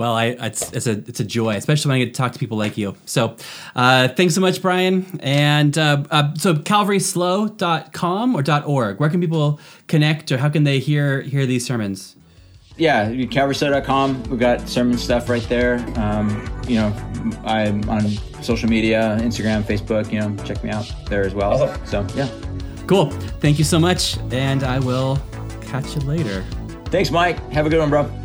Well, 0.00 0.14
I 0.14 0.28
it's, 0.28 0.72
it's 0.72 0.86
a 0.86 0.92
it's 0.92 1.20
a 1.20 1.24
joy, 1.24 1.56
especially 1.56 1.90
when 1.90 1.96
I 1.96 2.04
get 2.06 2.14
to 2.14 2.18
talk 2.18 2.32
to 2.32 2.38
people 2.38 2.56
like 2.56 2.78
you. 2.78 2.96
So, 3.04 3.36
uh, 3.76 4.08
thanks 4.08 4.34
so 4.34 4.40
much, 4.40 4.62
Bryan. 4.62 5.20
And 5.22 5.76
uh, 5.76 6.04
uh, 6.10 6.34
so, 6.36 6.54
calvaryslo.com 6.54 8.34
or 8.34 8.62
.org. 8.64 8.98
Where 8.98 9.10
can 9.10 9.20
people 9.20 9.60
connect, 9.88 10.32
or 10.32 10.38
how 10.38 10.48
can 10.48 10.64
they 10.64 10.78
hear 10.78 11.20
hear 11.20 11.44
these 11.44 11.66
sermons? 11.66 12.16
Yeah, 12.78 13.10
calvaryslo.com. 13.10 14.22
We've 14.30 14.40
got 14.40 14.66
sermon 14.66 14.96
stuff 14.96 15.28
right 15.28 15.46
there. 15.50 15.84
Um, 15.98 16.50
you 16.66 16.76
know, 16.76 16.94
I'm 17.44 17.86
on 17.90 18.08
social 18.40 18.70
media, 18.70 19.18
Instagram, 19.20 19.64
Facebook. 19.64 20.10
You 20.10 20.20
know, 20.20 20.44
check 20.44 20.64
me 20.64 20.70
out 20.70 20.90
there 21.10 21.26
as 21.26 21.34
well. 21.34 21.62
Awesome. 21.62 21.86
So 21.86 22.16
yeah. 22.16 22.30
Cool. 22.86 23.10
Thank 23.40 23.58
you 23.58 23.66
so 23.66 23.78
much, 23.78 24.16
and 24.30 24.62
I 24.62 24.78
will 24.78 25.18
catch 25.60 25.94
you 25.94 26.00
later. 26.00 26.42
Thanks, 26.86 27.10
Mike. 27.10 27.38
Have 27.52 27.66
a 27.66 27.68
good 27.68 27.80
one, 27.80 27.90
bro. 27.90 28.19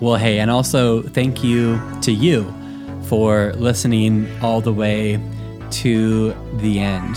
Well, 0.00 0.16
hey, 0.16 0.40
and 0.40 0.50
also 0.50 1.02
thank 1.02 1.42
you 1.42 1.80
to 2.02 2.12
you 2.12 2.52
for 3.04 3.54
listening 3.54 4.28
all 4.42 4.60
the 4.60 4.72
way 4.72 5.18
to 5.70 6.34
the 6.58 6.80
end. 6.80 7.16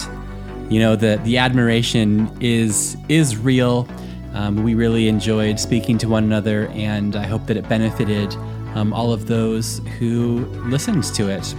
You 0.72 0.80
know, 0.80 0.96
the, 0.96 1.20
the 1.26 1.38
admiration 1.40 2.32
is 2.40 2.96
is 3.10 3.36
real. 3.36 3.88
Um, 4.34 4.64
we 4.64 4.76
really 4.76 5.10
enjoyed 5.10 5.60
speaking 5.60 5.98
to 5.98 6.08
one 6.08 6.24
another, 6.24 6.68
and 6.68 7.16
I 7.16 7.26
hope 7.26 7.48
that 7.48 7.58
it 7.58 7.68
benefited 7.68 8.34
um, 8.76 8.94
all 8.94 9.12
of 9.12 9.28
those 9.28 9.80
who 9.98 10.46
listened 10.70 11.04
to 11.16 11.28
it. 11.28 11.54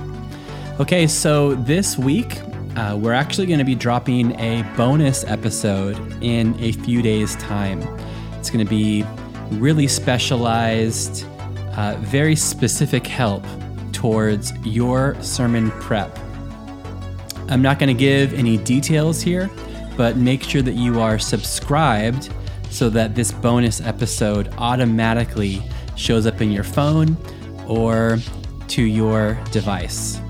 Okay, 0.78 1.06
so 1.06 1.54
this 1.54 1.98
week 1.98 2.40
uh, 2.76 2.96
we're 2.98 3.12
actually 3.12 3.46
going 3.46 3.58
to 3.58 3.64
be 3.64 3.74
dropping 3.74 4.38
a 4.40 4.62
bonus 4.76 5.24
episode 5.24 5.98
in 6.22 6.54
a 6.60 6.72
few 6.72 7.02
days' 7.02 7.36
time. 7.36 7.82
It's 8.38 8.48
going 8.48 8.64
to 8.64 8.70
be 8.70 9.04
really 9.52 9.88
specialized, 9.88 11.26
uh, 11.76 11.96
very 12.00 12.36
specific 12.36 13.06
help 13.06 13.44
towards 13.92 14.56
your 14.64 15.20
sermon 15.22 15.70
prep. 15.72 16.18
I'm 17.48 17.62
not 17.62 17.78
going 17.78 17.88
to 17.88 17.98
give 17.98 18.32
any 18.34 18.56
details 18.58 19.20
here, 19.20 19.50
but 19.96 20.16
make 20.16 20.42
sure 20.42 20.62
that 20.62 20.74
you 20.74 21.00
are 21.00 21.18
subscribed 21.18 22.30
so 22.70 22.88
that 22.90 23.14
this 23.14 23.32
bonus 23.32 23.80
episode 23.80 24.54
automatically 24.56 25.62
shows 25.96 26.26
up 26.26 26.40
in 26.40 26.52
your 26.52 26.64
phone 26.64 27.16
or 27.66 28.18
to 28.68 28.82
your 28.82 29.38
device. 29.50 30.20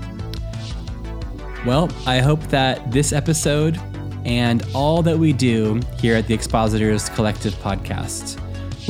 Well, 1.65 1.89
I 2.07 2.19
hope 2.19 2.41
that 2.47 2.91
this 2.91 3.13
episode 3.13 3.79
and 4.25 4.65
all 4.73 5.03
that 5.03 5.17
we 5.17 5.31
do 5.31 5.79
here 5.99 6.15
at 6.15 6.27
the 6.27 6.33
Expositors 6.33 7.09
Collective 7.09 7.53
podcast 7.55 8.39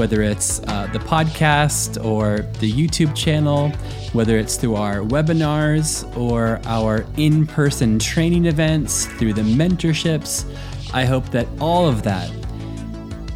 whether 0.01 0.23
it's 0.23 0.59
uh, 0.61 0.89
the 0.93 0.97
podcast 0.97 2.03
or 2.03 2.39
the 2.59 2.71
YouTube 2.71 3.15
channel, 3.15 3.69
whether 4.13 4.35
it's 4.35 4.55
through 4.55 4.75
our 4.75 5.01
webinars 5.01 6.03
or 6.17 6.59
our 6.65 7.05
in 7.17 7.45
person 7.45 7.99
training 7.99 8.45
events, 8.45 9.05
through 9.05 9.31
the 9.31 9.43
mentorships. 9.43 10.43
I 10.91 11.05
hope 11.05 11.29
that 11.29 11.47
all 11.59 11.87
of 11.87 12.01
that 12.01 12.31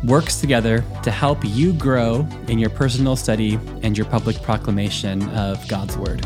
works 0.06 0.42
together 0.42 0.84
to 1.04 1.12
help 1.12 1.38
you 1.44 1.72
grow 1.72 2.28
in 2.48 2.58
your 2.58 2.72
personal 2.72 3.16
study 3.16 3.60
and 3.84 3.96
your 3.96 4.08
public 4.08 4.42
proclamation 4.42 5.22
of 5.36 5.68
God's 5.68 5.96
Word. 5.96 6.26